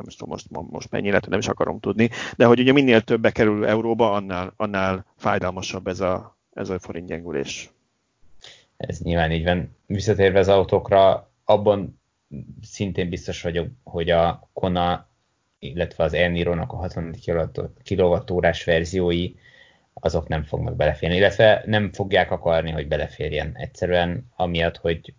nem 0.00 0.08
is 0.08 0.16
tudom 0.16 0.28
most, 0.32 0.70
most 0.70 0.90
mennyi 0.90 1.10
lett, 1.10 1.28
nem 1.28 1.38
is 1.38 1.48
akarom 1.48 1.80
tudni, 1.80 2.10
de 2.36 2.44
hogy 2.44 2.60
ugye 2.60 2.72
minél 2.72 3.00
többbe 3.00 3.30
kerül 3.30 3.66
euróba, 3.66 4.12
annál, 4.12 4.52
annál 4.56 5.04
fájdalmasabb 5.16 5.86
ez 5.86 6.00
a, 6.00 6.38
ez 6.52 6.68
a 6.68 6.78
forint 6.78 7.06
gyengülés. 7.06 7.70
Ez 8.76 8.98
nyilván 8.98 9.32
így 9.32 9.44
van. 9.44 9.76
Visszatérve 9.86 10.38
az 10.38 10.48
autókra, 10.48 11.30
abban 11.44 12.00
szintén 12.62 13.08
biztos 13.08 13.42
vagyok, 13.42 13.68
hogy 13.84 14.10
a 14.10 14.50
Kona, 14.52 15.08
illetve 15.58 16.04
az 16.04 16.14
Elniro-nak 16.14 16.72
a 16.72 16.76
60 16.76 17.14
kWh 17.84 18.64
verziói 18.64 19.32
azok 19.94 20.28
nem 20.28 20.42
fognak 20.42 20.76
beleférni, 20.76 21.16
illetve 21.16 21.62
nem 21.66 21.92
fogják 21.92 22.30
akarni, 22.30 22.70
hogy 22.70 22.88
beleférjen 22.88 23.52
egyszerűen, 23.56 24.30
amiatt, 24.36 24.76
hogy 24.76 25.14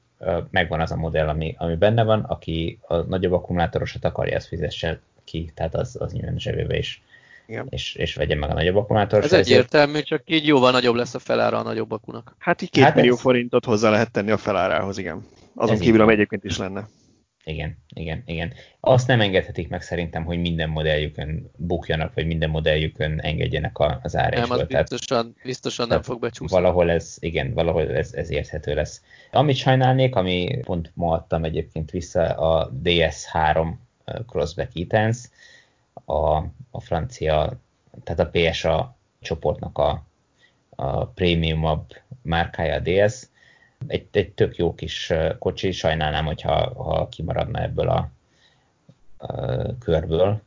megvan 0.49 0.79
az 0.79 0.91
a 0.91 0.95
modell, 0.95 1.27
ami, 1.27 1.55
ami 1.57 1.75
benne 1.75 2.03
van, 2.03 2.19
aki 2.19 2.79
a 2.87 2.95
nagyobb 2.95 3.33
akkumulátorosat 3.33 4.05
akarja, 4.05 4.35
azt 4.35 4.47
fizesse 4.47 4.99
ki, 5.23 5.51
tehát 5.55 5.75
az, 5.75 5.95
az 5.99 6.13
nyilván 6.13 6.39
zsebébe 6.39 6.77
is. 6.77 7.03
Igen. 7.47 7.67
És, 7.69 7.95
és 7.95 8.15
vegye 8.15 8.35
meg 8.35 8.49
a 8.49 8.53
nagyobb 8.53 8.75
akkumulátor. 8.75 9.23
Ez 9.23 9.33
egyértelmű, 9.33 10.01
csak 10.01 10.21
így 10.25 10.47
jóval 10.47 10.71
nagyobb 10.71 10.95
lesz 10.95 11.13
a 11.13 11.19
felára 11.19 11.57
a 11.57 11.63
nagyobb 11.63 11.91
akunak. 11.91 12.35
Hát 12.37 12.61
így 12.61 12.69
két 12.69 12.83
hát 12.83 12.95
millió 12.95 13.13
ez... 13.13 13.19
forintot 13.19 13.65
hozzá 13.65 13.89
lehet 13.89 14.11
tenni 14.11 14.31
a 14.31 14.37
felárához, 14.37 14.97
igen. 14.97 15.25
Azon 15.55 15.75
ez 15.75 15.81
kívül, 15.81 16.01
ami 16.01 16.13
egyébként 16.13 16.43
is 16.43 16.57
lenne. 16.57 16.87
Igen, 17.43 17.77
igen, 17.93 18.23
igen. 18.25 18.53
Azt 18.79 19.07
nem 19.07 19.21
engedhetik 19.21 19.69
meg 19.69 19.81
szerintem, 19.81 20.23
hogy 20.23 20.39
minden 20.39 20.69
modelljükön 20.69 21.51
bukjanak, 21.57 22.13
vagy 22.13 22.25
minden 22.25 22.49
modelljükön 22.49 23.19
engedjenek 23.19 23.79
az 24.01 24.15
árásból. 24.15 24.57
Nem, 24.57 24.67
az 24.71 24.87
biztosan, 24.87 25.35
biztosan 25.43 25.87
nem 25.87 26.01
fog 26.01 26.19
becsúszni. 26.19 26.57
Valahol 26.57 26.91
ez, 26.91 27.17
igen, 27.19 27.53
valahol 27.53 27.89
ez, 27.89 28.13
ez 28.13 28.29
érthető 28.31 28.73
lesz. 28.73 29.01
Amit 29.31 29.55
sajnálnék, 29.55 30.15
ami 30.15 30.59
pont 30.61 30.91
ma 30.93 31.13
adtam 31.13 31.43
egyébként 31.43 31.91
vissza, 31.91 32.21
a 32.21 32.71
DS3 32.83 33.73
Crossback 34.27 34.75
Etans, 34.75 35.17
a, 36.05 36.35
a 36.71 36.79
francia, 36.79 37.59
tehát 38.03 38.19
a 38.19 38.29
PSA 38.31 38.97
csoportnak 39.21 39.77
a, 39.77 40.05
a 40.69 41.05
prémiumabb 41.05 41.85
márkája 42.21 42.75
a 42.75 42.79
DS, 42.79 43.29
egy, 43.87 44.07
egy 44.11 44.31
tök 44.31 44.55
jó 44.55 44.75
kis 44.75 45.13
kocsi, 45.39 45.71
sajnálnám, 45.71 46.25
hogyha 46.25 46.83
ha 46.83 47.09
kimaradna 47.09 47.61
ebből 47.61 47.89
a, 47.89 48.11
a 49.17 49.77
körből. 49.77 50.41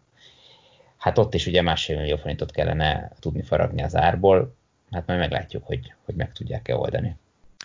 Hát 0.96 1.18
ott 1.18 1.34
is 1.34 1.46
ugye 1.46 1.62
másfél 1.62 1.96
millió 1.96 2.16
forintot 2.16 2.50
kellene 2.50 3.10
tudni 3.20 3.42
faragni 3.42 3.82
az 3.82 3.96
árból, 3.96 4.54
hát 4.90 5.06
majd 5.06 5.18
meglátjuk, 5.18 5.66
hogy, 5.66 5.94
hogy 6.04 6.14
meg 6.14 6.32
tudják-e 6.32 6.76
oldani. 6.76 7.16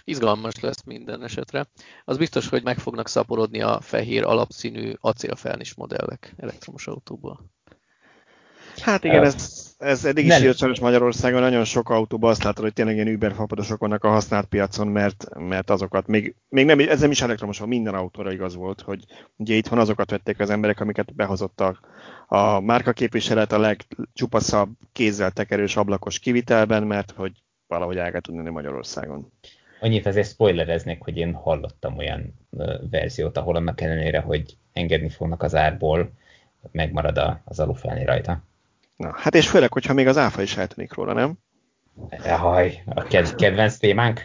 Izgalmas 0.04 0.60
lesz 0.60 0.84
minden 0.84 1.24
esetre. 1.24 1.66
Az 2.06 2.18
biztos, 2.18 2.50
hogy 2.50 2.64
meg 2.64 2.80
fognak 2.80 3.08
szaporodni 3.08 3.62
a 3.62 3.82
fehér 3.82 4.24
alapszínű 4.24 4.94
acélfelnis 5.00 5.74
modellek 5.74 6.34
elektromos 6.38 6.88
autóból. 6.88 7.40
Hát 8.82 9.04
igen, 9.04 9.24
ez, 9.24 9.76
ez 9.78 10.06
eddig 10.06 10.26
is 10.26 10.40
jött 10.40 10.58
sajnos 10.58 10.80
Magyarországon, 10.80 11.42
nagyon 11.42 11.64
sok 11.64 11.90
autóban 11.90 12.30
azt 12.30 12.44
látod, 12.44 12.64
hogy 12.64 12.74
tényleg 12.74 12.96
ilyen 12.96 13.14
Uber 13.14 13.34
fapadosok 13.34 13.80
vannak 13.80 14.04
a 14.04 14.10
használt 14.10 14.46
piacon, 14.46 14.88
mert, 14.88 15.26
mert 15.38 15.70
azokat 15.70 16.08
még, 16.08 16.36
még 16.50 16.66
nem, 16.66 16.80
ez 16.80 17.00
nem 17.00 17.12
is 17.12 17.22
elektromos, 17.22 17.60
minden 17.66 17.94
autóra 17.94 18.32
igaz 18.32 18.56
volt, 18.56 18.82
hogy 18.82 19.04
ugye 19.36 19.56
itt 19.56 19.68
van 19.68 19.80
azokat 19.80 20.12
vették 20.12 20.40
az 20.40 20.50
emberek, 20.50 20.80
amiket 20.80 21.16
behozottak 21.16 21.80
a 22.28 22.60
márkaképviselet 22.60 23.52
a 23.52 23.60
legcsupaszabb 23.60 24.70
kézzel 24.92 25.32
tekerős 25.32 25.76
ablakos 25.76 26.20
kivitelben, 26.20 26.84
mert 26.84 27.14
hogy 27.16 27.32
valahogy 27.68 27.98
el 27.98 28.12
kell 28.12 28.22
tudni 28.22 28.50
Magyarországon. 28.50 29.32
Annyit 29.80 30.06
azért 30.06 30.30
spoilereznék, 30.30 31.04
hogy 31.04 31.18
én 31.18 31.34
hallottam 31.34 31.98
olyan 31.98 32.34
verziót, 32.90 33.38
ahol 33.38 33.56
annak 33.56 33.82
ellenére, 33.82 34.20
hogy 34.20 34.58
engedni 34.74 35.10
fognak 35.10 35.44
az 35.44 35.56
árból, 35.56 36.12
megmarad 36.72 37.42
az 37.46 37.60
alufelni 37.60 38.06
rajta. 38.06 38.44
Na, 39.00 39.14
hát 39.16 39.36
és 39.36 39.50
főleg, 39.50 39.74
hogyha 39.74 39.94
még 39.94 40.08
az 40.08 40.18
áfa 40.18 40.42
is 40.42 40.58
eltűnik 40.58 40.94
róla, 40.94 41.14
nem? 41.14 41.34
Haj, 42.38 42.84
a 42.86 43.04
kedvenc 43.36 43.78
témánk? 43.78 44.22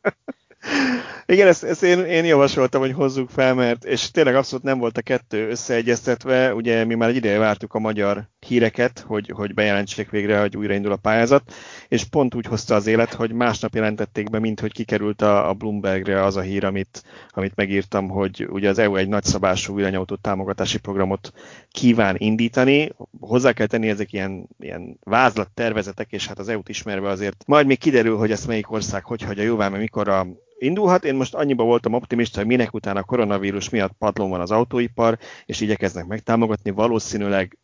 Igen, 1.32 1.46
ezt, 1.46 1.64
ezt 1.64 1.82
én, 1.82 1.98
én 1.98 2.24
javasoltam, 2.24 2.80
hogy 2.80 2.92
hozzuk 2.92 3.30
fel, 3.30 3.54
mert 3.54 3.84
és 3.84 4.10
tényleg 4.10 4.34
abszolút 4.34 4.64
nem 4.64 4.78
volt 4.78 4.98
a 4.98 5.02
kettő 5.02 5.48
összeegyeztetve. 5.48 6.54
Ugye 6.54 6.84
mi 6.84 6.94
már 6.94 7.08
egy 7.08 7.16
ideje 7.16 7.38
vártuk 7.38 7.74
a 7.74 7.78
magyar 7.78 8.28
híreket, 8.46 9.04
hogy, 9.06 9.32
hogy 9.34 9.54
bejelentsék 9.54 10.10
végre, 10.10 10.40
hogy 10.40 10.56
újraindul 10.56 10.92
a 10.92 10.96
pályázat, 10.96 11.52
és 11.88 12.04
pont 12.04 12.34
úgy 12.34 12.46
hozta 12.46 12.74
az 12.74 12.86
élet, 12.86 13.14
hogy 13.14 13.32
másnap 13.32 13.74
jelentették 13.74 14.30
be, 14.30 14.38
mint 14.38 14.60
hogy 14.60 14.72
kikerült 14.72 15.22
a, 15.22 15.48
a 15.48 15.52
Bloombergre 15.52 16.24
az 16.24 16.36
a 16.36 16.40
hír, 16.40 16.64
amit, 16.64 17.02
amit 17.30 17.54
megírtam, 17.54 18.08
hogy 18.08 18.46
ugye 18.50 18.68
az 18.68 18.78
EU 18.78 18.96
egy 18.96 19.08
nagyszabású 19.08 19.74
villanyautó 19.74 20.14
támogatási 20.14 20.78
programot 20.78 21.32
kíván 21.70 22.14
indítani. 22.18 22.92
Hozzá 23.20 23.52
kell 23.52 23.66
tenni 23.66 23.88
ezek 23.88 24.12
ilyen, 24.12 24.48
ilyen 24.58 24.98
vázlat 25.04 25.50
tervezetek, 25.54 26.12
és 26.12 26.26
hát 26.26 26.38
az 26.38 26.48
EU-t 26.48 26.68
ismerve 26.68 27.08
azért 27.08 27.44
majd 27.46 27.66
még 27.66 27.78
kiderül, 27.78 28.16
hogy 28.16 28.30
ezt 28.30 28.46
melyik 28.46 28.70
ország 28.70 29.04
hogy 29.04 29.22
hagyja 29.22 29.42
jóvá, 29.42 29.68
mert 29.68 29.82
mikor 29.82 30.08
a 30.08 30.26
indulhat. 30.58 31.04
Én 31.04 31.14
most 31.14 31.34
annyiba 31.34 31.64
voltam 31.64 31.92
optimista, 31.92 32.38
hogy 32.38 32.46
minek 32.48 32.74
után 32.74 32.96
a 32.96 33.02
koronavírus 33.02 33.68
miatt 33.68 33.92
padlón 33.98 34.30
van 34.30 34.40
az 34.40 34.50
autóipar, 34.50 35.18
és 35.46 35.60
igyekeznek 35.60 36.06
megtámogatni. 36.06 36.70
Valószínűleg 36.70 37.58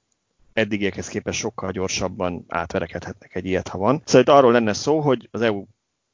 eddigiekhez 0.52 1.08
képest 1.08 1.38
sokkal 1.38 1.70
gyorsabban 1.70 2.44
átverekedhetnek 2.48 3.34
egy 3.34 3.44
ilyet, 3.44 3.68
ha 3.68 3.78
van. 3.78 4.02
Szóval 4.04 4.20
itt 4.20 4.28
arról 4.28 4.52
lenne 4.52 4.72
szó, 4.72 5.00
hogy 5.00 5.28
az 5.30 5.40
EU 5.40 5.64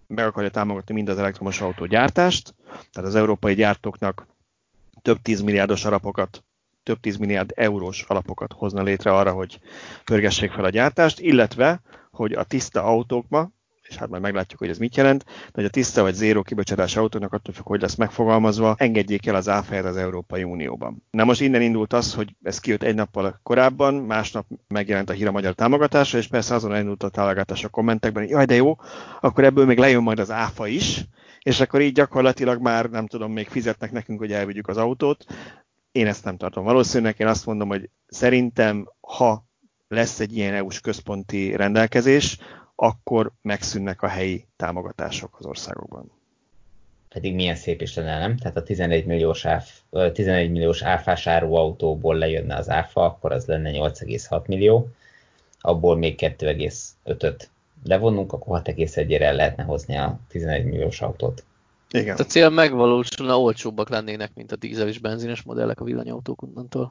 meg 0.07 0.27
akarja 0.27 0.51
támogatni 0.51 0.95
mind 0.95 1.09
az 1.09 1.19
elektromos 1.19 1.61
autógyártást, 1.61 2.55
tehát 2.93 3.09
az 3.09 3.15
európai 3.15 3.55
gyártóknak 3.55 4.27
több 5.03 5.19
tízmilliárdos 5.23 5.85
alapokat, 5.85 6.45
több 6.83 7.01
tízmilliárd 7.01 7.53
eurós 7.55 8.03
alapokat 8.03 8.53
hozna 8.53 8.83
létre 8.83 9.13
arra, 9.13 9.33
hogy 9.33 9.61
pörgessék 10.05 10.51
fel 10.51 10.65
a 10.65 10.71
gyártást, 10.71 11.21
illetve, 11.21 11.81
hogy 12.11 12.33
a 12.33 12.45
tiszta 12.45 12.83
autókba, 12.83 13.51
és 13.91 13.97
hát 13.97 14.09
majd 14.09 14.23
meglátjuk, 14.23 14.59
hogy 14.59 14.69
ez 14.69 14.79
mit 14.79 14.97
jelent, 14.97 15.25
de 15.25 15.51
hogy 15.53 15.65
a 15.65 15.69
tiszta 15.69 16.03
vagy 16.03 16.15
zéró 16.15 16.43
kibocsátás 16.43 16.97
autónak 16.97 17.33
attól 17.33 17.55
függ, 17.55 17.67
hogy 17.67 17.81
lesz 17.81 17.95
megfogalmazva, 17.95 18.75
engedjék 18.79 19.27
el 19.27 19.35
az 19.35 19.49
áfáját 19.49 19.85
az 19.85 19.97
Európai 19.97 20.43
Unióban. 20.43 21.03
Na 21.11 21.25
most 21.25 21.41
innen 21.41 21.63
indult 21.63 21.93
az, 21.93 22.15
hogy 22.15 22.37
ez 22.43 22.59
kijött 22.59 22.83
egy 22.83 22.95
nappal 22.95 23.41
korábban, 23.43 23.95
másnap 23.95 24.47
megjelent 24.69 25.11
a 25.11 25.13
hír 25.13 25.27
a 25.27 25.33
magyar 25.33 25.55
támogatása, 25.55 26.19
és 26.19 26.27
persze 26.27 26.55
azon 26.55 26.77
indult 26.77 27.03
a 27.03 27.09
támogatás 27.09 27.65
a 27.65 27.69
kommentekben, 27.69 28.23
hogy 28.23 28.33
jaj, 28.33 28.45
de 28.45 28.55
jó, 28.55 28.77
akkor 29.21 29.45
ebből 29.45 29.67
még 29.67 29.79
lejön 29.79 30.03
majd 30.03 30.19
az 30.19 30.31
áfa 30.31 30.67
is, 30.67 31.05
és 31.43 31.61
akkor 31.61 31.81
így 31.81 31.93
gyakorlatilag 31.93 32.61
már 32.61 32.87
nem 32.91 33.07
tudom, 33.07 33.33
még 33.33 33.49
fizetnek 33.49 33.93
nekünk, 33.93 34.19
hogy 34.19 34.33
elvigyük 34.33 34.69
az 34.69 34.77
autót. 34.77 35.25
Én 35.93 36.07
ezt 36.07 36.25
nem 36.25 36.37
tartom 36.37 36.65
valószínűleg, 36.65 37.15
én 37.19 37.27
azt 37.27 37.47
mondom, 37.47 37.69
hogy 37.69 37.91
szerintem, 38.07 38.89
ha 39.01 39.49
lesz 39.89 40.21
egy 40.21 40.37
ilyen 40.37 40.55
EU-s 40.55 40.81
központi 40.81 41.57
rendelkezés, 41.57 42.39
akkor 42.83 43.33
megszűnnek 43.43 44.03
a 44.03 44.09
helyi 44.09 44.47
támogatások 44.57 45.37
az 45.39 45.47
országokban. 45.47 46.11
Pedig 47.09 47.35
milyen 47.35 47.55
szép 47.55 47.81
is 47.81 47.95
lenne, 47.95 48.19
nem? 48.19 48.37
Tehát 48.37 48.57
a 48.57 48.63
11 48.63 49.07
milliós, 49.07 49.45
áf, 49.45 49.81
11 50.13 50.51
milliós 50.51 50.83
áfás 50.83 51.27
autóból 51.27 52.17
lejönne 52.17 52.57
az 52.57 52.69
áfa, 52.69 53.05
akkor 53.05 53.33
az 53.33 53.47
lenne 53.47 53.71
8,6 53.71 54.47
millió, 54.47 54.89
abból 55.61 55.97
még 55.97 56.15
2,5-öt 56.21 57.51
levonunk, 57.85 58.33
akkor 58.33 58.63
6,1-ére 58.63 59.21
el 59.21 59.35
lehetne 59.35 59.63
hozni 59.63 59.97
a 59.97 60.19
11 60.29 60.65
milliós 60.65 61.01
autót. 61.01 61.45
Igen. 61.91 62.17
A 62.17 62.25
cél 62.25 62.49
megvalósulna, 62.49 63.41
olcsóbbak 63.41 63.89
lennének, 63.89 64.35
mint 64.35 64.53
a 64.53 64.57
dízel 64.57 64.89
és 64.89 64.99
benzines 64.99 65.43
modellek 65.43 65.81
a 65.81 65.85
villanyautók 65.85 66.43
onnantól. 66.43 66.91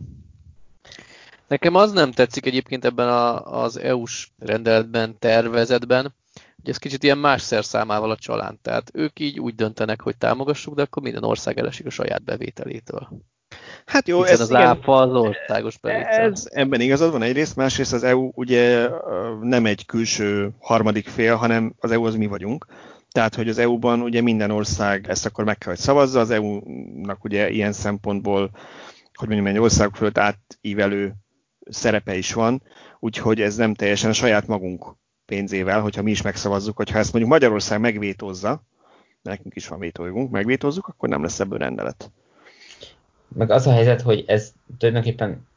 Nekem 1.50 1.76
az 1.76 1.92
nem 1.92 2.12
tetszik 2.12 2.46
egyébként 2.46 2.86
ebben 2.86 3.08
a, 3.08 3.44
az 3.64 3.78
EU-s 3.78 4.30
rendeletben, 4.40 5.20
tervezetben, 5.20 6.16
hogy 6.56 6.70
ez 6.70 6.78
kicsit 6.78 7.04
ilyen 7.04 7.18
más 7.18 7.42
szerszámával 7.42 8.12
a 8.12 8.16
csalán. 8.16 8.60
Tehát 8.62 8.92
ők 8.94 9.20
így 9.20 9.40
úgy 9.40 9.56
döntenek, 9.56 10.02
hogy 10.02 10.18
támogassuk, 10.18 10.76
de 10.76 10.82
akkor 10.82 11.04
minden 11.04 11.24
ország 11.24 11.58
elesik 11.58 11.86
a 11.86 11.90
saját 11.90 12.24
bevételétől. 12.24 13.10
Hát 13.86 14.08
jó, 14.08 14.18
Hiszen 14.18 14.34
ez 14.34 14.40
az 14.40 14.50
igen, 14.50 14.62
áfa 14.62 14.94
az 14.94 15.14
országos 15.14 15.78
bevétel. 15.78 16.32
Ez, 16.32 16.48
ebben 16.52 16.82
igazad 16.82 17.12
van 17.12 17.22
egyrészt, 17.22 17.56
másrészt 17.56 17.94
az 17.94 18.04
EU 18.04 18.32
ugye 18.34 18.90
nem 19.42 19.66
egy 19.66 19.86
külső 19.86 20.50
harmadik 20.60 21.08
fél, 21.08 21.36
hanem 21.36 21.74
az 21.80 21.92
EU 21.92 22.06
az 22.06 22.16
mi 22.16 22.28
vagyunk. 22.28 22.66
Tehát, 23.12 23.36
hogy 23.36 23.50
az 23.50 23.58
EU-ban 23.58 24.02
ugye 24.02 24.22
minden 24.22 24.52
ország 24.52 25.06
ezt 25.08 25.26
akkor 25.26 25.44
meg 25.44 25.58
kell, 25.58 25.72
hogy 25.72 25.82
szavazza, 25.82 26.20
az 26.20 26.30
EU-nak 26.30 27.24
ugye 27.24 27.50
ilyen 27.50 27.74
szempontból, 27.74 28.50
hogy 29.14 29.28
mondjam, 29.28 29.48
egy 29.48 29.62
ország 29.62 29.96
fölött 29.96 30.18
átívelő 30.18 31.16
szerepe 31.70 32.16
is 32.16 32.34
van, 32.34 32.62
úgyhogy 33.00 33.42
ez 33.42 33.56
nem 33.56 33.74
teljesen 33.74 34.10
a 34.10 34.14
saját 34.14 34.48
magunk 34.48 34.96
pénzével, 35.26 35.82
hogyha 35.82 36.02
mi 36.02 36.12
is 36.12 36.22
megszavazzuk, 36.22 36.76
hogyha 36.76 36.98
ezt 36.98 37.12
mondjuk 37.12 37.34
Magyarország 37.34 37.80
megvétózza, 37.80 38.64
nekünk 39.22 39.56
is 39.56 39.68
van 39.68 39.80
vétójogunk, 39.80 40.32
megvétózzuk, 40.32 40.88
akkor 40.88 41.10
nem 41.10 41.22
lesz 41.22 41.40
ebből 41.40 41.58
rendelet. 41.58 42.12
Meg 43.28 43.52
az 43.52 43.68
a 43.68 43.72
helyzet, 43.72 44.02
hogy 44.02 44.24
ez 44.28 44.54
tulajdonképpen 44.78 45.48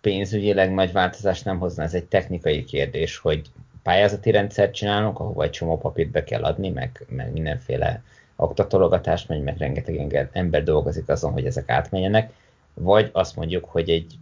pénzügyileg 0.00 0.74
nagy 0.74 0.92
változást 0.92 1.44
nem 1.44 1.58
hozna, 1.58 1.82
ez 1.82 1.94
egy 1.94 2.04
technikai 2.04 2.64
kérdés, 2.64 3.18
hogy 3.18 3.42
pályázati 3.82 4.30
rendszert 4.30 4.74
csinálunk, 4.74 5.18
ahova 5.20 5.42
egy 5.42 5.50
csomó 5.50 5.78
papírt 5.78 6.10
be 6.10 6.24
kell 6.24 6.42
adni, 6.42 6.70
meg, 6.70 7.06
meg 7.08 7.32
mindenféle 7.32 8.02
oktatologatást 8.36 9.28
megy, 9.28 9.42
meg 9.42 9.56
rengeteg 9.56 10.28
ember 10.32 10.62
dolgozik 10.62 11.08
azon, 11.08 11.32
hogy 11.32 11.46
ezek 11.46 11.68
átmenjenek, 11.68 12.32
vagy 12.74 13.10
azt 13.12 13.36
mondjuk, 13.36 13.64
hogy 13.64 13.90
egy 13.90 14.18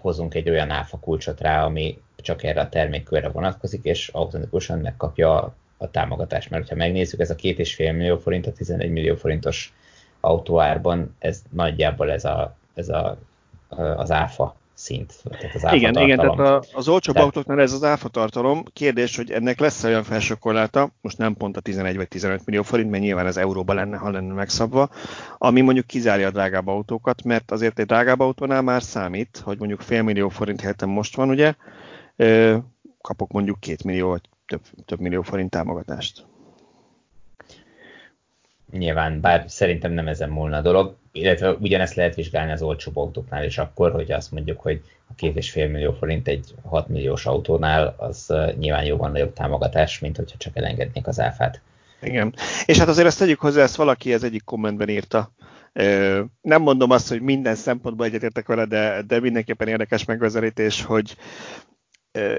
hozunk 0.00 0.34
egy 0.34 0.50
olyan 0.50 0.70
áfa 0.70 0.98
kulcsot 0.98 1.40
rá, 1.40 1.64
ami 1.64 1.98
csak 2.16 2.42
erre 2.42 2.60
a 2.60 2.68
termékkörre 2.68 3.28
vonatkozik, 3.28 3.84
és 3.84 4.08
automatikusan 4.08 4.78
megkapja 4.78 5.54
a, 5.76 5.90
támogatást. 5.90 6.50
Mert 6.50 6.68
ha 6.68 6.74
megnézzük, 6.74 7.20
ez 7.20 7.30
a 7.30 7.34
két 7.34 7.58
és 7.58 7.74
fél 7.74 7.92
millió 7.92 8.18
forint, 8.18 8.46
a 8.46 8.52
11 8.52 8.90
millió 8.90 9.14
forintos 9.14 9.72
autóárban, 10.20 11.16
ez 11.18 11.42
nagyjából 11.50 12.10
ez, 12.10 12.24
a, 12.24 12.56
ez 12.74 12.88
a, 12.88 13.18
az 13.68 14.10
áfa 14.10 14.56
szint. 14.78 15.14
Tehát 15.30 15.54
az 15.54 15.72
igen, 15.72 15.92
tartalom. 15.92 16.08
igen, 16.08 16.18
tehát 16.18 16.38
a, 16.38 16.76
az 16.78 16.88
olcsóbb 16.88 17.14
tehát... 17.14 17.28
autóknál 17.28 17.60
ez 17.60 17.72
az 17.72 17.84
áfa 17.84 18.08
tartalom. 18.08 18.64
Kérdés, 18.72 19.16
hogy 19.16 19.30
ennek 19.30 19.60
lesz 19.60 19.84
olyan 19.84 20.02
felsőkorláta, 20.02 20.90
most 21.00 21.18
nem 21.18 21.34
pont 21.34 21.56
a 21.56 21.60
11 21.60 21.96
vagy 21.96 22.08
15 22.08 22.46
millió 22.46 22.62
forint, 22.62 22.90
mert 22.90 23.02
nyilván 23.02 23.26
ez 23.26 23.36
euróba 23.36 23.72
lenne, 23.72 23.96
ha 23.96 24.10
lenne 24.10 24.32
megszabva, 24.32 24.90
ami 25.38 25.60
mondjuk 25.60 25.86
kizárja 25.86 26.26
a 26.26 26.30
drágább 26.30 26.66
autókat, 26.66 27.22
mert 27.22 27.50
azért 27.50 27.78
egy 27.78 27.86
drágább 27.86 28.20
autónál 28.20 28.62
már 28.62 28.82
számít, 28.82 29.40
hogy 29.44 29.58
mondjuk 29.58 29.80
fél 29.80 30.02
millió 30.02 30.28
forint 30.28 30.60
helyettem 30.60 30.88
most 30.88 31.16
van, 31.16 31.28
ugye, 31.28 31.54
kapok 33.00 33.32
mondjuk 33.32 33.60
két 33.60 33.84
millió 33.84 34.08
vagy 34.08 34.28
több, 34.46 34.62
több 34.84 35.00
millió 35.00 35.22
forint 35.22 35.50
támogatást. 35.50 36.26
Nyilván, 38.72 39.20
bár 39.20 39.44
szerintem 39.46 39.92
nem 39.92 40.08
ezen 40.08 40.30
múlna 40.30 40.56
a 40.56 40.60
dolog, 40.60 40.96
illetve 41.12 41.50
ugyanezt 41.50 41.94
lehet 41.94 42.14
vizsgálni 42.14 42.52
az 42.52 42.62
olcsóbb 42.62 42.96
autóknál 42.96 43.44
is 43.44 43.58
akkor, 43.58 43.92
hogy 43.92 44.12
azt 44.12 44.32
mondjuk, 44.32 44.60
hogy 44.60 44.82
a 45.10 45.14
két 45.14 45.36
és 45.36 45.50
fél 45.50 45.68
millió 45.68 45.92
forint 45.92 46.28
egy 46.28 46.54
6 46.64 46.88
milliós 46.88 47.26
autónál, 47.26 47.94
az 47.96 48.34
nyilván 48.58 48.84
jóval 48.84 49.10
nagyobb 49.10 49.32
támogatás, 49.32 49.98
mint 49.98 50.16
hogyha 50.16 50.36
csak 50.38 50.56
elengednék 50.56 51.06
az 51.06 51.20
áfát. 51.20 51.60
Igen. 52.00 52.34
És 52.64 52.78
hát 52.78 52.88
azért 52.88 53.06
ezt 53.06 53.18
tegyük 53.18 53.40
hozzá, 53.40 53.62
ezt 53.62 53.76
valaki 53.76 54.14
az 54.14 54.24
egyik 54.24 54.44
kommentben 54.44 54.88
írta. 54.88 55.32
Nem 56.40 56.62
mondom 56.62 56.90
azt, 56.90 57.08
hogy 57.08 57.20
minden 57.20 57.54
szempontból 57.54 58.06
egyetértek 58.06 58.46
vele, 58.46 58.64
de, 58.64 59.02
de 59.06 59.20
mindenképpen 59.20 59.68
érdekes 59.68 60.04
megközelítés, 60.04 60.82
hogy 60.82 61.16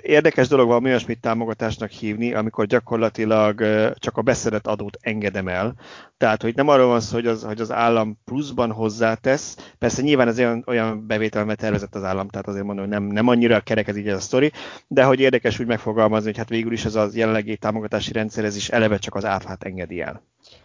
Érdekes 0.01 0.47
dolog 0.47 0.67
van 0.67 0.86
olyasmit 0.86 1.19
támogatásnak 1.19 1.89
hívni, 1.89 2.34
amikor 2.34 2.65
gyakorlatilag 2.65 3.63
csak 3.95 4.17
a 4.17 4.21
beszedett 4.21 4.67
adót 4.67 4.97
engedem 5.01 5.47
el. 5.47 5.73
Tehát, 6.17 6.41
hogy 6.41 6.55
nem 6.55 6.67
arról 6.67 6.88
van 6.88 6.99
szó, 6.99 7.15
hogy 7.15 7.27
az, 7.27 7.43
hogy 7.43 7.61
az 7.61 7.71
állam 7.71 8.17
pluszban 8.25 8.71
hozzátesz. 8.71 9.73
Persze 9.77 10.01
nyilván 10.01 10.27
ez 10.27 10.39
olyan, 10.39 10.63
olyan 10.67 11.07
bevételmet 11.07 11.57
tervezett 11.57 11.95
az 11.95 12.03
állam, 12.03 12.27
tehát 12.27 12.47
azért 12.47 12.65
mondom, 12.65 12.86
hogy 12.86 12.93
nem, 12.93 13.03
nem 13.03 13.27
annyira 13.27 13.59
kerek 13.59 13.88
ez 13.88 13.97
így 13.97 14.07
ez 14.07 14.17
a 14.17 14.19
sztori, 14.19 14.51
de 14.88 15.03
hogy 15.03 15.19
érdekes 15.19 15.59
úgy 15.59 15.67
megfogalmazni, 15.67 16.25
hogy 16.25 16.38
hát 16.38 16.49
végül 16.49 16.71
is 16.71 16.86
ez 16.86 16.95
az 16.95 17.15
jelenlegi 17.15 17.57
támogatási 17.57 18.11
rendszer, 18.11 18.43
ez 18.43 18.55
is 18.55 18.69
eleve 18.69 18.97
csak 18.97 19.15
az 19.15 19.25
áfát 19.25 19.63
engedi 19.63 20.01
el. 20.01 20.21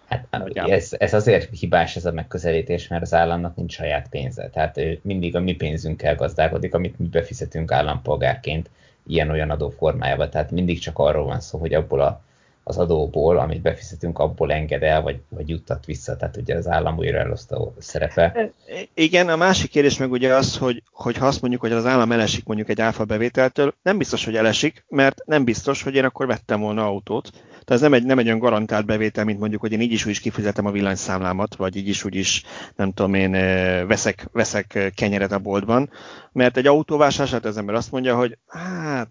Hát 0.08 0.26
ez, 0.54 0.90
ez 0.98 1.14
azért 1.14 1.58
hibás 1.58 1.96
ez 1.96 2.04
a 2.04 2.12
megközelítés, 2.12 2.88
mert 2.88 3.02
az 3.02 3.14
államnak 3.14 3.56
nincs 3.56 3.72
saját 3.72 4.08
pénze. 4.08 4.48
Tehát 4.48 4.78
ő 4.78 4.98
mindig 5.02 5.36
a 5.36 5.40
mi 5.40 5.54
pénzünkkel 5.54 6.14
gazdálkodik, 6.14 6.74
amit 6.74 6.98
mi 6.98 7.06
befizetünk 7.06 7.72
állampolgárként 7.72 8.70
ilyen-olyan 9.07 9.50
adó 9.50 9.68
formájában. 9.68 10.30
Tehát 10.30 10.50
mindig 10.50 10.78
csak 10.78 10.98
arról 10.98 11.24
van 11.24 11.40
szó, 11.40 11.59
hogy 11.59 11.74
abból 11.74 12.00
a, 12.00 12.22
az 12.62 12.78
adóból, 12.78 13.38
amit 13.38 13.62
befizetünk, 13.62 14.18
abból 14.18 14.52
enged 14.52 14.82
el, 14.82 15.02
vagy, 15.02 15.20
vagy 15.28 15.48
juttat 15.48 15.84
vissza. 15.84 16.16
Tehát 16.16 16.36
ugye 16.36 16.57
az 16.57 16.68
állam 16.68 16.98
újra 16.98 17.18
elosztó 17.18 17.74
szerepe. 17.78 18.50
Igen, 18.94 19.28
a 19.28 19.36
másik 19.36 19.70
kérdés 19.70 19.98
meg 19.98 20.11
ugye 20.11 20.34
az, 20.34 20.57
hogy, 20.59 20.82
hogy 20.92 21.16
ha 21.16 21.26
azt 21.26 21.40
mondjuk, 21.40 21.62
hogy 21.62 21.72
az 21.72 21.86
állam 21.86 22.12
elesik 22.12 22.44
mondjuk 22.44 22.68
egy 22.68 22.80
áfa 22.80 23.05
bevételtől, 23.05 23.74
nem 23.82 23.98
biztos, 23.98 24.24
hogy 24.24 24.36
elesik, 24.36 24.84
mert 24.88 25.22
nem 25.24 25.44
biztos, 25.44 25.82
hogy 25.82 25.94
én 25.94 26.05
akkor 26.05 26.26
vettem 26.26 26.61
volna 26.61 26.86
autót 26.86 27.30
tehát 27.64 27.82
ez 27.82 27.88
nem 27.88 27.92
egy, 27.92 28.04
nem 28.04 28.18
egy 28.18 28.26
olyan 28.26 28.38
garantált 28.38 28.86
bevétel, 28.86 29.24
mint 29.24 29.38
mondjuk, 29.38 29.60
hogy 29.60 29.72
én 29.72 29.80
így 29.80 29.92
is 29.92 30.04
úgy 30.04 30.10
is 30.10 30.20
kifizetem 30.20 30.66
a 30.66 30.70
villanyszámlámat, 30.70 31.56
vagy 31.56 31.76
így 31.76 31.88
is 31.88 32.04
úgy 32.04 32.14
is, 32.14 32.42
nem 32.76 32.92
tudom 32.92 33.14
én, 33.14 33.30
veszek, 33.86 34.28
veszek 34.32 34.92
kenyeret 34.94 35.32
a 35.32 35.38
boltban. 35.38 35.90
Mert 36.32 36.56
egy 36.56 36.66
autóvásárlását 36.66 37.44
az 37.44 37.56
ember 37.56 37.74
azt 37.74 37.90
mondja, 37.92 38.16
hogy 38.16 38.38
hát 38.46 39.10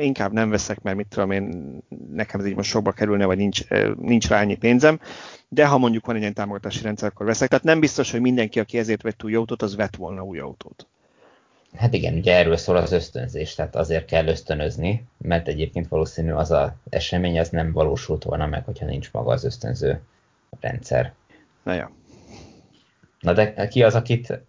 inkább 0.00 0.32
nem 0.32 0.50
veszek, 0.50 0.82
mert 0.82 0.96
mit 0.96 1.06
tudom 1.06 1.30
én, 1.30 1.78
nekem 2.12 2.40
ez 2.40 2.46
így 2.46 2.56
most 2.56 2.70
sokba 2.70 2.92
kerülne, 2.92 3.24
vagy 3.24 3.38
nincs, 3.38 3.60
nincs 4.00 4.28
rá 4.28 4.40
ennyi 4.40 4.56
pénzem. 4.56 5.00
De 5.48 5.66
ha 5.66 5.78
mondjuk 5.78 6.06
van 6.06 6.14
egy 6.14 6.20
ilyen 6.20 6.34
támogatási 6.34 6.82
rendszer, 6.82 7.08
akkor 7.08 7.26
veszek. 7.26 7.48
Tehát 7.48 7.64
nem 7.64 7.80
biztos, 7.80 8.10
hogy 8.10 8.20
mindenki, 8.20 8.60
aki 8.60 8.78
ezért 8.78 9.02
vett 9.02 9.24
új 9.24 9.34
autót, 9.34 9.62
az 9.62 9.76
vett 9.76 9.96
volna 9.96 10.22
új 10.22 10.38
autót. 10.38 10.86
Hát 11.76 11.92
igen, 11.92 12.14
ugye 12.14 12.36
erről 12.36 12.56
szól 12.56 12.76
az 12.76 12.92
ösztönzés, 12.92 13.54
tehát 13.54 13.76
azért 13.76 14.04
kell 14.04 14.26
ösztönözni, 14.26 15.06
mert 15.18 15.48
egyébként 15.48 15.88
valószínű 15.88 16.32
az 16.32 16.50
a 16.50 16.76
esemény 16.90 17.38
az 17.38 17.48
nem 17.48 17.72
valósult 17.72 18.24
volna 18.24 18.46
meg, 18.46 18.64
hogyha 18.64 18.86
nincs 18.86 19.12
maga 19.12 19.32
az 19.32 19.44
ösztönző 19.44 20.00
rendszer. 20.60 21.12
Na 21.62 21.72
ja. 21.72 21.90
Na 23.20 23.32
de 23.32 23.68
ki 23.68 23.82
az, 23.82 23.94
akit 23.94 24.40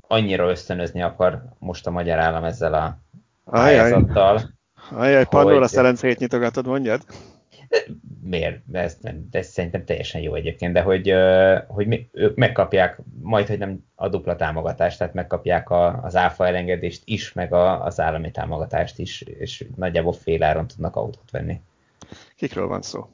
annyira 0.00 0.50
ösztönözni 0.50 1.02
akar 1.02 1.42
most 1.58 1.86
a 1.86 1.90
magyar 1.90 2.18
állam 2.18 2.44
ezzel 2.44 2.74
a 2.74 2.98
pályázattal? 3.44 4.50
Ajaj, 4.90 5.26
Pandora 5.28 5.58
hogy... 5.58 5.68
szerencét 5.68 6.18
nyitogatod, 6.18 6.66
mondjad? 6.66 7.02
Miért? 8.22 8.60
Ez, 8.72 8.98
ez 9.30 9.46
szerintem 9.46 9.84
teljesen 9.84 10.20
jó 10.20 10.34
egyébként, 10.34 10.72
de 10.72 10.80
hogy, 10.80 11.14
hogy 11.66 11.86
mi, 11.86 12.08
ők 12.12 12.36
megkapják, 12.36 12.98
majd, 13.20 13.46
hogy 13.46 13.58
nem 13.58 13.84
a 13.94 14.08
dupla 14.08 14.36
támogatást, 14.36 14.98
tehát 14.98 15.14
megkapják 15.14 15.70
a, 15.70 16.02
az 16.02 16.16
áfa 16.16 16.46
elengedést 16.46 17.02
is, 17.04 17.32
meg 17.32 17.52
a, 17.52 17.84
az 17.84 18.00
állami 18.00 18.30
támogatást 18.30 18.98
is, 18.98 19.20
és 19.20 19.64
nagyjából 19.76 20.12
fél 20.12 20.42
áron 20.42 20.66
tudnak 20.66 20.96
autót 20.96 21.30
venni. 21.30 21.60
Kikről 22.36 22.66
van 22.66 22.82
szó? 22.82 23.08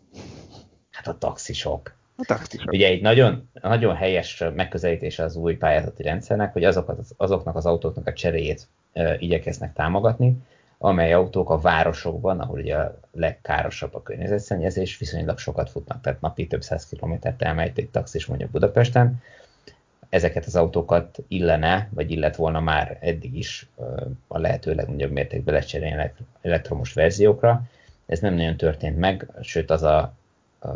Hát 0.91 1.07
a 1.07 1.19
taxisok. 1.19 1.97
A 2.17 2.25
taxisok. 2.27 2.73
Ugye 2.73 2.87
egy 2.87 3.03
nagyon, 3.03 3.51
nagyon 3.53 3.95
helyes 3.95 4.45
megközelítése 4.55 5.23
az 5.23 5.37
új 5.37 5.57
pályázati 5.57 6.03
rendszernek, 6.03 6.53
hogy 6.53 6.65
azokat, 6.65 7.01
azoknak 7.17 7.57
az 7.57 7.67
autóknak 7.67 8.07
a 8.07 8.13
cseréjét 8.13 8.69
e, 8.93 9.17
igyekeznek 9.19 9.73
támogatni, 9.73 10.37
amely 10.79 11.13
autók 11.13 11.51
a 11.51 11.59
városokban, 11.59 12.41
ahol 12.41 12.59
ugye 12.59 12.77
a 12.77 12.99
legkárosabb 13.13 13.95
a 13.95 14.03
környezetszennyezés, 14.03 14.99
viszonylag 14.99 15.39
sokat 15.39 15.71
futnak, 15.71 16.01
tehát 16.01 16.21
napi 16.21 16.47
több 16.47 16.63
száz 16.63 16.87
kilométert 16.87 17.43
elmegy 17.43 17.73
egy 17.75 17.89
taxis 17.89 18.27
mondjuk 18.27 18.51
Budapesten. 18.51 19.23
Ezeket 20.09 20.45
az 20.45 20.57
autókat 20.57 21.19
illene, 21.29 21.89
vagy 21.91 22.11
illet 22.11 22.37
volna 22.37 22.61
már 22.61 22.99
eddig 23.01 23.37
is 23.37 23.69
a 24.27 24.39
lehető 24.39 24.75
legnagyobb 24.75 25.11
mértékben 25.11 25.55
lecserélni 25.55 26.13
elektromos 26.43 26.93
verziókra. 26.93 27.63
Ez 28.07 28.19
nem 28.21 28.35
nagyon 28.35 28.57
történt 28.57 28.99
meg, 28.99 29.27
sőt 29.43 29.71
az 29.71 29.83
a, 29.83 30.15
a 30.61 30.69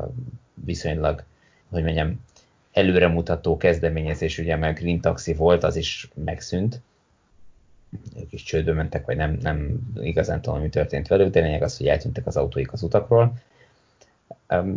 viszonylag, 0.55 1.23
hogy 1.71 1.83
mondjam, 1.83 2.25
előremutató 2.73 3.57
kezdeményezés, 3.57 4.39
ugye 4.39 4.57
meg 4.57 4.75
Green 4.75 5.01
Taxi 5.01 5.35
volt, 5.35 5.65
az 5.65 5.77
is 5.77 6.09
megszűnt, 6.15 6.81
ők 8.17 8.33
is 8.33 8.43
csődbe 8.43 8.73
mentek, 8.73 9.07
vagy 9.07 9.17
nem, 9.17 9.39
nem 9.41 9.79
igazán 10.01 10.41
tudom, 10.41 10.61
mi 10.61 10.69
történt 10.69 11.09
velük, 11.09 11.33
de 11.33 11.41
lényeg 11.41 11.63
az, 11.63 11.77
hogy 11.77 11.87
eltűntek 11.87 12.27
az 12.27 12.37
autóik 12.37 12.73
az 12.73 12.83
utakról, 12.83 13.33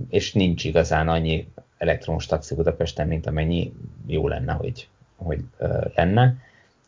és 0.10 0.34
nincs 0.34 0.64
igazán 0.64 1.08
annyi 1.08 1.48
elektromos 1.78 2.26
taxi 2.26 2.56
Budapesten, 2.56 3.08
mint 3.08 3.28
amennyi 3.28 3.74
jó 4.06 4.28
lenne, 4.28 4.54
hogy, 4.54 4.88
hogy 5.16 5.40
lenne. 5.96 6.36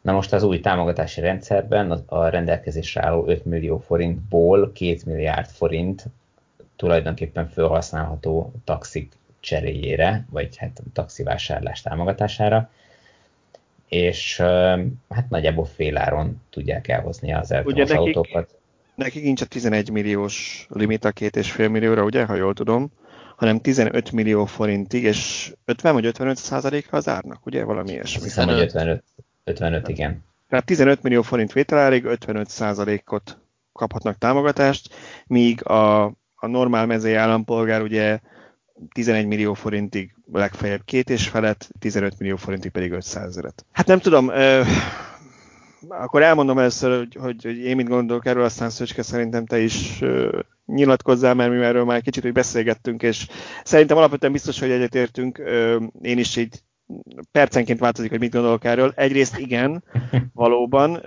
Na 0.01 0.11
most 0.11 0.34
az 0.34 0.43
új 0.43 0.59
támogatási 0.59 1.21
rendszerben 1.21 1.91
a 1.91 2.28
rendelkezésre 2.28 3.05
álló 3.05 3.28
5 3.28 3.45
millió 3.45 3.78
forintból 3.78 4.71
2 4.71 4.97
milliárd 5.05 5.49
forint 5.49 6.05
tulajdonképpen 6.75 7.47
felhasználható 7.47 8.53
taxik 8.63 9.17
cseréjére, 9.39 10.25
vagy 10.30 10.57
hát 10.57 10.82
taxivásárlás 10.93 11.82
támogatására, 11.82 12.69
és 13.88 14.38
hát 15.09 15.29
nagyjából 15.29 15.65
féláron 15.65 16.41
tudják 16.49 16.88
elhozni 16.88 17.33
az 17.33 17.51
elektromos 17.51 17.89
nekik, 17.89 18.15
autókat. 18.15 18.55
Nekik 18.95 19.23
nincs 19.23 19.41
a 19.41 19.45
11 19.45 19.89
milliós 19.89 20.67
limit 20.69 21.05
a 21.05 21.11
két 21.11 21.35
és 21.35 21.51
fél 21.51 21.69
millióra, 21.69 22.03
ugye, 22.03 22.25
ha 22.25 22.35
jól 22.35 22.53
tudom, 22.53 22.91
hanem 23.35 23.59
15 23.59 24.11
millió 24.11 24.45
forintig, 24.45 25.03
és 25.03 25.53
50 25.65 25.93
vagy 25.93 26.05
55 26.05 26.38
százaléka 26.38 26.97
az 26.97 27.07
árnak, 27.07 27.45
ugye, 27.45 27.63
valami 27.63 27.91
ilyesmi. 27.91 28.21
Hiszem, 28.21 28.47
hogy 28.47 28.59
55, 28.59 29.03
55 29.43 29.88
igen. 29.88 30.25
Tehát 30.49 30.65
15 30.65 31.01
millió 31.01 31.21
forint 31.21 31.53
vételárig 31.53 32.03
55 32.03 32.49
százalékot 32.49 33.38
kaphatnak 33.71 34.17
támogatást, 34.17 34.95
míg 35.27 35.65
a, 35.65 36.05
a 36.35 36.47
normál 36.47 36.85
mezei 36.85 37.13
állampolgár 37.13 37.81
ugye 37.81 38.19
11 38.91 39.28
millió 39.28 39.53
forintig 39.53 40.15
legfeljebb 40.32 40.82
két 40.86 41.09
és 41.09 41.28
felett, 41.28 41.69
15 41.80 42.19
millió 42.19 42.36
forintig 42.36 42.71
pedig 42.71 42.91
500 42.91 43.28
ezeret. 43.28 43.65
Hát 43.71 43.88
nem 43.88 43.99
tudom, 43.99 44.30
euh, 44.30 44.67
akkor 45.88 46.21
elmondom 46.21 46.57
először, 46.57 46.97
hogy, 46.97 47.15
hogy, 47.19 47.43
hogy 47.43 47.57
én 47.57 47.75
mit 47.75 47.88
gondolok 47.88 48.25
erről, 48.25 48.43
aztán 48.43 48.69
Szöcske 48.69 49.01
szerintem 49.01 49.45
te 49.45 49.59
is 49.59 50.01
euh, 50.01 50.39
nyilatkozzál, 50.65 51.34
mert 51.34 51.51
mi 51.51 51.63
erről 51.63 51.86
már 51.86 52.01
kicsit 52.01 52.23
hogy 52.23 52.32
beszélgettünk, 52.32 53.03
és 53.03 53.28
szerintem 53.63 53.97
alapvetően 53.97 54.32
biztos, 54.32 54.59
hogy 54.59 54.71
egyetértünk. 54.71 55.38
Euh, 55.38 55.82
én 56.01 56.17
is 56.17 56.36
így 56.36 56.61
percenként 57.32 57.80
változik, 57.80 58.09
hogy 58.09 58.19
mit 58.19 58.34
gondolok 58.34 58.63
erről. 58.63 58.93
Egyrészt 58.95 59.38
igen, 59.38 59.84
valóban, 60.34 61.05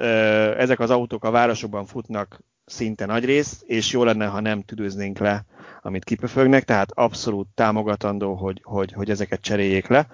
ezek 0.58 0.80
az 0.80 0.90
autók 0.90 1.24
a 1.24 1.30
városokban 1.30 1.86
futnak 1.86 2.42
szinte 2.64 3.06
nagy 3.06 3.24
részt, 3.24 3.62
és 3.66 3.92
jó 3.92 4.04
lenne, 4.04 4.26
ha 4.26 4.40
nem 4.40 4.62
tüdőznénk 4.62 5.18
le 5.18 5.44
amit 5.82 6.04
kipöfögnek, 6.04 6.64
tehát 6.64 6.90
abszolút 6.92 7.48
támogatandó, 7.54 8.34
hogy, 8.34 8.60
hogy, 8.62 8.92
hogy 8.92 9.10
ezeket 9.10 9.40
cseréljék 9.40 9.86
le. 9.86 10.06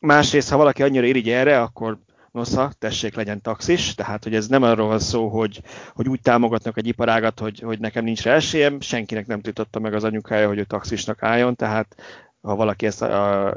Másrészt, 0.00 0.50
ha 0.50 0.56
valaki 0.56 0.82
annyira 0.82 1.06
irigy 1.06 1.28
erre, 1.28 1.60
akkor 1.60 1.98
nosza, 2.30 2.72
tessék 2.78 3.14
legyen 3.14 3.40
taxis, 3.40 3.94
tehát 3.94 4.24
hogy 4.24 4.34
ez 4.34 4.46
nem 4.46 4.62
arról 4.62 4.88
van 4.88 4.98
szó, 4.98 5.28
hogy, 5.28 5.62
hogy 5.92 6.08
úgy 6.08 6.20
támogatnak 6.20 6.78
egy 6.78 6.86
iparágat, 6.86 7.40
hogy, 7.40 7.60
hogy 7.60 7.78
nekem 7.78 8.04
nincs 8.04 8.22
rá 8.22 8.34
esélyem, 8.34 8.80
senkinek 8.80 9.26
nem 9.26 9.40
tiltotta 9.40 9.78
meg 9.78 9.94
az 9.94 10.04
anyukája, 10.04 10.48
hogy 10.48 10.58
ő 10.58 10.64
taxisnak 10.64 11.22
álljon, 11.22 11.56
tehát 11.56 11.94
ha 12.40 12.54
valaki 12.54 12.86
ezt, 12.86 13.02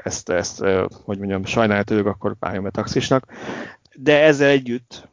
ezt, 0.03 0.29
ezt 0.29 0.59
hogy 1.03 1.17
mondjam, 1.17 1.45
sajnálja 1.45 1.83
tőlük, 1.83 2.05
akkor 2.05 2.35
álljon 2.39 2.63
be 2.63 2.69
taxisnak. 2.69 3.25
De 3.95 4.23
ezzel 4.23 4.49
együtt 4.49 5.09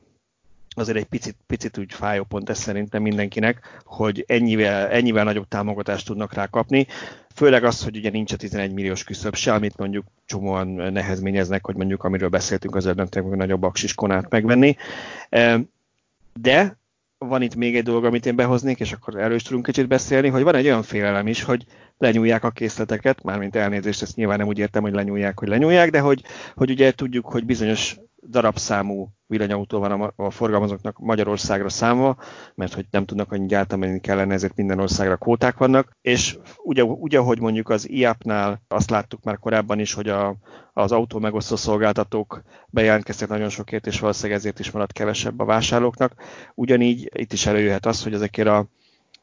azért 0.79 0.99
egy 0.99 1.05
picit, 1.05 1.37
picit 1.47 1.79
úgy 1.79 1.93
fájó 1.93 2.25
pont 2.25 2.51
ez 2.51 2.59
szerintem 2.59 3.03
mindenkinek, 3.03 3.81
hogy 3.85 4.25
ennyivel, 4.27 4.89
ennyivel 4.89 5.25
nagyobb 5.25 5.49
támogatást 5.49 6.07
tudnak 6.07 6.35
rá 6.35 6.47
kapni. 6.47 6.87
Főleg 7.35 7.65
az, 7.65 7.85
hogy 7.85 7.97
ugye 7.97 8.11
nincs 8.11 8.33
a 8.33 8.37
11 8.37 8.73
milliós 8.73 9.05
küszöb 9.05 9.35
se, 9.35 9.53
amit 9.53 9.77
mondjuk 9.77 10.07
csomóan 10.27 10.69
nehezményeznek, 10.69 11.65
hogy 11.67 11.77
mondjuk 11.77 12.05
amiről 12.05 12.29
beszéltünk 12.29 12.75
az 12.75 12.87
eredetileg, 12.87 13.29
hogy 13.29 13.37
nagyobb 13.37 13.63
aksiskonát 13.63 14.31
megvenni. 14.31 14.77
De 16.41 16.79
van 17.19 17.43
itt 17.43 17.55
még 17.55 17.77
egy 17.77 17.83
dolog, 17.83 18.05
amit 18.05 18.27
én 18.27 18.37
behoznék, 18.37 18.81
és 18.81 18.93
akkor 18.93 19.17
erről 19.17 19.35
is 19.35 19.43
tudunk 19.43 19.65
kicsit 19.65 19.89
beszélni, 19.89 20.29
hogy 20.29 20.43
van 20.43 20.55
egy 20.55 20.67
olyan 20.67 20.83
félelem 20.83 21.27
is, 21.27 21.43
hogy 21.43 21.65
lenyúlják 21.99 22.45
a 22.45 22.51
készleteket, 22.51 23.23
mármint 23.23 23.57
elnézést, 23.57 24.03
ezt 24.03 24.17
nyilván 24.17 24.39
nem 24.39 24.47
úgy 24.47 24.59
értem, 24.59 24.83
hogy 24.83 24.93
lenyúlják, 24.93 25.39
hogy 25.39 25.49
lenyúlják, 25.49 25.91
de 25.91 26.01
hogy, 26.01 26.23
hogy 26.55 26.71
ugye 26.71 26.93
tudjuk, 26.93 27.27
hogy 27.27 27.45
bizonyos 27.45 27.97
darabszámú 28.31 29.09
villanyautó 29.27 29.79
van 29.79 30.01
a, 30.01 30.13
a 30.17 30.31
forgalmazóknak 30.31 30.99
Magyarországra 30.99 31.69
számva, 31.69 32.17
mert 32.55 32.75
hogy 32.75 32.87
nem 32.91 33.05
tudnak 33.05 33.33
annyi 33.33 33.47
gyártani 33.47 34.01
kellene, 34.01 34.35
ezért 34.35 34.57
minden 34.57 34.79
országra 34.79 35.17
kvóták 35.17 35.57
vannak, 35.57 35.91
és 36.01 36.39
ugye, 36.63 36.85
ugye 36.85 37.19
ahogy 37.19 37.41
mondjuk 37.41 37.69
az 37.69 37.89
IAP-nál 37.89 38.63
azt 38.69 38.91
láttuk 38.91 39.23
már 39.23 39.39
korábban 39.39 39.79
is, 39.79 39.93
hogy 39.93 40.09
a, 40.09 40.37
az 40.73 40.93
autó 40.93 41.19
megosztó 41.19 41.57
szolgáltatók 41.57 42.43
bejelentkeztek 42.69 43.29
nagyon 43.29 43.49
sokért, 43.49 43.87
és 43.87 44.01
valószínűleg 44.01 44.39
ezért 44.39 44.59
is 44.59 44.71
maradt 44.71 44.93
kevesebb 44.93 45.41
a 45.41 45.45
vásárlóknak. 45.45 46.13
Ugyanígy 46.55 47.11
itt 47.15 47.33
is 47.33 47.47
előjöhet 47.47 47.87
az, 47.87 48.03
hogy 48.03 48.15
ezekért 48.15 48.49
a 48.49 48.67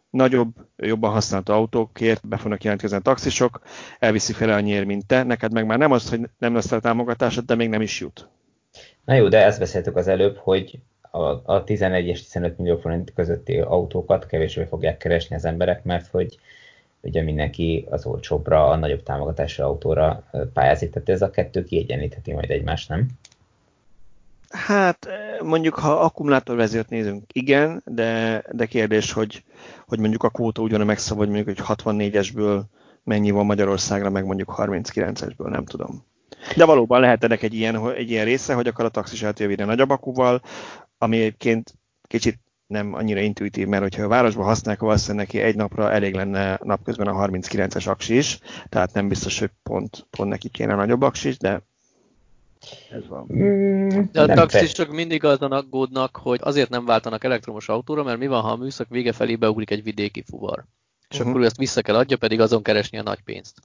nagyobb, 0.10 0.50
jobban 0.78 1.12
használt 1.12 1.50
autókért 1.50 2.28
be 2.28 2.38
fognak 2.38 2.64
jelentkezni 2.64 2.98
a 2.98 3.00
taxisok, 3.00 3.62
elviszi 4.00 4.34
fel 4.34 4.50
annyiért, 4.50 4.86
mint 4.86 5.06
te, 5.06 5.24
neked 5.24 5.52
meg 5.52 5.66
már 5.66 5.78
nem 5.78 5.92
az, 5.92 6.10
hogy 6.10 6.30
nem 6.38 6.54
lesz 6.54 6.72
a 6.72 6.80
támogatásod, 6.80 7.46
de 7.46 7.56
még 7.56 7.70
nem 7.70 7.82
is 7.82 8.00
jut. 8.00 8.30
Na 9.06 9.14
jó, 9.14 9.28
de 9.28 9.46
ezt 9.46 9.60
beszéltük 9.60 9.96
az 9.96 10.08
előbb, 10.08 10.38
hogy 10.38 10.80
a, 11.12 11.54
a 11.54 11.64
11 11.64 12.08
és 12.08 12.24
15 12.24 12.58
millió 12.58 12.78
forint 12.78 13.14
közötti 13.14 13.60
autókat 13.60 14.26
kevésbé 14.26 14.64
fogják 14.64 14.98
keresni 14.98 15.36
az 15.36 15.46
emberek, 15.46 15.84
mert 15.84 16.08
hogy 16.08 16.40
ugye 17.02 17.22
mindenki 17.22 17.88
az 17.90 18.06
olcsóbbra, 18.06 18.70
a 18.70 18.76
nagyobb 18.76 19.04
támogatású 19.04 19.64
autóra 19.64 20.24
pályázik, 20.54 20.92
tehát 20.92 21.10
ez 21.10 21.22
a 21.22 21.30
kettő 21.30 21.64
kiegyenlítheti 21.64 22.34
majd 22.34 22.52
egymást, 22.52 22.90
nem? 22.90 23.08
Hát 24.50 25.08
mondjuk, 25.44 25.74
ha 25.74 25.92
akkumulátorvezért 25.92 26.90
nézünk, 26.90 27.24
igen, 27.34 27.82
de, 27.86 28.44
de 28.52 28.66
kérdés, 28.66 29.12
hogy, 29.12 29.44
hogy 29.88 30.00
mondjuk 30.00 30.24
a 30.24 30.30
kvóta 30.30 30.62
ugyanúgy 30.62 30.86
megszabad, 30.86 31.30
mondjuk, 31.30 31.58
hogy 31.58 31.78
64-esből 31.78 32.62
mennyi 33.04 33.32
van 33.32 33.46
Magyarországra, 33.46 34.10
meg 34.10 34.26
mondjuk 34.26 34.54
39-esből, 34.58 35.50
nem 35.50 35.66
tudom. 35.66 36.04
De 36.56 36.66
valóban 36.66 37.00
lehet 37.00 37.24
ennek 37.24 37.42
egy 37.42 37.54
ilyen, 37.54 37.92
egy 37.92 38.10
ilyen 38.10 38.26
része, 38.26 38.54
hogy 38.54 38.68
akar 38.68 38.86
a 38.86 38.90
taxis 38.90 39.24
átjövére 39.24 39.66
nagyobb 39.66 39.90
akuval, 39.90 40.42
ami 40.98 41.18
egyébként 41.18 41.74
kicsit 42.08 42.40
nem 42.68 42.94
annyira 42.94 43.20
intuitív, 43.20 43.68
mert 43.68 43.82
hogyha 43.82 44.04
a 44.04 44.08
városban 44.08 44.46
használják, 44.46 44.82
valószínűleg 44.82 45.26
neki 45.26 45.40
egy 45.40 45.56
napra 45.56 45.92
elég 45.92 46.14
lenne 46.14 46.60
napközben 46.64 47.08
a 47.08 47.28
39-es 47.28 47.90
aksi 47.90 48.18
is, 48.18 48.40
tehát 48.70 48.94
nem 48.94 49.08
biztos, 49.08 49.40
hogy 49.40 49.50
pont, 49.64 50.08
pont 50.10 50.30
neki 50.30 50.50
kéne 50.50 50.76
nagyobb 50.76 51.02
aksi 51.02 51.28
is, 51.28 51.38
de 51.38 51.62
ez 52.92 53.08
van. 53.08 53.28
Mm, 53.34 54.02
de 54.12 54.22
a 54.22 54.34
taxisok 54.34 54.92
mindig 54.92 55.24
azon 55.24 55.52
aggódnak, 55.52 56.16
hogy 56.16 56.40
azért 56.44 56.70
nem 56.70 56.86
váltanak 56.86 57.24
elektromos 57.24 57.70
autóra, 57.70 58.04
mert 58.04 58.20
mi 58.20 58.28
van, 58.28 58.42
ha 58.42 58.50
a 58.50 58.56
műszak 58.56 58.90
vége 58.90 59.12
felé 59.12 59.36
beugrik 59.36 59.72
egy 59.72 59.84
vidéki 59.84 60.24
fuvar. 60.28 60.66
És 61.10 61.16
uh-huh. 61.16 61.30
akkor 61.30 61.42
ő 61.42 61.46
ezt 61.46 61.58
vissza 61.58 61.82
kell 61.82 61.96
adja, 61.96 62.18
pedig 62.18 62.40
azon 62.40 62.64
keresni 62.64 62.98
a 62.98 63.04
nagy 63.04 63.22
pénzt. 63.22 63.62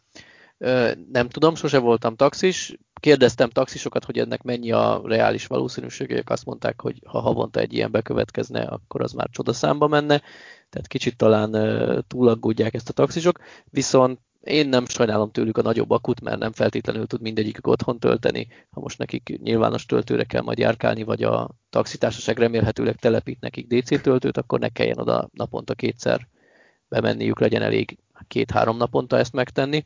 Nem 1.13 1.29
tudom, 1.29 1.55
sose 1.55 1.79
voltam 1.79 2.17
taxis. 2.17 2.77
Kérdeztem 3.01 3.51
taxisokat, 3.51 4.05
hogy 4.05 4.19
ennek 4.19 4.43
mennyi 4.43 4.73
a 4.73 5.03
reális 5.05 5.47
valószínűsége, 5.47 6.23
azt 6.27 6.45
mondták, 6.45 6.81
hogy 6.81 7.03
ha 7.07 7.21
havonta 7.21 7.61
egy 7.61 7.73
ilyen 7.73 7.91
bekövetkezne, 7.91 8.61
akkor 8.61 9.03
az 9.03 9.13
már 9.13 9.29
csodaszámba 9.31 9.87
menne. 9.89 10.23
Tehát 10.71 10.87
kicsit 10.87 11.17
talán 11.17 12.05
túlaggódják 12.09 12.75
ezt 12.75 12.89
a 12.89 12.93
taxisok. 12.93 13.41
Viszont 13.65 14.21
én 14.41 14.69
nem 14.69 14.87
sajnálom 14.87 15.31
tőlük 15.31 15.59
a 15.59 15.63
nagyobb 15.63 15.91
akut, 15.91 16.21
mert 16.21 16.39
nem 16.39 16.53
feltétlenül 16.53 17.07
tud 17.07 17.21
mindegyikük 17.21 17.67
otthon 17.67 17.99
tölteni. 17.99 18.49
Ha 18.71 18.81
most 18.81 18.99
nekik 18.99 19.39
nyilvános 19.43 19.87
töltőre 19.87 20.25
kell 20.25 20.43
majd 20.43 20.59
járkálni, 20.59 21.03
vagy 21.03 21.23
a 21.23 21.51
taxitársaság 21.71 22.39
remélhetőleg 22.39 22.97
telepít 22.97 23.41
nekik 23.41 23.67
DC 23.67 24.03
töltőt, 24.03 24.37
akkor 24.37 24.59
ne 24.59 24.69
kelljen 24.69 24.99
oda 24.99 25.29
naponta 25.33 25.75
kétszer 25.75 26.29
bemenniük, 26.89 27.41
legyen 27.41 27.63
elég 27.63 27.99
két-három 28.29 28.77
naponta 28.77 29.19
ezt 29.19 29.33
megtenni. 29.33 29.85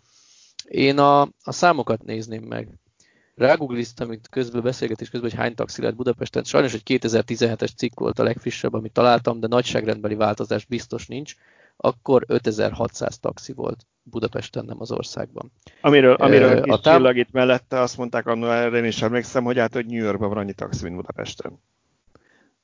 Én 0.65 0.99
a, 0.99 1.21
a 1.21 1.53
számokat 1.53 2.03
nézném 2.03 2.43
meg. 2.43 2.69
Rágoogliztam 3.35 4.13
itt 4.13 4.29
közben 4.29 4.63
beszélgetés 4.63 5.11
közben, 5.11 5.31
hogy 5.31 5.39
hány 5.39 5.55
taxi 5.55 5.83
lett 5.83 5.95
Budapesten. 5.95 6.45
Sajnos 6.45 6.75
egy 6.75 6.83
2017-es 6.85 7.77
cikk 7.77 7.99
volt 7.99 8.19
a 8.19 8.23
legfrissebb, 8.23 8.75
amit 8.75 8.93
találtam, 8.93 9.41
de 9.41 9.47
nagyságrendbeli 9.47 10.15
változás 10.15 10.65
biztos 10.65 11.07
nincs. 11.07 11.35
Akkor 11.77 12.25
5600 12.27 13.19
taxi 13.19 13.53
volt 13.53 13.87
Budapesten, 14.03 14.65
nem 14.65 14.81
az 14.81 14.93
országban. 14.93 15.53
Amiről, 15.81 16.15
amiről 16.15 16.59
a 16.59 16.81
tám- 16.81 17.17
itt 17.17 17.31
mellette 17.33 17.81
azt 17.81 17.97
mondták 17.97 18.27
annól, 18.27 18.53
erre 18.53 18.79
én 18.79 18.85
is 18.85 19.03
emlékszem, 19.03 19.45
hogy 19.45 19.59
hát, 19.59 19.75
hogy 19.75 19.87
New 19.87 20.05
Yorkban 20.05 20.29
van 20.29 20.39
annyi 20.39 20.53
taxi, 20.53 20.85
mint 20.85 20.97
Budapesten. 20.97 21.61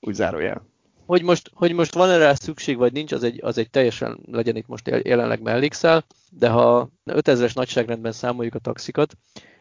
Úgy 0.01 0.14
zárójel. 0.14 0.66
Hogy 1.11 1.23
most, 1.23 1.51
hogy 1.55 1.73
most 1.73 1.95
van 1.95 2.11
erre 2.11 2.35
szükség, 2.35 2.77
vagy 2.77 2.93
nincs, 2.93 3.13
az 3.13 3.23
egy, 3.23 3.39
az 3.43 3.59
egy 3.59 3.71
teljesen 3.71 4.21
legyen 4.27 4.57
itt 4.57 4.67
most 4.67 4.89
jelenleg 5.03 5.43
mellékszál, 5.43 6.05
de 6.31 6.49
ha 6.49 6.91
5000-es 7.07 7.55
nagyságrendben 7.55 8.13
számoljuk 8.13 8.55
a 8.55 8.59
taxikat, 8.59 9.17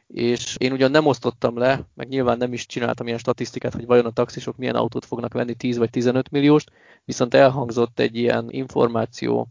és 0.07 0.55
én 0.57 0.71
ugyan 0.71 0.91
nem 0.91 1.05
osztottam 1.05 1.57
le, 1.57 1.87
meg 1.93 2.07
nyilván 2.07 2.37
nem 2.37 2.53
is 2.53 2.65
csináltam 2.65 3.05
ilyen 3.07 3.17
statisztikát, 3.17 3.73
hogy 3.73 3.85
vajon 3.85 4.05
a 4.05 4.11
taxisok 4.11 4.57
milyen 4.57 4.75
autót 4.75 5.05
fognak 5.05 5.33
venni, 5.33 5.53
10 5.53 5.77
vagy 5.77 5.89
15 5.89 6.31
millióst, 6.31 6.71
viszont 7.05 7.33
elhangzott 7.33 7.99
egy 7.99 8.15
ilyen 8.15 8.45
információ, 8.49 9.47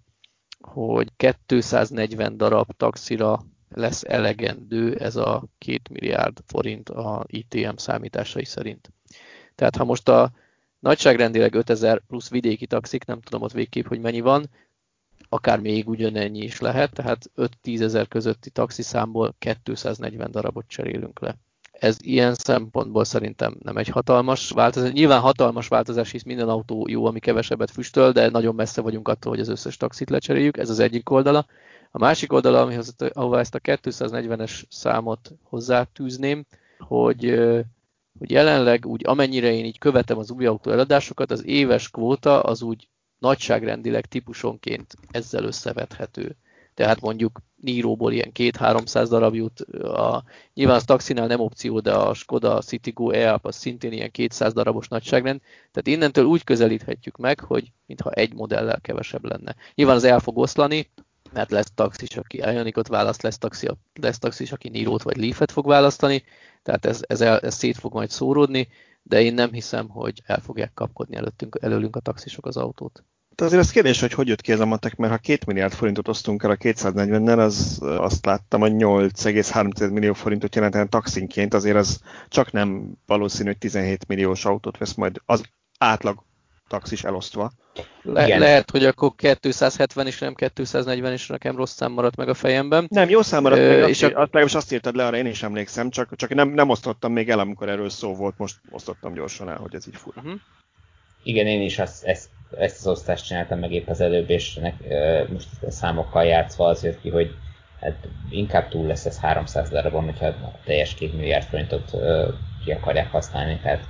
hogy 0.61 1.09
240 1.17 2.37
darab 2.37 2.71
taxira 2.77 3.45
lesz 3.69 4.05
elegendő 4.07 4.97
ez 4.97 5.17
a 5.17 5.45
2 5.59 5.81
milliárd 5.91 6.39
forint 6.47 6.89
a 6.89 7.25
ITM 7.27 7.77
számításai 7.77 8.45
szerint. 8.45 8.93
Tehát 9.55 9.77
ha 9.77 9.85
most 9.85 10.09
a 10.09 10.33
nagyságrendileg 10.79 11.55
5000 11.55 12.03
plusz 12.07 12.31
vidéki 12.31 12.67
taxik, 12.67 13.05
nem 13.05 13.21
tudom 13.21 13.43
ott 13.43 13.53
végképp, 13.53 13.87
hogy 13.87 14.01
mennyi 14.01 14.21
van, 14.21 14.51
akár 15.29 15.61
még 15.61 15.89
ugyanennyi 15.89 16.43
is 16.43 16.61
lehet, 16.61 16.93
tehát 16.93 17.31
5-10 17.37 17.81
ezer 17.81 18.09
közötti 18.09 18.51
taxiszámból 18.51 19.35
240 19.39 20.31
darabot 20.31 20.65
cserélünk 20.69 21.21
le. 21.21 21.37
Ez 21.73 21.97
ilyen 22.01 22.35
szempontból 22.35 23.05
szerintem 23.05 23.57
nem 23.63 23.77
egy 23.77 23.89
hatalmas 23.89 24.51
változás. 24.51 24.93
Nyilván 24.93 25.21
hatalmas 25.21 25.69
változás, 25.69 26.11
hisz 26.11 26.23
minden 26.23 26.49
autó 26.49 26.87
jó, 26.89 27.07
ami 27.07 27.19
kevesebbet 27.19 27.71
füstöl, 27.71 28.13
de 28.13 28.31
nagyon 28.31 28.55
messze 28.55 28.81
vagyunk 28.81 29.09
attól, 29.09 29.33
hogy 29.33 29.41
az 29.41 29.49
összes 29.49 29.77
taxit 29.77 30.11
lecseréljük. 30.11 30.57
Ez 30.57 30.71
az 30.71 30.79
egyik 30.79 31.11
oldala. 31.11 31.47
A 31.91 31.99
másik 31.99 32.33
oldala, 32.33 32.61
amihoz, 32.61 32.95
ahova 33.13 33.39
ezt 33.39 33.55
a 33.55 33.59
240-es 33.59 34.63
számot 34.69 35.33
hozzátűzném, 35.43 36.47
hogy 36.79 37.41
hogy 38.19 38.31
jelenleg 38.31 38.87
úgy 38.87 39.07
amennyire 39.07 39.53
én 39.53 39.65
így 39.65 39.79
követem 39.79 40.19
az 40.19 40.31
új 40.31 40.47
autó 40.47 40.71
eladásokat, 40.71 41.31
az 41.31 41.47
éves 41.47 41.91
kvóta 41.91 42.41
az 42.41 42.63
úgy 42.63 42.89
nagyságrendileg 43.19 44.07
típusonként 44.07 44.95
ezzel 45.11 45.45
összevethető. 45.45 46.37
Tehát 46.75 47.01
mondjuk 47.01 47.41
Níróból 47.57 48.13
ilyen 48.13 48.31
2-300 48.35 49.07
darab 49.09 49.35
jut, 49.35 49.61
a, 49.61 50.25
nyilván 50.55 50.77
az 50.77 50.85
taxinál 50.85 51.27
nem 51.27 51.41
opció, 51.41 51.81
de 51.81 51.93
a 51.93 52.15
Skoda 52.15 52.61
Citigo 52.61 53.11
e 53.11 53.39
az 53.43 53.57
szintén 53.57 53.93
ilyen 53.93 54.11
200 54.11 54.53
darabos 54.53 54.89
nagyságrend, 54.89 55.41
tehát 55.71 55.87
innentől 55.87 56.25
úgy 56.25 56.45
közelíthetjük 56.45 57.17
meg, 57.17 57.41
hogy 57.41 57.73
mintha 57.87 58.11
egy 58.11 58.35
modellel 58.35 58.81
kevesebb 58.81 59.25
lenne. 59.25 59.57
Nyilván 59.75 59.97
az 59.97 60.05
el 60.05 60.21
fog 60.21 60.39
oszlani, 60.39 60.91
mert 61.33 61.51
lesz 61.51 61.71
taxis, 61.75 62.17
aki 62.17 62.37
Ionicot 62.37 62.89
választ, 62.89 63.23
lesz, 63.23 63.39
taxi, 63.39 63.69
lesz 64.01 64.19
taxis, 64.19 64.53
aki 64.53 64.69
Nírót 64.69 65.03
vagy 65.03 65.17
Leafet 65.17 65.53
fog 65.53 65.67
választani, 65.67 66.23
tehát 66.63 66.87
ez, 66.87 67.01
ez, 67.07 67.21
el, 67.21 67.39
ez 67.39 67.55
szét 67.55 67.79
fog 67.79 67.93
majd 67.93 68.11
szóródni, 68.11 68.69
de 69.03 69.21
én 69.21 69.35
nem 69.35 69.53
hiszem, 69.53 69.89
hogy 69.89 70.23
el 70.27 70.41
fogják 70.41 70.75
kapkodni 70.75 71.17
előttünk, 71.17 71.59
előlünk 71.61 71.97
a 71.97 72.01
taxisok 72.01 72.47
az 72.47 72.57
autót. 72.57 73.05
De 73.39 73.45
azért 73.45 73.63
az 73.63 73.71
kérdés, 73.71 74.01
hogy 74.01 74.13
hogy 74.13 74.29
jött 74.29 74.41
ki 74.41 74.53
ez 74.53 74.61
a 74.61 74.67
matek, 74.67 74.97
mert 74.97 75.13
ha 75.13 75.19
2 75.19 75.39
milliárd 75.47 75.73
forintot 75.73 76.09
osztunk 76.09 76.43
el 76.43 76.51
a 76.51 76.57
240-nel, 76.57 77.39
az 77.39 77.79
azt 77.81 78.25
láttam, 78.25 78.61
hogy 78.61 78.73
8,3 78.73 79.93
millió 79.93 80.13
forintot 80.13 80.55
jelentene 80.55 80.87
taxinként, 80.87 81.55
azért 81.55 81.77
az 81.77 82.01
csak 82.29 82.53
nem 82.53 82.93
valószínű, 83.07 83.49
hogy 83.49 83.59
17 83.59 84.07
milliós 84.07 84.45
autót 84.45 84.79
vesz 84.79 84.95
majd 84.95 85.23
az 85.25 85.43
átlag 85.79 86.25
taxis 86.69 87.05
elosztva. 87.05 87.51
Le- 88.03 88.27
Igen. 88.27 88.39
lehet, 88.39 88.71
hogy 88.71 88.85
akkor 88.85 89.13
270 89.15 90.07
és 90.07 90.19
nem 90.19 90.35
240 90.35 91.13
is 91.13 91.27
nekem 91.27 91.57
rossz 91.57 91.75
szám 91.75 91.93
maradt 91.93 92.17
meg 92.17 92.29
a 92.29 92.35
fejemben. 92.35 92.87
Nem, 92.89 93.09
jó 93.09 93.23
szám 93.23 93.43
maradt 93.43 93.61
meg, 93.61 93.89
és 93.89 94.03
azt, 94.03 94.13
a... 94.13 94.19
legalábbis 94.19 94.55
azt 94.55 94.73
írtad 94.73 94.97
le, 94.97 95.07
arra 95.07 95.17
én 95.17 95.27
is 95.27 95.43
emlékszem, 95.43 95.91
csak, 95.91 96.17
csak 96.17 96.35
nem, 96.35 96.49
nem 96.49 96.69
osztottam 96.69 97.13
még 97.13 97.31
el, 97.31 97.39
amikor 97.39 97.69
erről 97.69 97.89
szó 97.89 98.15
volt, 98.15 98.35
most 98.39 98.57
osztottam 98.71 99.15
gyorsan 99.15 99.49
el, 99.49 99.57
hogy 99.57 99.75
ez 99.75 99.87
így 99.89 99.97
fura. 99.97 100.21
Uh-huh. 100.21 100.41
Igen, 101.23 101.47
én 101.47 101.61
is 101.61 101.79
azt, 101.79 102.05
ezt, 102.05 102.29
ezt 102.59 102.79
az 102.79 102.87
osztást 102.87 103.27
csináltam 103.27 103.59
meg 103.59 103.73
épp 103.73 103.89
az 103.89 104.01
előbb, 104.01 104.31
és 104.31 104.55
nek, 104.55 104.75
most 105.33 105.49
a 105.67 105.71
számokkal 105.71 106.25
játszva 106.25 106.67
az 106.67 106.85
jött 106.85 107.01
ki, 107.01 107.09
hogy 107.11 107.35
hát 107.81 108.09
inkább 108.31 108.69
túl 108.69 108.87
lesz 108.87 109.05
ez 109.05 109.19
300 109.19 109.69
darabon, 109.69 110.05
hogyha 110.05 110.27
a 110.27 110.59
teljes 110.65 110.95
2 110.95 111.13
milliárd 111.17 111.45
forintot 111.45 111.91
ki 112.65 112.71
akarják 112.73 113.11
használni. 113.11 113.61
Tehát 113.63 113.85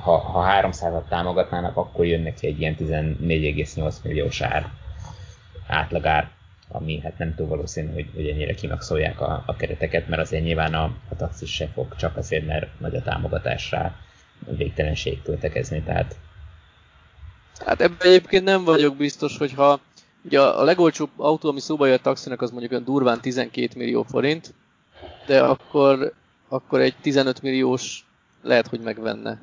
ha, 0.00 0.18
ha 0.18 0.68
300-at 0.70 1.08
támogatnának, 1.08 1.76
akkor 1.76 2.06
jönnek 2.06 2.34
ki 2.34 2.46
egy 2.46 2.60
ilyen 2.60 2.76
14,8 2.78 3.94
milliós 4.02 4.40
ár, 4.40 4.70
átlagár, 5.66 6.30
ami 6.68 7.00
hát 7.00 7.18
nem 7.18 7.34
túl 7.34 7.46
valószínű, 7.46 7.92
hogy, 7.92 8.10
hogy 8.14 8.28
ennyire 8.28 8.54
kimaxolják 8.54 9.20
a, 9.20 9.42
a 9.46 9.56
kereteket, 9.56 10.08
mert 10.08 10.22
azért 10.22 10.44
nyilván 10.44 10.74
a, 10.74 10.84
a 11.08 11.16
taxis 11.16 11.54
se 11.54 11.66
fog 11.66 11.96
csak 11.96 12.16
azért, 12.16 12.46
mert 12.46 12.80
nagy 12.80 12.94
a 12.94 13.02
támogatás 13.02 13.70
rá 13.70 13.94
végtelenség 14.46 15.22
költekezni, 15.22 15.82
tehát 15.82 16.16
Hát 17.64 17.80
ebben 17.80 18.06
egyébként 18.06 18.44
nem 18.44 18.64
vagyok 18.64 18.96
biztos, 18.96 19.38
hogyha 19.38 19.80
ugye 20.24 20.40
a 20.40 20.62
legolcsóbb 20.62 21.10
autó, 21.16 21.48
ami 21.48 21.60
szóba 21.60 21.86
jött 21.86 22.02
taxinak, 22.02 22.42
az 22.42 22.50
mondjuk 22.50 22.72
olyan 22.72 22.84
durván 22.84 23.20
12 23.20 23.68
millió 23.76 24.02
forint, 24.02 24.54
de 25.26 25.42
akkor, 25.42 26.12
akkor 26.48 26.80
egy 26.80 26.94
15 27.00 27.42
milliós 27.42 28.06
lehet, 28.42 28.66
hogy 28.66 28.80
megvenne. 28.80 29.40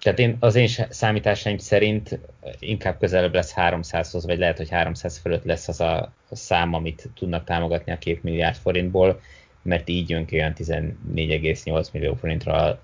Tehát 0.00 0.18
én, 0.18 0.36
az 0.40 0.54
én 0.54 0.68
számításaim 0.88 1.58
szerint 1.58 2.18
inkább 2.58 2.98
közelebb 2.98 3.34
lesz 3.34 3.52
300-hoz, 3.56 4.26
vagy 4.26 4.38
lehet, 4.38 4.56
hogy 4.56 4.70
300 4.70 5.18
fölött 5.18 5.44
lesz 5.44 5.68
az 5.68 5.80
a 5.80 6.12
szám, 6.30 6.74
amit 6.74 7.08
tudnak 7.14 7.44
támogatni 7.44 7.92
a 7.92 7.98
2 7.98 8.18
milliárd 8.22 8.56
forintból, 8.56 9.20
mert 9.62 9.88
így 9.88 10.10
jön 10.10 10.24
ki 10.24 10.36
olyan 10.36 10.52
14,8 10.56 11.92
millió 11.92 12.14
forintra 12.14 12.80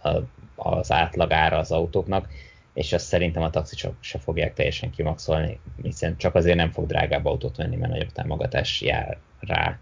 az 0.55 0.93
átlagára 0.93 1.59
az 1.59 1.71
autóknak, 1.71 2.29
és 2.75 2.93
azt 2.93 3.07
szerintem 3.07 3.43
a 3.43 3.51
taxisok 3.51 3.95
se 4.01 4.19
fogják 4.19 4.55
teljesen 4.55 4.91
kimaxolni, 4.91 5.59
hiszen 5.83 6.17
csak 6.17 6.35
azért 6.35 6.57
nem 6.57 6.71
fog 6.71 6.87
drágább 6.87 7.25
autót 7.25 7.57
venni, 7.57 7.77
mert 7.77 7.93
nagyobb 7.93 8.13
támogatás 8.13 8.81
jár 8.81 9.19
rá. 9.41 9.79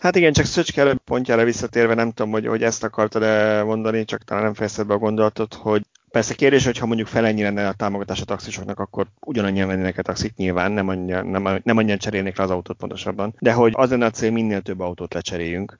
Hát 0.00 0.16
igen, 0.16 0.32
csak 0.32 0.44
Szöcske 0.44 0.80
előbb 0.80 0.98
pontjára 1.04 1.44
visszatérve, 1.44 1.94
nem 1.94 2.10
tudom, 2.12 2.32
hogy, 2.32 2.46
hogy 2.46 2.62
ezt 2.62 2.84
akartad-e 2.84 3.62
mondani, 3.62 4.04
csak 4.04 4.24
talán 4.24 4.42
nem 4.42 4.54
fejezted 4.54 4.86
be 4.86 4.94
a 4.94 4.98
gondolatot, 4.98 5.54
hogy 5.54 5.82
Persze 6.12 6.34
kérdés, 6.34 6.64
hogy 6.64 6.78
ha 6.78 6.86
mondjuk 6.86 7.08
felennyire 7.08 7.46
lenne 7.46 7.68
a 7.68 7.72
támogatás 7.72 8.20
a 8.20 8.24
taxisoknak, 8.24 8.78
akkor 8.78 9.06
ugyanannyian 9.20 9.68
vennének 9.68 9.98
a 9.98 10.02
taxit 10.02 10.36
nyilván, 10.36 10.72
nem 10.72 10.88
annyian, 10.88 11.26
nem, 11.26 11.60
nem 11.62 11.76
annyian 11.76 11.98
cserélnék 11.98 12.36
le 12.36 12.44
az 12.44 12.50
autót 12.50 12.76
pontosabban. 12.76 13.34
De 13.38 13.52
hogy 13.52 13.72
az 13.76 13.90
lenne 13.90 14.06
a 14.06 14.10
cél, 14.10 14.30
minél 14.30 14.60
több 14.60 14.80
autót 14.80 15.14
lecseréljünk. 15.14 15.78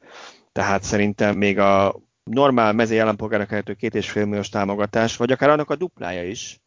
Tehát 0.53 0.83
szerintem 0.83 1.37
még 1.37 1.59
a 1.59 2.01
normál 2.25 2.73
mezei 2.73 2.99
állampolgárnak 2.99 3.51
elérhető 3.51 3.75
két 3.75 3.95
és 3.95 4.11
fél 4.11 4.25
milliós 4.25 4.49
támogatás, 4.49 5.17
vagy 5.17 5.33
akár 5.33 5.51
annak 5.51 5.71
a 5.71 5.77
duplája 5.77 6.25
is 6.25 6.61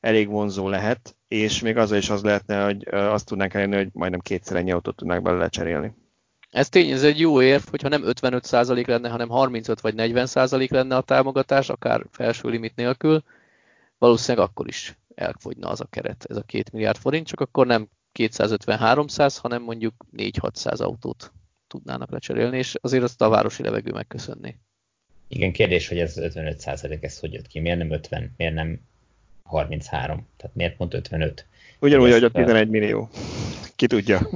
elég 0.00 0.28
vonzó 0.28 0.68
lehet, 0.68 1.16
és 1.28 1.60
még 1.60 1.76
az 1.76 1.92
is 1.92 2.10
az 2.10 2.22
lehetne, 2.22 2.64
hogy 2.64 2.88
azt 2.90 3.26
tudnánk 3.26 3.54
elérni, 3.54 3.76
hogy 3.76 3.88
majdnem 3.92 4.20
kétszer 4.20 4.56
ennyi 4.56 4.72
autót 4.72 4.96
tudnánk 4.96 5.22
belőle 5.22 5.48
cserélni. 5.48 5.94
Ez 6.58 6.68
tény, 6.68 6.90
ez 6.90 7.04
egy 7.04 7.20
jó 7.20 7.42
érv, 7.42 7.62
hogyha 7.70 7.88
nem 7.88 8.02
55% 8.06 8.86
lenne, 8.86 9.08
hanem 9.08 9.28
35 9.28 9.80
vagy 9.80 9.94
40% 9.96 10.70
lenne 10.70 10.96
a 10.96 11.00
támogatás, 11.00 11.68
akár 11.68 12.04
felső 12.10 12.48
limit 12.48 12.76
nélkül, 12.76 13.22
valószínűleg 13.98 14.48
akkor 14.48 14.68
is 14.68 14.98
elfogyna 15.14 15.68
az 15.68 15.80
a 15.80 15.86
keret, 15.90 16.26
ez 16.28 16.36
a 16.36 16.42
2 16.42 16.64
milliárd 16.72 16.96
forint, 16.96 17.26
csak 17.26 17.40
akkor 17.40 17.66
nem 17.66 17.88
250-300, 18.18 19.36
hanem 19.40 19.62
mondjuk 19.62 19.94
4-600 20.16 20.80
autót 20.80 21.32
tudnának 21.66 22.10
lecserélni, 22.10 22.58
és 22.58 22.74
azért 22.80 23.02
azt 23.02 23.22
a 23.22 23.28
városi 23.28 23.62
levegő 23.62 23.92
megköszönni. 23.92 24.58
Igen, 25.28 25.52
kérdés, 25.52 25.88
hogy 25.88 25.98
ez 25.98 26.16
55 26.16 26.60
százalék, 26.60 27.02
ez 27.02 27.18
hogy 27.18 27.32
jött 27.32 27.46
ki? 27.46 27.60
Miért 27.60 27.78
nem 27.78 27.90
50? 27.90 28.34
Miért 28.36 28.54
nem 28.54 28.80
33? 29.42 30.26
Tehát 30.36 30.56
miért 30.56 30.76
pont 30.76 30.94
55? 30.94 31.46
Ugyanúgy, 31.80 32.12
hogy 32.12 32.24
a 32.24 32.30
11 32.30 32.68
millió. 32.68 33.08
Ki 33.76 33.86
tudja. 33.86 34.28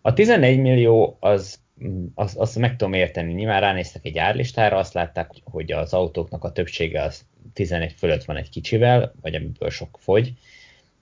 A 0.00 0.12
11 0.12 0.58
millió 0.58 1.16
az 1.20 1.58
azt, 2.14 2.36
azt 2.36 2.58
meg 2.58 2.76
tudom 2.76 2.92
érteni. 2.92 3.32
Nyilván 3.32 3.60
ránéztek 3.60 4.04
egy 4.04 4.18
árlistára, 4.18 4.76
azt 4.76 4.94
látták, 4.94 5.30
hogy 5.44 5.72
az 5.72 5.92
autóknak 5.92 6.44
a 6.44 6.52
többsége 6.52 7.02
az 7.02 7.24
11 7.52 7.92
fölött 7.92 8.24
van 8.24 8.36
egy 8.36 8.50
kicsivel, 8.50 9.14
vagy 9.20 9.34
amiből 9.34 9.70
sok 9.70 9.98
fogy, 10.00 10.32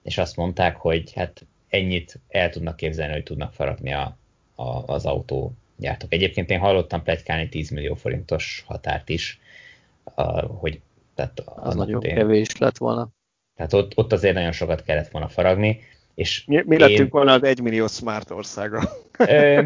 és 0.03 0.17
azt 0.17 0.35
mondták, 0.35 0.75
hogy 0.75 1.13
hát 1.13 1.45
ennyit 1.69 2.19
el 2.27 2.49
tudnak 2.49 2.75
képzelni, 2.75 3.13
hogy 3.13 3.23
tudnak 3.23 3.53
faragni 3.53 3.93
a, 3.93 4.17
a, 4.55 4.93
az 4.93 5.05
autó 5.05 5.53
gyártók. 5.75 6.13
Egyébként 6.13 6.49
én 6.49 6.59
hallottam 6.59 7.03
pletykálni 7.03 7.49
10 7.49 7.69
millió 7.69 7.95
forintos 7.95 8.63
határt 8.67 9.09
is, 9.09 9.39
hogy 10.47 10.81
tehát 11.15 11.39
az 11.45 11.75
nagyon 11.75 12.01
én, 12.03 12.15
kevés 12.15 12.57
lett 12.57 12.77
volna. 12.77 13.09
Tehát 13.55 13.73
ott, 13.73 13.97
ott 13.97 14.11
azért 14.11 14.33
nagyon 14.33 14.51
sokat 14.51 14.83
kellett 14.83 15.11
volna 15.11 15.27
faragni. 15.27 15.79
És 16.15 16.45
mi, 16.45 16.63
mi 16.65 16.75
én, 16.75 16.81
lettünk 16.81 17.11
volna 17.11 17.33
az 17.33 17.43
1 17.43 17.61
millió 17.61 17.87
smart 17.87 18.31
országa? 18.31 18.89
Ö, 19.17 19.63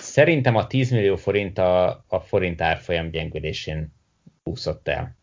szerintem 0.00 0.56
a 0.56 0.66
10 0.66 0.90
millió 0.90 1.16
forint 1.16 1.58
a, 1.58 2.04
a 2.06 2.20
forint 2.20 2.60
árfolyam 2.60 3.10
gyengülésén 3.10 3.92
úszott 4.42 4.88
el. 4.88 5.16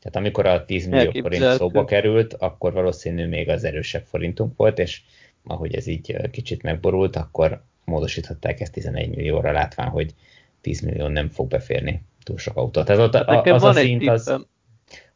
Tehát 0.00 0.16
amikor 0.16 0.46
a 0.46 0.64
10 0.64 0.86
millió 0.86 1.10
forint 1.10 1.44
szóba 1.44 1.84
került, 1.84 2.34
akkor 2.34 2.72
valószínű 2.72 3.26
még 3.26 3.48
az 3.48 3.64
erősebb 3.64 4.04
forintunk 4.04 4.56
volt, 4.56 4.78
és 4.78 5.02
ahogy 5.44 5.74
ez 5.74 5.86
így 5.86 6.30
kicsit 6.30 6.62
megborult, 6.62 7.16
akkor 7.16 7.62
módosíthatták 7.84 8.60
ezt 8.60 8.72
11 8.72 9.08
millióra, 9.08 9.52
látván, 9.52 9.88
hogy 9.88 10.14
10 10.60 10.80
millió 10.80 11.06
nem 11.06 11.28
fog 11.28 11.48
beférni 11.48 12.02
túl 12.22 12.38
sok 12.38 12.56
autót. 12.56 12.84
Tehát 12.84 13.02
ott 13.02 13.14
a, 13.14 13.54
az 13.54 13.62
a 13.62 13.72
szint 13.72 14.08
az, 14.08 14.34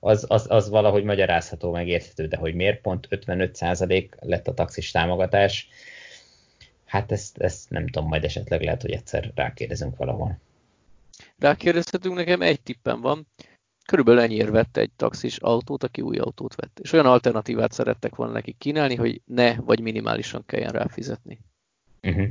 az, 0.00 0.24
az, 0.28 0.46
az 0.48 0.68
valahogy 0.68 1.04
magyarázható, 1.04 1.72
megérthető, 1.72 2.26
de 2.26 2.36
hogy 2.36 2.54
miért 2.54 2.80
pont 2.80 3.08
55% 3.10 4.08
lett 4.20 4.48
a 4.48 4.54
taxis 4.54 4.90
támogatás, 4.90 5.68
hát 6.94 7.12
ezt, 7.12 7.38
ezt 7.38 7.70
nem 7.70 7.86
tudom, 7.86 8.08
majd 8.08 8.24
esetleg 8.24 8.62
lehet, 8.62 8.82
hogy 8.82 8.90
egyszer 8.90 9.32
rákérdezünk 9.34 9.96
valahol. 9.96 10.38
Rákérdezhetünk, 11.38 12.14
nekem 12.14 12.42
egy 12.42 12.60
tippem 12.60 13.00
van. 13.00 13.26
Körülbelül 13.86 14.20
ennyiért 14.20 14.48
vette 14.48 14.80
egy 14.80 14.90
taxis 14.96 15.36
autót, 15.36 15.82
aki 15.82 16.00
új 16.00 16.18
autót 16.18 16.54
vett. 16.54 16.78
És 16.82 16.92
olyan 16.92 17.06
alternatívát 17.06 17.72
szerettek 17.72 18.14
volna 18.14 18.32
nekik 18.32 18.58
kínálni, 18.58 18.94
hogy 18.94 19.20
ne 19.24 19.54
vagy 19.56 19.80
minimálisan 19.80 20.42
kelljen 20.46 20.72
ráfizetni. 20.72 21.38
Uh-huh. 22.02 22.28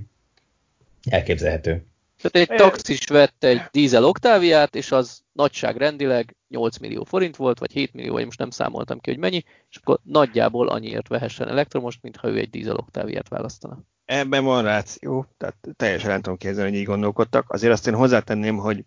Elképzelhető. 1.09 1.85
Tehát 2.21 2.49
egy 2.49 2.57
taxis 2.57 3.05
vett 3.05 3.43
egy 3.43 3.61
dízel 3.71 4.05
oktáviát, 4.05 4.75
és 4.75 4.91
az 4.91 5.23
nagyságrendileg 5.31 6.35
8 6.49 6.77
millió 6.77 7.03
forint 7.03 7.35
volt, 7.35 7.59
vagy 7.59 7.71
7 7.71 7.93
millió, 7.93 8.13
vagy 8.13 8.25
most 8.25 8.39
nem 8.39 8.49
számoltam 8.49 8.99
ki, 8.99 9.09
hogy 9.09 9.19
mennyi, 9.19 9.43
és 9.69 9.75
akkor 9.75 9.99
nagyjából 10.03 10.67
annyiért 10.67 11.07
vehessen 11.07 11.47
elektromos, 11.47 11.97
mintha 12.01 12.27
ő 12.27 12.37
egy 12.37 12.49
dízel 12.49 12.75
oktáviát 12.75 13.27
választana. 13.27 13.83
Ebben 14.05 14.43
van 14.43 14.63
ráció, 14.63 15.25
tehát 15.37 15.55
teljesen 15.75 16.09
nem 16.09 16.21
tudom 16.21 16.37
képzelni, 16.37 16.69
hogy 16.69 16.79
így 16.79 16.85
gondolkodtak. 16.85 17.51
Azért 17.51 17.73
azt 17.73 17.87
én 17.87 17.95
hozzátenném, 17.95 18.57
hogy 18.57 18.85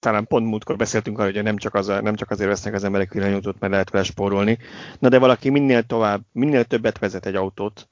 talán 0.00 0.26
pont 0.26 0.46
múltkor 0.46 0.76
beszéltünk 0.76 1.18
arról, 1.18 1.32
hogy 1.32 1.42
nem 1.42 1.56
csak, 1.56 1.74
az, 1.74 1.86
nem 1.86 2.14
csak 2.14 2.30
azért 2.30 2.48
vesznek 2.48 2.74
az 2.74 2.84
emberek 2.84 3.12
villanyautót, 3.12 3.60
mert 3.60 3.72
lehet 3.72 3.90
vele 3.90 4.04
spórolni. 4.04 4.58
Na 4.98 5.08
de 5.08 5.18
valaki 5.18 5.50
minél 5.50 5.82
tovább, 5.82 6.20
minél 6.32 6.64
többet 6.64 6.98
vezet 6.98 7.26
egy 7.26 7.34
autót, 7.34 7.86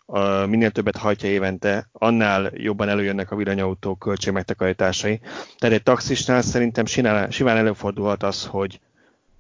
minél 0.46 0.70
többet 0.70 0.96
hajtja 0.96 1.28
évente, 1.28 1.88
annál 1.92 2.50
jobban 2.54 2.88
előjönnek 2.88 3.30
a 3.30 3.36
villanyautó 3.36 3.94
költségmegtakarításai. 3.94 5.20
Tehát 5.58 5.76
egy 5.76 5.82
taxisnál 5.82 6.42
szerintem 6.42 6.84
simán, 6.84 7.30
simán 7.30 7.56
előfordulhat 7.56 8.22
az, 8.22 8.46
hogy 8.46 8.80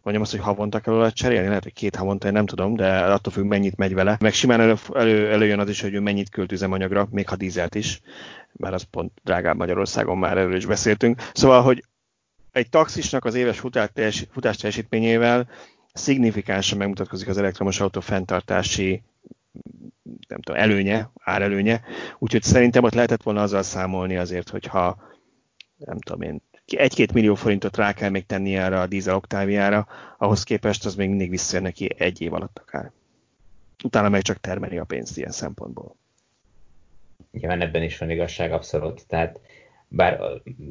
mondjam 0.02 0.22
azt, 0.22 0.30
hogy 0.30 0.40
havonta 0.40 0.80
kell 0.80 0.94
olyat 0.94 1.14
cserélni, 1.14 1.48
lehet, 1.48 1.62
hogy 1.62 1.72
két 1.72 1.96
havonta, 1.96 2.26
én 2.26 2.32
nem 2.32 2.46
tudom, 2.46 2.74
de 2.74 2.98
attól 2.98 3.32
függ, 3.32 3.44
mennyit 3.44 3.76
megy 3.76 3.94
vele. 3.94 4.16
Meg 4.20 4.32
simán 4.32 4.60
elő, 4.60 4.74
elő, 4.94 5.30
előjön 5.30 5.58
az 5.58 5.68
is, 5.68 5.80
hogy 5.80 5.94
ő 5.94 6.00
mennyit 6.00 6.30
költ 6.30 6.52
üzemanyagra, 6.52 7.08
még 7.10 7.28
ha 7.28 7.36
dízelt 7.36 7.74
is, 7.74 8.00
mert 8.52 8.74
az 8.74 8.82
pont 8.82 9.12
drágább 9.24 9.56
Magyarországon 9.56 10.18
már 10.18 10.38
erről 10.38 10.56
is 10.56 10.66
beszéltünk. 10.66 11.20
Szóval, 11.32 11.62
hogy 11.62 11.84
egy 12.52 12.68
taxisnak 12.68 13.24
az 13.24 13.34
éves 13.34 13.58
futás 13.58 14.56
teljesítményével 14.56 15.48
szignifikánsan 15.92 16.78
megmutatkozik 16.78 17.28
az 17.28 17.38
elektromos 17.38 17.80
autó 17.80 18.00
fenntartási 18.00 19.02
nem 20.28 20.40
tudom, 20.40 20.60
előnye, 20.60 21.10
árelőnye. 21.20 21.82
Úgyhogy 22.18 22.42
szerintem 22.42 22.84
ott 22.84 22.94
lehetett 22.94 23.22
volna 23.22 23.42
azzal 23.42 23.62
számolni 23.62 24.16
azért, 24.16 24.48
hogyha 24.48 24.96
nem 25.76 25.98
tudom 25.98 26.22
én, 26.22 26.42
egy-két 26.76 27.12
millió 27.12 27.34
forintot 27.34 27.76
rá 27.76 27.92
kell 27.92 28.10
még 28.10 28.26
tenni 28.26 28.56
erre 28.56 28.80
a 28.80 28.86
dízel 28.86 29.14
oktáviára, 29.14 29.86
ahhoz 30.18 30.42
képest 30.42 30.84
az 30.84 30.94
még 30.94 31.08
mindig 31.08 31.30
visszajön 31.30 31.64
neki 31.64 31.94
egy 31.98 32.20
év 32.20 32.32
alatt 32.32 32.58
akár. 32.58 32.92
Utána 33.84 34.08
meg 34.08 34.22
csak 34.22 34.40
termeli 34.40 34.78
a 34.78 34.84
pénzt 34.84 35.16
ilyen 35.16 35.30
szempontból. 35.30 35.96
Nyilván 37.32 37.60
ebben 37.60 37.82
is 37.82 37.98
van 37.98 38.10
igazság, 38.10 38.52
abszolút. 38.52 39.06
Tehát 39.06 39.40
bár 39.88 40.20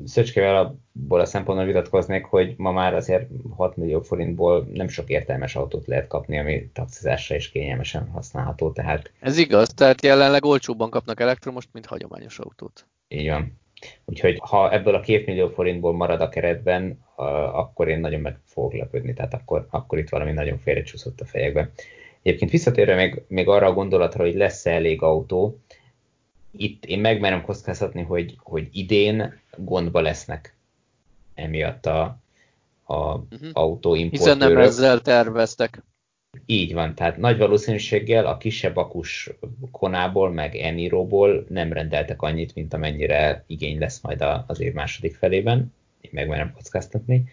Szöcskével 0.05 0.55
abból 0.55 1.19
a 1.19 1.25
szempontból 1.25 1.65
vitatkoznék, 1.67 2.25
hogy 2.25 2.53
ma 2.57 2.71
már 2.71 2.93
azért 2.93 3.29
6 3.55 3.77
millió 3.77 4.01
forintból 4.01 4.67
nem 4.73 4.87
sok 4.87 5.09
értelmes 5.09 5.55
autót 5.55 5.87
lehet 5.87 6.07
kapni, 6.07 6.39
ami 6.39 6.69
taxizásra 6.73 7.35
is 7.35 7.49
kényelmesen 7.49 8.09
használható. 8.09 8.71
Tehát... 8.71 9.11
Ez 9.19 9.37
igaz, 9.37 9.69
tehát 9.69 10.03
jelenleg 10.03 10.45
olcsóbban 10.45 10.89
kapnak 10.89 11.19
elektromost, 11.19 11.69
mint 11.71 11.85
hagyományos 11.85 12.39
autót. 12.39 12.87
Így 13.07 13.29
van. 13.29 13.59
Úgyhogy 14.05 14.37
ha 14.41 14.71
ebből 14.71 14.95
a 14.95 14.99
két 14.99 15.25
millió 15.25 15.47
forintból 15.47 15.93
marad 15.93 16.21
a 16.21 16.29
keretben, 16.29 16.99
akkor 17.53 17.87
én 17.87 17.99
nagyon 17.99 18.21
meg 18.21 18.39
fogok 18.45 18.73
lepődni, 18.73 19.13
tehát 19.13 19.33
akkor, 19.33 19.67
akkor 19.69 19.97
itt 19.97 20.09
valami 20.09 20.31
nagyon 20.31 20.57
félrecsúszott 20.57 21.21
a 21.21 21.25
fejekbe. 21.25 21.71
Egyébként 22.21 22.51
visszatérve 22.51 22.95
még, 22.95 23.21
még 23.27 23.47
arra 23.47 23.67
a 23.67 23.73
gondolatra, 23.73 24.23
hogy 24.23 24.35
lesz-e 24.35 24.71
elég 24.71 25.01
autó, 25.01 25.59
itt 26.51 26.85
én 26.85 26.99
megmerem 26.99 27.41
kockáztatni, 27.41 28.01
hogy, 28.01 28.35
hogy 28.43 28.67
idén 28.71 29.39
gondba 29.57 30.01
lesznek 30.01 30.55
emiatt 31.33 31.85
a, 31.85 32.19
a 32.83 32.95
uh-huh. 32.95 33.49
autóimportőrök. 33.53 34.35
Hiszen 34.35 34.51
nem 34.51 34.57
ezzel 34.57 34.99
terveztek. 34.99 35.83
Így 36.45 36.73
van, 36.73 36.95
tehát 36.95 37.17
nagy 37.17 37.37
valószínűséggel 37.37 38.25
a 38.25 38.37
kisebb 38.37 38.77
akus 38.77 39.29
konából, 39.71 40.31
meg 40.31 40.55
Eniróból 40.55 41.45
nem 41.49 41.73
rendeltek 41.73 42.21
annyit, 42.21 42.55
mint 42.55 42.73
amennyire 42.73 43.43
igény 43.47 43.79
lesz 43.79 44.01
majd 44.01 44.23
az 44.47 44.59
év 44.59 44.73
második 44.73 45.15
felében, 45.15 45.73
én 46.01 46.11
megmerem 46.13 46.53
kockáztatni. 46.53 47.23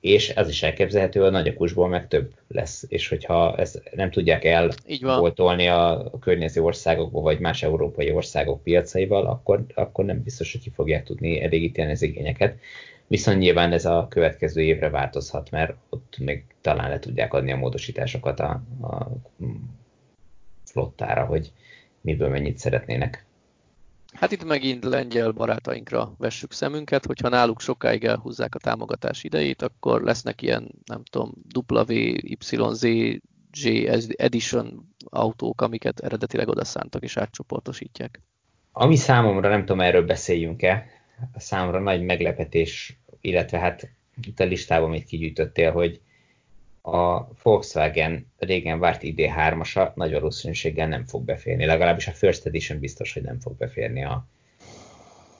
És 0.00 0.28
ez 0.28 0.48
is 0.48 0.62
elképzelhető, 0.62 1.22
a 1.22 1.30
nagyokusból 1.30 1.88
meg 1.88 2.08
több 2.08 2.32
lesz, 2.48 2.84
és 2.88 3.08
hogyha 3.08 3.56
ezt 3.56 3.82
nem 3.94 4.10
tudják 4.10 4.44
elvoltolni 4.44 5.68
a 5.68 6.10
környező 6.20 6.62
országokba, 6.62 7.20
vagy 7.20 7.38
más 7.38 7.62
európai 7.62 8.10
országok 8.10 8.62
piacaival, 8.62 9.26
akkor, 9.26 9.64
akkor 9.74 10.04
nem 10.04 10.22
biztos, 10.22 10.52
hogy 10.52 10.60
ki 10.60 10.70
fogják 10.70 11.04
tudni 11.04 11.42
elégíteni 11.42 11.90
az 11.90 12.02
igényeket. 12.02 12.58
Viszont 13.12 13.38
nyilván 13.38 13.72
ez 13.72 13.84
a 13.84 14.06
következő 14.10 14.62
évre 14.62 14.90
változhat, 14.90 15.50
mert 15.50 15.74
ott 15.88 16.18
még 16.18 16.44
talán 16.60 16.90
le 16.90 16.98
tudják 16.98 17.32
adni 17.34 17.52
a 17.52 17.56
módosításokat 17.56 18.40
a, 18.40 18.62
a 18.82 19.06
flottára, 20.64 21.24
hogy 21.24 21.52
miből 22.00 22.28
mennyit 22.28 22.58
szeretnének. 22.58 23.24
Hát 24.12 24.32
itt 24.32 24.44
megint 24.44 24.84
lengyel 24.84 25.30
barátainkra 25.30 26.14
vessük 26.18 26.52
szemünket, 26.52 27.06
hogyha 27.06 27.28
náluk 27.28 27.60
sokáig 27.60 28.04
elhúzzák 28.04 28.54
a 28.54 28.58
támogatás 28.58 29.24
idejét, 29.24 29.62
akkor 29.62 30.02
lesznek 30.02 30.42
ilyen, 30.42 30.70
nem 30.84 31.02
tudom, 31.10 31.32
WYZ, 31.68 32.82
J 33.50 33.88
Edition 34.16 34.94
autók, 35.04 35.60
amiket 35.60 36.00
eredetileg 36.00 36.48
oda 36.48 36.64
szántak 36.64 37.02
és 37.02 37.16
átcsoportosítják. 37.16 38.20
Ami 38.72 38.96
számomra, 38.96 39.48
nem 39.48 39.60
tudom, 39.60 39.80
erről 39.80 40.06
beszéljünk-e, 40.06 40.86
számomra 41.36 41.80
nagy 41.80 42.02
meglepetés, 42.02 42.96
illetve 43.22 43.58
hát 43.58 43.90
itt 44.26 44.40
a 44.40 44.44
listában, 44.44 44.88
amit 44.88 45.04
kigyűjtöttél, 45.04 45.72
hogy 45.72 46.00
a 46.82 47.26
Volkswagen 47.42 48.26
régen 48.38 48.78
várt 48.78 49.00
ID3-asa 49.04 49.94
nagy 49.94 50.12
valószínűséggel 50.12 50.88
nem 50.88 51.04
fog 51.04 51.24
beférni. 51.24 51.64
Legalábbis 51.64 52.06
a 52.06 52.12
First 52.12 52.46
Edition 52.46 52.78
biztos, 52.78 53.12
hogy 53.12 53.22
nem 53.22 53.40
fog 53.40 53.56
beférni 53.56 54.04
a, 54.04 54.26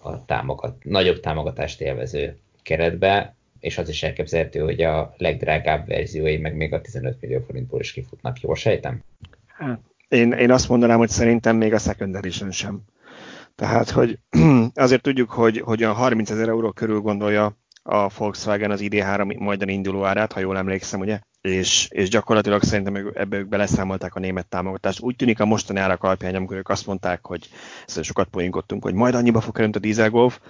a 0.02 0.24
támogat, 0.24 0.84
nagyobb 0.84 1.20
támogatást 1.20 1.80
élvező 1.80 2.38
keretbe, 2.62 3.34
és 3.60 3.78
az 3.78 3.88
is 3.88 4.02
elképzelhető, 4.02 4.60
hogy 4.60 4.82
a 4.82 5.14
legdrágább 5.16 5.86
verziói 5.86 6.36
meg 6.36 6.56
még 6.56 6.72
a 6.72 6.80
15 6.80 7.20
millió 7.20 7.40
forintból 7.40 7.80
is 7.80 7.92
kifutnak. 7.92 8.40
Jól 8.40 8.54
sejtem? 8.54 9.02
Hát, 9.46 9.80
én, 10.08 10.32
én 10.32 10.50
azt 10.50 10.68
mondanám, 10.68 10.98
hogy 10.98 11.08
szerintem 11.08 11.56
még 11.56 11.72
a 11.72 11.78
Second 11.78 12.14
Edition 12.14 12.50
sem. 12.50 12.82
Tehát, 13.54 13.90
hogy 13.90 14.18
azért 14.74 15.02
tudjuk, 15.02 15.30
hogy, 15.30 15.58
hogy 15.58 15.82
a 15.82 15.92
30 15.92 16.30
ezer 16.30 16.48
euró 16.48 16.72
körül 16.72 17.00
gondolja 17.00 17.56
a 17.82 18.08
Volkswagen 18.08 18.70
az 18.70 18.80
ID3 18.82 19.38
majdan 19.38 19.68
induló 19.68 20.04
árát, 20.04 20.32
ha 20.32 20.40
jól 20.40 20.56
emlékszem, 20.56 21.00
ugye? 21.00 21.20
És, 21.40 21.88
és 21.90 22.08
gyakorlatilag 22.08 22.62
szerintem 22.62 23.10
ebbe 23.14 23.36
ők 23.36 23.48
beleszámolták 23.48 24.14
a 24.14 24.20
német 24.20 24.46
támogatást. 24.46 25.00
Úgy 25.00 25.16
tűnik 25.16 25.40
a 25.40 25.44
mostani 25.44 25.78
árak 25.78 26.02
alapján, 26.02 26.34
amikor 26.34 26.56
ők 26.56 26.68
azt 26.68 26.86
mondták, 26.86 27.26
hogy 27.26 27.48
sokat 27.86 28.28
poénkodtunk, 28.28 28.82
hogy 28.82 28.94
majd 28.94 29.14
annyiba 29.14 29.40
fog 29.40 29.54
kerülni 29.54 29.76
a 29.76 29.80
Diesel 29.80 30.10
Golf, 30.10 30.40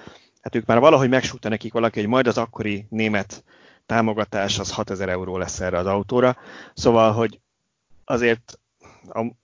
hát 0.40 0.54
ők 0.54 0.66
már 0.66 0.78
valahogy 0.78 1.08
megsúgta 1.08 1.48
nekik 1.48 1.72
valaki, 1.72 2.00
hogy 2.00 2.08
majd 2.08 2.26
az 2.26 2.38
akkori 2.38 2.86
német 2.88 3.44
támogatás 3.86 4.58
az 4.58 4.72
6000 4.72 5.08
euró 5.08 5.36
lesz 5.36 5.60
erre 5.60 5.78
az 5.78 5.86
autóra. 5.86 6.36
Szóval, 6.74 7.12
hogy 7.12 7.40
azért 8.04 8.60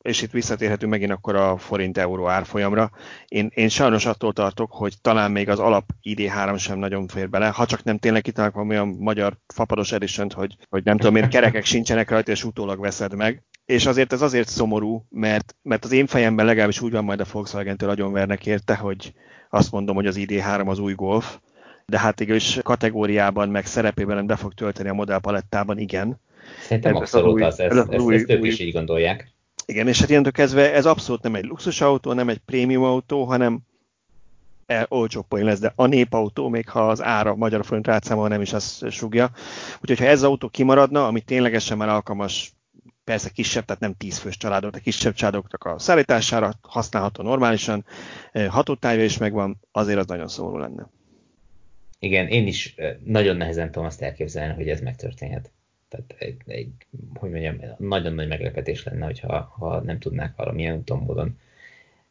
és 0.03 0.23
itt 0.23 0.31
visszatérhetünk 0.31 0.93
megint 0.93 1.11
akkor 1.11 1.35
a 1.35 1.57
forint-euró 1.57 2.29
árfolyamra. 2.29 2.91
Én, 3.27 3.51
én 3.55 3.69
sajnos 3.69 4.07
attól 4.07 4.33
tartok, 4.33 4.73
hogy 4.73 4.95
talán 5.01 5.31
még 5.31 5.49
az 5.49 5.59
alap 5.59 5.85
ID3 6.03 6.59
sem 6.59 6.79
nagyon 6.79 7.07
fér 7.07 7.29
bele, 7.29 7.49
ha 7.49 7.67
csak 7.67 7.83
nem 7.83 7.99
tényleg 7.99 8.23
kitalálnak 8.23 8.57
valami 8.57 8.75
olyan 8.75 8.97
magyar 8.99 9.37
fapados 9.47 9.93
edition 9.93 10.31
hogy, 10.35 10.57
hogy 10.69 10.85
nem 10.85 10.97
tudom 10.97 11.17
én, 11.17 11.29
kerekek 11.29 11.65
sincsenek 11.65 12.11
rajta, 12.11 12.31
és 12.31 12.45
utólag 12.45 12.81
veszed 12.81 13.15
meg. 13.15 13.43
És 13.65 13.87
azért 13.87 14.13
ez 14.13 14.23
azért 14.23 14.49
szomorú, 14.49 15.07
mert, 15.11 15.57
mert 15.63 15.85
az 15.85 15.93
én 15.93 16.07
fejemben 16.07 16.47
legalábbis 16.47 16.81
úgy 16.81 16.93
van 16.93 17.05
majd 17.05 17.21
a 17.21 17.27
Volkswagen-től 17.33 17.89
nagyon 17.89 18.13
vernek 18.13 18.47
érte, 18.47 18.75
hogy 18.75 19.13
azt 19.51 19.73
mondom, 19.73 19.95
hogy 19.95 20.07
az 20.07 20.17
ID3 20.19 20.67
az 20.67 20.79
új 20.79 20.93
Golf, 20.93 21.39
de 21.87 21.99
hát 21.99 22.21
is 22.21 22.59
kategóriában, 22.63 23.49
meg 23.49 23.67
szerepében 23.67 24.27
be 24.27 24.37
fog 24.37 24.55
tölteni 24.55 24.89
a 24.89 24.95
modellpalettában, 24.95 25.79
igen. 25.79 26.21
Szerintem 26.61 26.97
abszolút 26.97 27.43
az, 27.43 27.61
ezt, 27.61 27.73
ezt, 27.73 27.93
ezt, 27.93 28.11
ezt 28.11 28.31
ők 28.31 28.45
is 28.45 28.59
így 28.59 28.73
gondolják. 28.73 29.33
Igen, 29.73 29.89
és 29.89 30.01
hát 30.01 30.09
ilyentől 30.09 30.33
kezdve 30.33 30.73
ez 30.73 30.87
abszolút 30.87 31.23
nem 31.23 31.35
egy 31.35 31.45
luxusautó, 31.45 32.13
nem 32.13 32.29
egy 32.29 32.39
prémium 32.39 32.83
autó, 32.83 33.25
hanem 33.25 33.59
e, 34.67 34.87
olcsó 34.89 35.27
lesz, 35.29 35.59
de 35.59 35.73
a 35.77 35.87
népautó, 35.87 36.49
még 36.49 36.69
ha 36.69 36.89
az 36.89 37.03
ára 37.03 37.35
magyar 37.35 37.65
forint 37.65 37.87
rátszámol, 37.87 38.29
nem 38.29 38.41
is 38.41 38.53
azt 38.53 38.91
sugja. 38.91 39.31
Úgyhogy 39.81 39.99
ha 39.99 40.05
ez 40.05 40.23
az 40.23 40.29
autó 40.29 40.49
kimaradna, 40.49 41.07
ami 41.07 41.21
ténylegesen 41.21 41.77
már 41.77 41.89
alkalmas 41.89 42.53
persze 43.05 43.31
kisebb, 43.31 43.65
tehát 43.65 43.81
nem 43.81 43.95
10 43.97 44.19
fős 44.19 44.37
családok, 44.37 44.71
de 44.71 44.79
kisebb 44.79 45.15
családoknak 45.15 45.65
a 45.65 45.79
szállítására 45.79 46.53
használható 46.63 47.23
normálisan, 47.23 47.85
e, 48.33 48.49
hatótája 48.49 49.05
is 49.05 49.19
megvan, 49.19 49.61
azért 49.73 49.99
az 49.99 50.07
nagyon 50.07 50.29
szóló 50.29 50.59
lenne. 50.59 50.91
Igen, 51.99 52.29
én 52.29 52.47
is 52.47 52.75
e, 52.77 52.99
nagyon 53.05 53.37
nehezen 53.37 53.71
tudom 53.71 53.87
azt 53.87 54.03
elképzelni, 54.03 54.55
hogy 54.55 54.69
ez 54.69 54.81
megtörténhet. 54.81 55.51
Tehát 55.89 56.15
egy, 56.19 56.37
egy, 56.47 56.71
hogy 57.15 57.31
mondjam, 57.31 57.61
nagyon 57.79 58.13
nagy 58.13 58.29
meglepetés 58.29 58.85
lenne, 58.85 59.05
hogyha 59.05 59.55
ha 59.59 59.81
nem 59.81 59.99
tudnák 59.99 60.37
valamilyen 60.37 60.77
úton 60.77 60.99
módon 60.99 61.39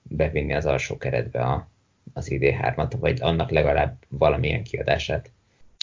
bevinni 0.01 0.53
az 0.53 0.65
alsó 0.65 0.97
keretbe 0.97 1.41
a, 1.41 1.67
az 2.13 2.27
ID3-at, 2.29 2.93
vagy 2.99 3.21
annak 3.21 3.49
legalább 3.49 3.97
valamilyen 4.07 4.63
kiadását. 4.63 5.31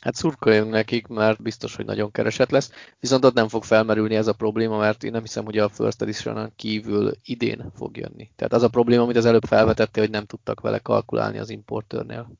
Hát 0.03 0.15
szurkoljunk 0.15 0.71
nekik, 0.71 1.07
mert 1.07 1.43
biztos, 1.43 1.77
hogy 1.77 1.85
nagyon 1.85 2.11
keresett 2.11 2.51
lesz. 2.51 2.71
Viszont 3.01 3.25
ott 3.25 3.35
nem 3.35 3.49
fog 3.49 3.65
felmerülni 3.65 4.15
ez 4.15 4.27
a 4.27 4.33
probléma, 4.33 4.79
mert 4.79 5.05
én 5.05 5.11
nem 5.11 5.21
hiszem, 5.21 5.45
hogy 5.45 5.59
a 5.59 5.69
First 5.69 6.03
edition 6.03 6.53
kívül 6.57 7.13
idén 7.25 7.71
fog 7.75 7.97
jönni. 7.97 8.31
Tehát 8.37 8.53
az 8.53 8.63
a 8.63 8.69
probléma, 8.69 9.03
amit 9.03 9.17
az 9.17 9.25
előbb 9.25 9.45
felvetette, 9.45 10.01
hogy 10.01 10.11
nem 10.11 10.25
tudtak 10.25 10.61
vele 10.61 10.79
kalkulálni 10.79 11.39
az 11.39 11.51
importőrnél. 11.51 12.33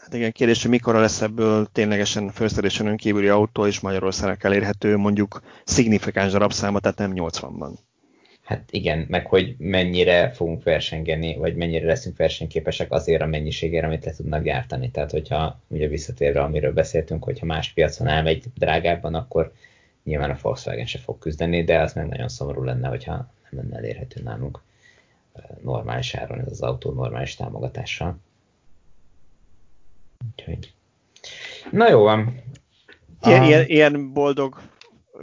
Hát 0.00 0.14
igen, 0.14 0.32
kérdés, 0.32 0.62
hogy 0.62 0.70
mikor 0.70 0.94
lesz 0.94 1.20
ebből 1.20 1.68
ténylegesen 1.72 2.30
First 2.30 2.58
edition 2.58 2.96
kívüli 2.96 3.28
autó, 3.28 3.66
és 3.66 3.80
Magyarországon 3.80 4.36
elérhető 4.40 4.96
mondjuk 4.96 5.42
szignifikáns 5.64 6.32
darabszáma, 6.32 6.80
tehát 6.80 6.98
nem 6.98 7.12
80-ban. 7.14 7.72
Hát 8.42 8.68
igen, 8.70 9.06
meg 9.08 9.26
hogy 9.26 9.54
mennyire 9.58 10.30
fogunk 10.30 10.62
versengeni, 10.62 11.36
vagy 11.36 11.54
mennyire 11.56 11.86
leszünk 11.86 12.16
versenyképesek 12.16 12.92
azért 12.92 13.22
a 13.22 13.26
mennyiségére, 13.26 13.86
amit 13.86 14.04
le 14.04 14.12
tudnak 14.12 14.42
gyártani. 14.42 14.90
Tehát, 14.90 15.10
hogyha 15.10 15.60
ugye 15.68 15.88
visszatérve, 15.88 16.40
amiről 16.40 16.72
beszéltünk, 16.72 17.24
hogyha 17.24 17.46
más 17.46 17.72
piacon 17.72 18.08
elmegy 18.08 18.44
drágábban, 18.54 19.14
akkor 19.14 19.52
nyilván 20.04 20.30
a 20.30 20.38
Volkswagen 20.42 20.86
se 20.86 20.98
fog 20.98 21.18
küzdeni, 21.18 21.64
de 21.64 21.80
az 21.80 21.92
meg 21.92 22.06
nagyon 22.06 22.28
szomorú 22.28 22.62
lenne, 22.62 22.88
hogyha 22.88 23.12
nem 23.50 23.62
lenne 23.62 23.76
elérhető 23.76 24.22
nálunk 24.22 24.62
normális 25.62 26.14
áron 26.14 26.40
ez 26.40 26.50
az 26.50 26.60
autó 26.60 26.92
normális 26.92 27.34
támogatással. 27.34 28.18
Úgyhogy... 30.36 30.72
Na 31.70 31.88
jó 31.88 32.02
van. 32.02 32.42
Ilyen, 33.22 33.42
ilyen, 33.42 33.66
ilyen 33.66 34.12
boldog, 34.12 34.60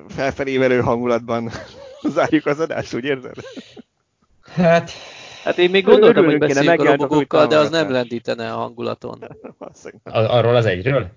felfelévelő 0.07 0.79
hangulatban 0.79 1.49
zárjuk 2.15 2.45
az 2.45 2.59
adást, 2.59 2.93
úgy 2.93 3.03
érzed? 3.03 3.35
Hát... 4.41 4.91
Hát 5.43 5.57
én 5.57 5.69
még 5.69 5.83
gondoltam, 5.83 6.25
hogy 6.25 6.37
beszéljünk 6.37 6.81
a 6.81 6.85
robogokkal, 6.85 7.47
de 7.47 7.57
az 7.57 7.69
nem 7.69 7.91
lendítene 7.91 8.53
a 8.53 8.57
hangulaton. 8.57 9.23
Arról 10.03 10.55
az 10.55 10.65
egyről? 10.65 11.09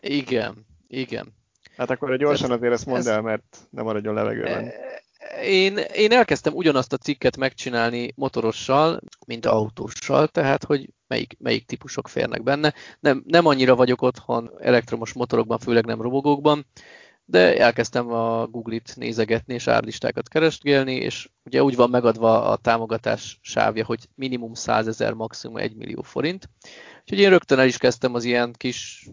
Igen, 0.00 0.66
igen. 0.88 1.34
Hát 1.76 1.90
akkor 1.90 2.16
gyorsan 2.16 2.50
azért 2.50 2.72
ezt 2.72 2.86
mondd 2.86 3.08
el, 3.08 3.20
mert 3.20 3.58
nem 3.70 3.84
maradjon 3.84 4.14
levegőben. 4.14 4.72
Én, 5.42 5.76
én 5.76 6.12
elkezdtem 6.12 6.54
ugyanazt 6.54 6.92
a 6.92 6.96
cikket 6.96 7.36
megcsinálni 7.36 8.12
motorossal, 8.16 9.00
mint 9.26 9.46
autóssal, 9.46 10.28
tehát 10.28 10.64
hogy 10.64 10.88
melyik, 11.06 11.36
melyik 11.38 11.66
típusok 11.66 12.08
férnek 12.08 12.42
benne. 12.42 12.74
Nem, 13.00 13.22
nem 13.26 13.46
annyira 13.46 13.74
vagyok 13.74 14.02
otthon 14.02 14.50
elektromos 14.60 15.12
motorokban, 15.12 15.58
főleg 15.58 15.84
nem 15.84 16.02
robogókban, 16.02 16.66
de 17.24 17.58
elkezdtem 17.58 18.12
a 18.12 18.46
Google-it 18.46 18.96
nézegetni 18.96 19.54
és 19.54 19.66
árlistákat 19.66 20.28
keresgélni, 20.28 20.94
és 20.94 21.28
ugye 21.44 21.62
úgy 21.62 21.76
van 21.76 21.90
megadva 21.90 22.44
a 22.44 22.56
támogatás 22.56 23.38
sávja, 23.40 23.84
hogy 23.84 24.08
minimum 24.14 24.54
100 24.54 24.86
ezer, 24.86 25.12
maximum 25.12 25.56
1 25.56 25.76
millió 25.76 26.02
forint. 26.02 26.48
Úgyhogy 27.00 27.18
én 27.18 27.30
rögtön 27.30 27.58
el 27.58 27.66
is 27.66 27.76
kezdtem 27.76 28.14
az 28.14 28.24
ilyen 28.24 28.52
kis 28.52 29.08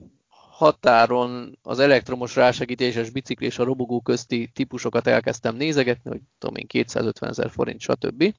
határon 0.60 1.58
az 1.62 1.80
elektromos 1.80 2.36
rásegítéses 2.36 3.10
bicikli 3.10 3.46
és 3.46 3.60
a 3.60 3.64
robogó 3.64 4.02
közti 4.02 4.52
típusokat 4.54 5.08
elkezdtem 5.08 5.56
nézegetni, 5.56 6.10
hogy 6.10 6.22
tudom 6.38 6.56
én 6.56 6.68
250 6.68 7.30
ezer 7.30 7.50
forint, 7.50 7.80
stb. 7.80 8.34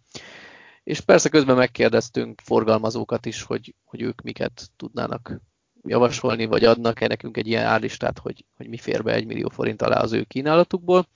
És 0.82 1.00
persze 1.00 1.28
közben 1.28 1.56
megkérdeztünk 1.56 2.40
forgalmazókat 2.44 3.26
is, 3.26 3.42
hogy, 3.42 3.74
hogy 3.84 4.02
ők 4.02 4.20
miket 4.20 4.70
tudnának 4.76 5.40
javasolni, 5.82 6.46
vagy 6.46 6.64
adnak-e 6.64 7.06
nekünk 7.06 7.36
egy 7.36 7.46
ilyen 7.46 7.64
árlistát, 7.64 8.18
hogy, 8.18 8.44
hogy 8.56 8.68
mi 8.68 8.76
fér 8.76 9.02
be 9.02 9.12
egy 9.12 9.26
millió 9.26 9.48
forint 9.48 9.82
alá 9.82 10.00
az 10.00 10.12
ő 10.12 10.22
kínálatukból. 10.22 11.06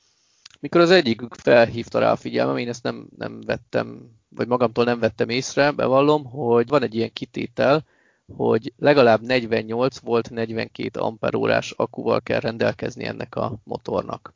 Mikor 0.61 0.81
az 0.81 0.91
egyikük 0.91 1.35
felhívta 1.35 1.99
rá 1.99 2.11
a 2.11 2.17
figyelmem, 2.17 2.57
én 2.57 2.69
ezt 2.69 2.83
nem, 2.83 3.09
nem 3.17 3.41
vettem, 3.41 4.11
vagy 4.29 4.47
magamtól 4.47 4.85
nem 4.85 4.99
vettem 4.99 5.29
észre, 5.29 5.71
bevallom, 5.71 6.25
hogy 6.25 6.69
van 6.69 6.83
egy 6.83 6.95
ilyen 6.95 7.13
kitétel, 7.13 7.85
hogy 8.33 8.73
legalább 8.77 9.21
48 9.21 9.99
volt 9.99 10.31
42 10.31 11.01
amperórás 11.01 11.71
akuval 11.71 12.21
kell 12.21 12.41
rendelkezni 12.41 13.05
ennek 13.05 13.35
a 13.35 13.61
motornak. 13.65 14.35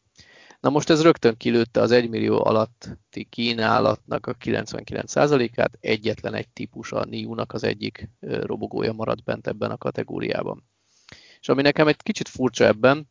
Na 0.61 0.71
most 0.71 0.91
ez 0.91 1.03
rögtön 1.03 1.37
kilőtte 1.37 1.81
az 1.81 1.91
1 1.91 2.09
millió 2.09 2.45
alatti 2.45 3.25
kínálatnak 3.31 4.27
a 4.27 4.35
99%-át, 4.35 5.77
egyetlen 5.81 6.35
egy 6.35 6.49
típus, 6.49 6.93
a 6.93 7.05
NIU-nak 7.05 7.53
az 7.53 7.65
egyik 7.65 8.11
robogója 8.21 8.93
maradt 8.93 9.25
bent 9.25 9.47
ebben 9.47 9.71
a 9.71 9.77
kategóriában. 9.77 10.65
És 11.41 11.49
ami 11.49 11.63
nekem 11.63 11.89
egy 11.89 12.03
kicsit 12.03 12.29
furcsa 12.29 12.65
ebben, 12.65 13.09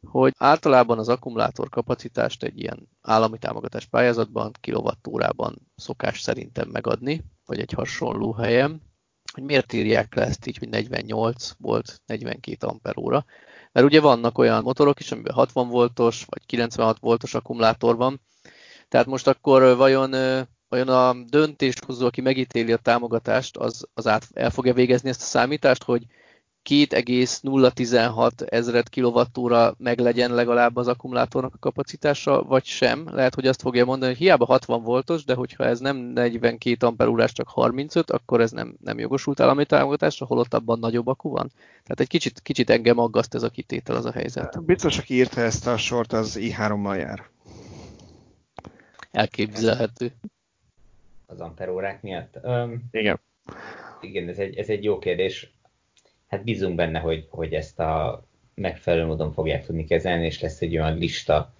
hogy 0.00 0.34
általában 0.38 0.98
az 0.98 1.08
akkumulátor 1.08 1.68
kapacitást 1.68 2.42
egy 2.42 2.58
ilyen 2.58 2.88
állami 3.00 3.38
támogatás 3.38 3.86
pályázatban, 3.86 4.52
kilovattórában 4.60 5.70
szokás 5.76 6.20
szerintem 6.20 6.68
megadni, 6.68 7.24
vagy 7.44 7.60
egy 7.60 7.72
hasonló 7.72 8.32
helyen, 8.32 8.87
hogy 9.32 9.42
miért 9.42 9.72
írják 9.72 10.14
le 10.14 10.22
ezt 10.22 10.46
így, 10.46 10.58
hogy 10.58 10.68
48 10.68 11.50
volt 11.58 12.02
42 12.06 12.66
amperóra. 12.66 13.24
Mert 13.72 13.86
ugye 13.86 14.00
vannak 14.00 14.38
olyan 14.38 14.62
motorok 14.62 15.00
is, 15.00 15.12
amiben 15.12 15.34
60 15.34 15.68
voltos 15.68 16.24
vagy 16.26 16.46
96 16.46 16.98
voltos 16.98 17.34
akkumulátor 17.34 17.96
van. 17.96 18.20
Tehát 18.88 19.06
most 19.06 19.26
akkor 19.26 19.76
vajon, 19.76 20.10
vajon 20.68 20.88
a 20.88 21.16
döntéshozó, 21.28 22.06
aki 22.06 22.20
megítéli 22.20 22.72
a 22.72 22.76
támogatást, 22.76 23.56
az, 23.56 23.86
az 23.94 24.06
át 24.06 24.28
el 24.34 24.50
fogja 24.50 24.74
végezni 24.74 25.08
ezt 25.08 25.22
a 25.22 25.24
számítást, 25.24 25.82
hogy 25.82 26.06
2,016 26.68 28.42
ezred 28.42 28.88
kilovattóra 28.88 29.74
meg 29.78 29.98
legyen 29.98 30.34
legalább 30.34 30.76
az 30.76 30.88
akkumulátornak 30.88 31.54
a 31.54 31.58
kapacitása, 31.58 32.42
vagy 32.42 32.64
sem. 32.64 33.08
Lehet, 33.12 33.34
hogy 33.34 33.46
azt 33.46 33.60
fogja 33.60 33.84
mondani, 33.84 34.10
hogy 34.10 34.20
hiába 34.20 34.44
60 34.44 34.82
voltos, 34.82 35.24
de 35.24 35.34
hogyha 35.34 35.64
ez 35.64 35.80
nem 35.80 35.96
42 35.96 36.86
amperórás, 36.86 37.32
csak 37.32 37.48
35, 37.48 38.10
akkor 38.10 38.40
ez 38.40 38.50
nem, 38.50 38.76
nem 38.84 38.98
jogosult 38.98 39.40
állami 39.40 39.64
támogatásra, 39.64 40.26
holott 40.26 40.54
abban 40.54 40.78
nagyobb 40.78 41.06
akku 41.06 41.30
van. 41.30 41.50
Tehát 41.82 42.00
egy 42.00 42.08
kicsit, 42.08 42.40
kicsit 42.42 42.70
engem 42.70 42.98
aggaszt 42.98 43.34
ez 43.34 43.42
a 43.42 43.50
kitétel, 43.50 43.96
az 43.96 44.04
a 44.04 44.12
helyzet. 44.12 44.64
Biztos, 44.64 44.98
aki 44.98 45.14
írta 45.14 45.40
ezt 45.40 45.66
a 45.66 45.76
sort, 45.76 46.12
az 46.12 46.38
i3-mal 46.40 46.98
jár. 46.98 47.26
Elképzelhető. 49.10 50.12
Az 51.26 51.40
amperórák 51.40 52.02
miatt? 52.02 52.38
Um, 52.42 52.88
igen. 52.90 53.20
Igen, 54.00 54.28
ez 54.28 54.38
egy, 54.38 54.56
ez 54.56 54.68
egy 54.68 54.84
jó 54.84 54.98
kérdés 54.98 55.52
hát 56.28 56.44
bízunk 56.44 56.74
benne, 56.74 56.98
hogy, 56.98 57.26
hogy 57.30 57.52
ezt 57.52 57.78
a 57.78 58.22
megfelelő 58.54 59.06
módon 59.06 59.32
fogják 59.32 59.64
tudni 59.64 59.84
kezelni, 59.84 60.24
és 60.24 60.40
lesz 60.40 60.60
egy 60.60 60.76
olyan 60.76 60.96
lista 60.96 61.52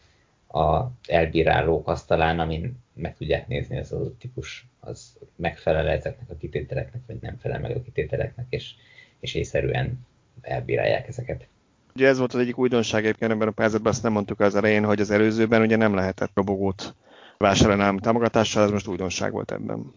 a 0.49 0.85
elbírálók 1.07 1.89
asztalán, 1.89 2.41
amin 2.41 2.79
meg 2.95 3.17
tudják 3.17 3.49
nézni 3.49 3.79
az 3.79 3.93
adott 3.93 4.19
típus, 4.19 4.67
az 4.81 5.19
megfelel 5.37 5.89
ezeknek 5.89 6.31
a 6.31 6.37
kitételeknek, 6.37 7.03
vagy 7.07 7.17
nem 7.21 7.37
felel 7.39 7.61
meg 7.61 7.77
a 7.77 7.83
kitételeknek, 7.83 8.47
és, 8.49 8.75
és 9.21 9.35
észszerűen 9.35 10.07
elbírálják 10.41 11.09
ezeket. 11.09 11.47
Ugye 11.95 12.07
ez 12.07 12.19
volt 12.19 12.35
az 12.35 12.41
egyik 12.41 12.59
újdonság 12.59 13.05
egyébként 13.05 13.31
ebben 13.31 13.49
a 13.49 13.51
pályázatban, 13.51 13.93
azt 13.93 14.03
nem 14.03 14.13
mondtuk 14.13 14.41
az 14.41 14.55
elején, 14.55 14.85
hogy 14.85 15.01
az 15.01 15.11
előzőben 15.11 15.63
ugye 15.63 15.77
nem 15.77 15.95
lehetett 15.95 16.31
robogót 16.35 16.95
vásárolni 17.39 18.01
támogatással, 18.01 18.63
ez 18.65 18.71
most 18.71 18.87
újdonság 18.87 19.33
volt 19.33 19.53
ebben. 19.53 19.93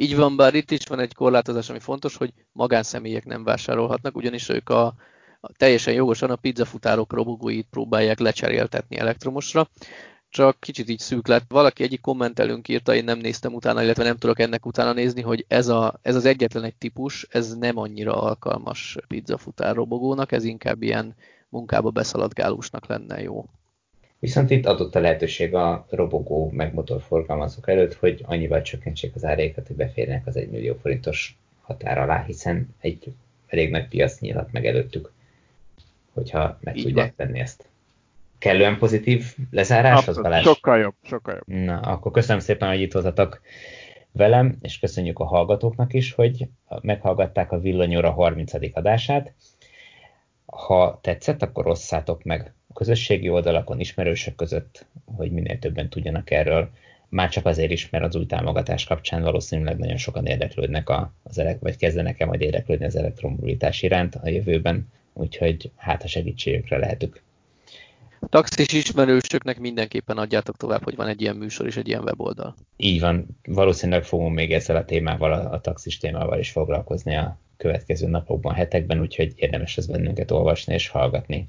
Így 0.00 0.16
van, 0.16 0.36
bár 0.36 0.54
itt 0.54 0.70
is 0.70 0.84
van 0.88 0.98
egy 0.98 1.14
korlátozás, 1.14 1.70
ami 1.70 1.78
fontos, 1.78 2.16
hogy 2.16 2.32
magánszemélyek 2.52 3.24
nem 3.24 3.44
vásárolhatnak, 3.44 4.16
ugyanis 4.16 4.48
ők 4.48 4.68
a, 4.68 4.84
a 5.40 5.52
teljesen 5.56 5.94
jogosan 5.94 6.30
a 6.30 6.36
pizzafutárok 6.36 7.12
robogóit 7.12 7.66
próbálják 7.70 8.18
lecseréltetni 8.18 8.96
elektromosra, 8.96 9.68
csak 10.28 10.60
kicsit 10.60 10.88
így 10.88 10.98
szűk 10.98 11.26
lett. 11.26 11.44
Valaki 11.48 11.82
egyik 11.82 12.00
kommentelőnk 12.00 12.68
írta, 12.68 12.94
én 12.94 13.04
nem 13.04 13.18
néztem 13.18 13.54
utána, 13.54 13.82
illetve 13.82 14.04
nem 14.04 14.16
tudok 14.16 14.38
ennek 14.38 14.66
utána 14.66 14.92
nézni, 14.92 15.20
hogy 15.20 15.44
ez, 15.48 15.68
a, 15.68 15.98
ez 16.02 16.14
az 16.14 16.24
egyetlen 16.24 16.64
egy 16.64 16.76
típus, 16.76 17.26
ez 17.30 17.54
nem 17.54 17.78
annyira 17.78 18.22
alkalmas 18.22 18.96
pizzafutár 19.08 19.74
robogónak, 19.74 20.32
ez 20.32 20.44
inkább 20.44 20.82
ilyen 20.82 21.14
munkába 21.48 21.90
beszaladgálósnak 21.90 22.86
lenne 22.86 23.22
jó. 23.22 23.44
Viszont 24.20 24.50
itt 24.50 24.66
adott 24.66 24.94
a 24.94 25.00
lehetőség 25.00 25.54
a 25.54 25.86
robogó 25.90 26.50
meg 26.52 26.74
motorforgalmazók 26.74 27.68
előtt, 27.68 27.94
hogy 27.94 28.24
annyival 28.26 28.62
csökkentsék 28.62 29.14
az 29.14 29.24
árékat, 29.24 29.66
hogy 29.66 29.76
beférjenek 29.76 30.26
az 30.26 30.36
1 30.36 30.50
millió 30.50 30.74
forintos 30.74 31.38
határ 31.60 31.98
alá, 31.98 32.24
hiszen 32.24 32.74
egy 32.80 33.12
elég 33.46 33.70
nagy 33.70 33.88
piac 33.88 34.18
nyílt 34.18 34.52
meg 34.52 34.66
előttük, 34.66 35.12
hogyha 36.12 36.58
meg 36.60 36.76
Így 36.76 36.82
tudják 36.82 37.14
van. 37.16 37.26
tenni 37.26 37.40
ezt. 37.40 37.68
Kellően 38.38 38.78
pozitív 38.78 39.34
lezárás 39.50 40.08
az 40.08 40.16
Balázs? 40.20 40.44
Sokkal 40.44 40.78
jobb, 40.78 40.94
sokkal 41.02 41.34
jobb. 41.34 41.64
Na, 41.64 41.80
akkor 41.80 42.12
köszönöm 42.12 42.40
szépen, 42.40 42.68
hogy 42.68 42.80
itt 42.80 42.92
voltatok 42.92 43.40
velem, 44.12 44.56
és 44.62 44.78
köszönjük 44.78 45.18
a 45.18 45.24
hallgatóknak 45.24 45.92
is, 45.92 46.12
hogy 46.12 46.48
meghallgatták 46.80 47.52
a 47.52 47.58
Villanyóra 47.58 48.10
30. 48.10 48.52
adását. 48.72 49.32
Ha 50.46 50.98
tetszett, 51.02 51.42
akkor 51.42 51.66
osszátok 51.66 52.22
meg 52.22 52.54
a 52.70 52.72
közösségi 52.72 53.28
oldalakon, 53.28 53.80
ismerősök 53.80 54.34
között, 54.34 54.86
hogy 55.16 55.32
minél 55.32 55.58
többen 55.58 55.88
tudjanak 55.88 56.30
erről. 56.30 56.70
Már 57.08 57.28
csak 57.28 57.46
azért 57.46 57.70
is, 57.70 57.90
mert 57.90 58.04
az 58.04 58.16
új 58.16 58.26
támogatás 58.26 58.84
kapcsán 58.84 59.22
valószínűleg 59.22 59.78
nagyon 59.78 59.96
sokan 59.96 60.26
érdeklődnek 60.26 60.88
a, 60.88 61.12
az 61.22 61.38
elek, 61.38 61.60
vagy 61.60 61.76
kezdenek 61.76 62.20
el 62.20 62.26
majd 62.26 62.40
érdeklődni 62.40 62.84
az 62.84 62.96
elektromobilitás 62.96 63.82
iránt 63.82 64.14
a 64.14 64.28
jövőben, 64.28 64.88
úgyhogy 65.12 65.70
hát 65.76 66.02
a 66.02 66.06
segítségükre 66.06 66.78
lehetük. 66.78 67.22
Taxis 68.28 68.72
ismerősöknek 68.72 69.58
mindenképpen 69.58 70.18
adjátok 70.18 70.56
tovább, 70.56 70.84
hogy 70.84 70.96
van 70.96 71.08
egy 71.08 71.20
ilyen 71.20 71.36
műsor 71.36 71.66
és 71.66 71.76
egy 71.76 71.88
ilyen 71.88 72.02
weboldal. 72.02 72.54
Így 72.76 73.00
van, 73.00 73.26
valószínűleg 73.44 74.04
fogunk 74.04 74.34
még 74.34 74.52
ezzel 74.52 74.76
a 74.76 74.84
témával, 74.84 75.32
a, 75.32 75.52
a 75.52 75.60
taxis 75.60 75.98
témával 75.98 76.38
is 76.38 76.50
foglalkozni 76.50 77.16
a 77.16 77.38
következő 77.56 78.08
napokban, 78.08 78.54
hetekben, 78.54 79.00
úgyhogy 79.00 79.32
érdemes 79.36 79.76
ez 79.76 79.86
bennünket 79.86 80.30
olvasni 80.30 80.74
és 80.74 80.88
hallgatni. 80.88 81.48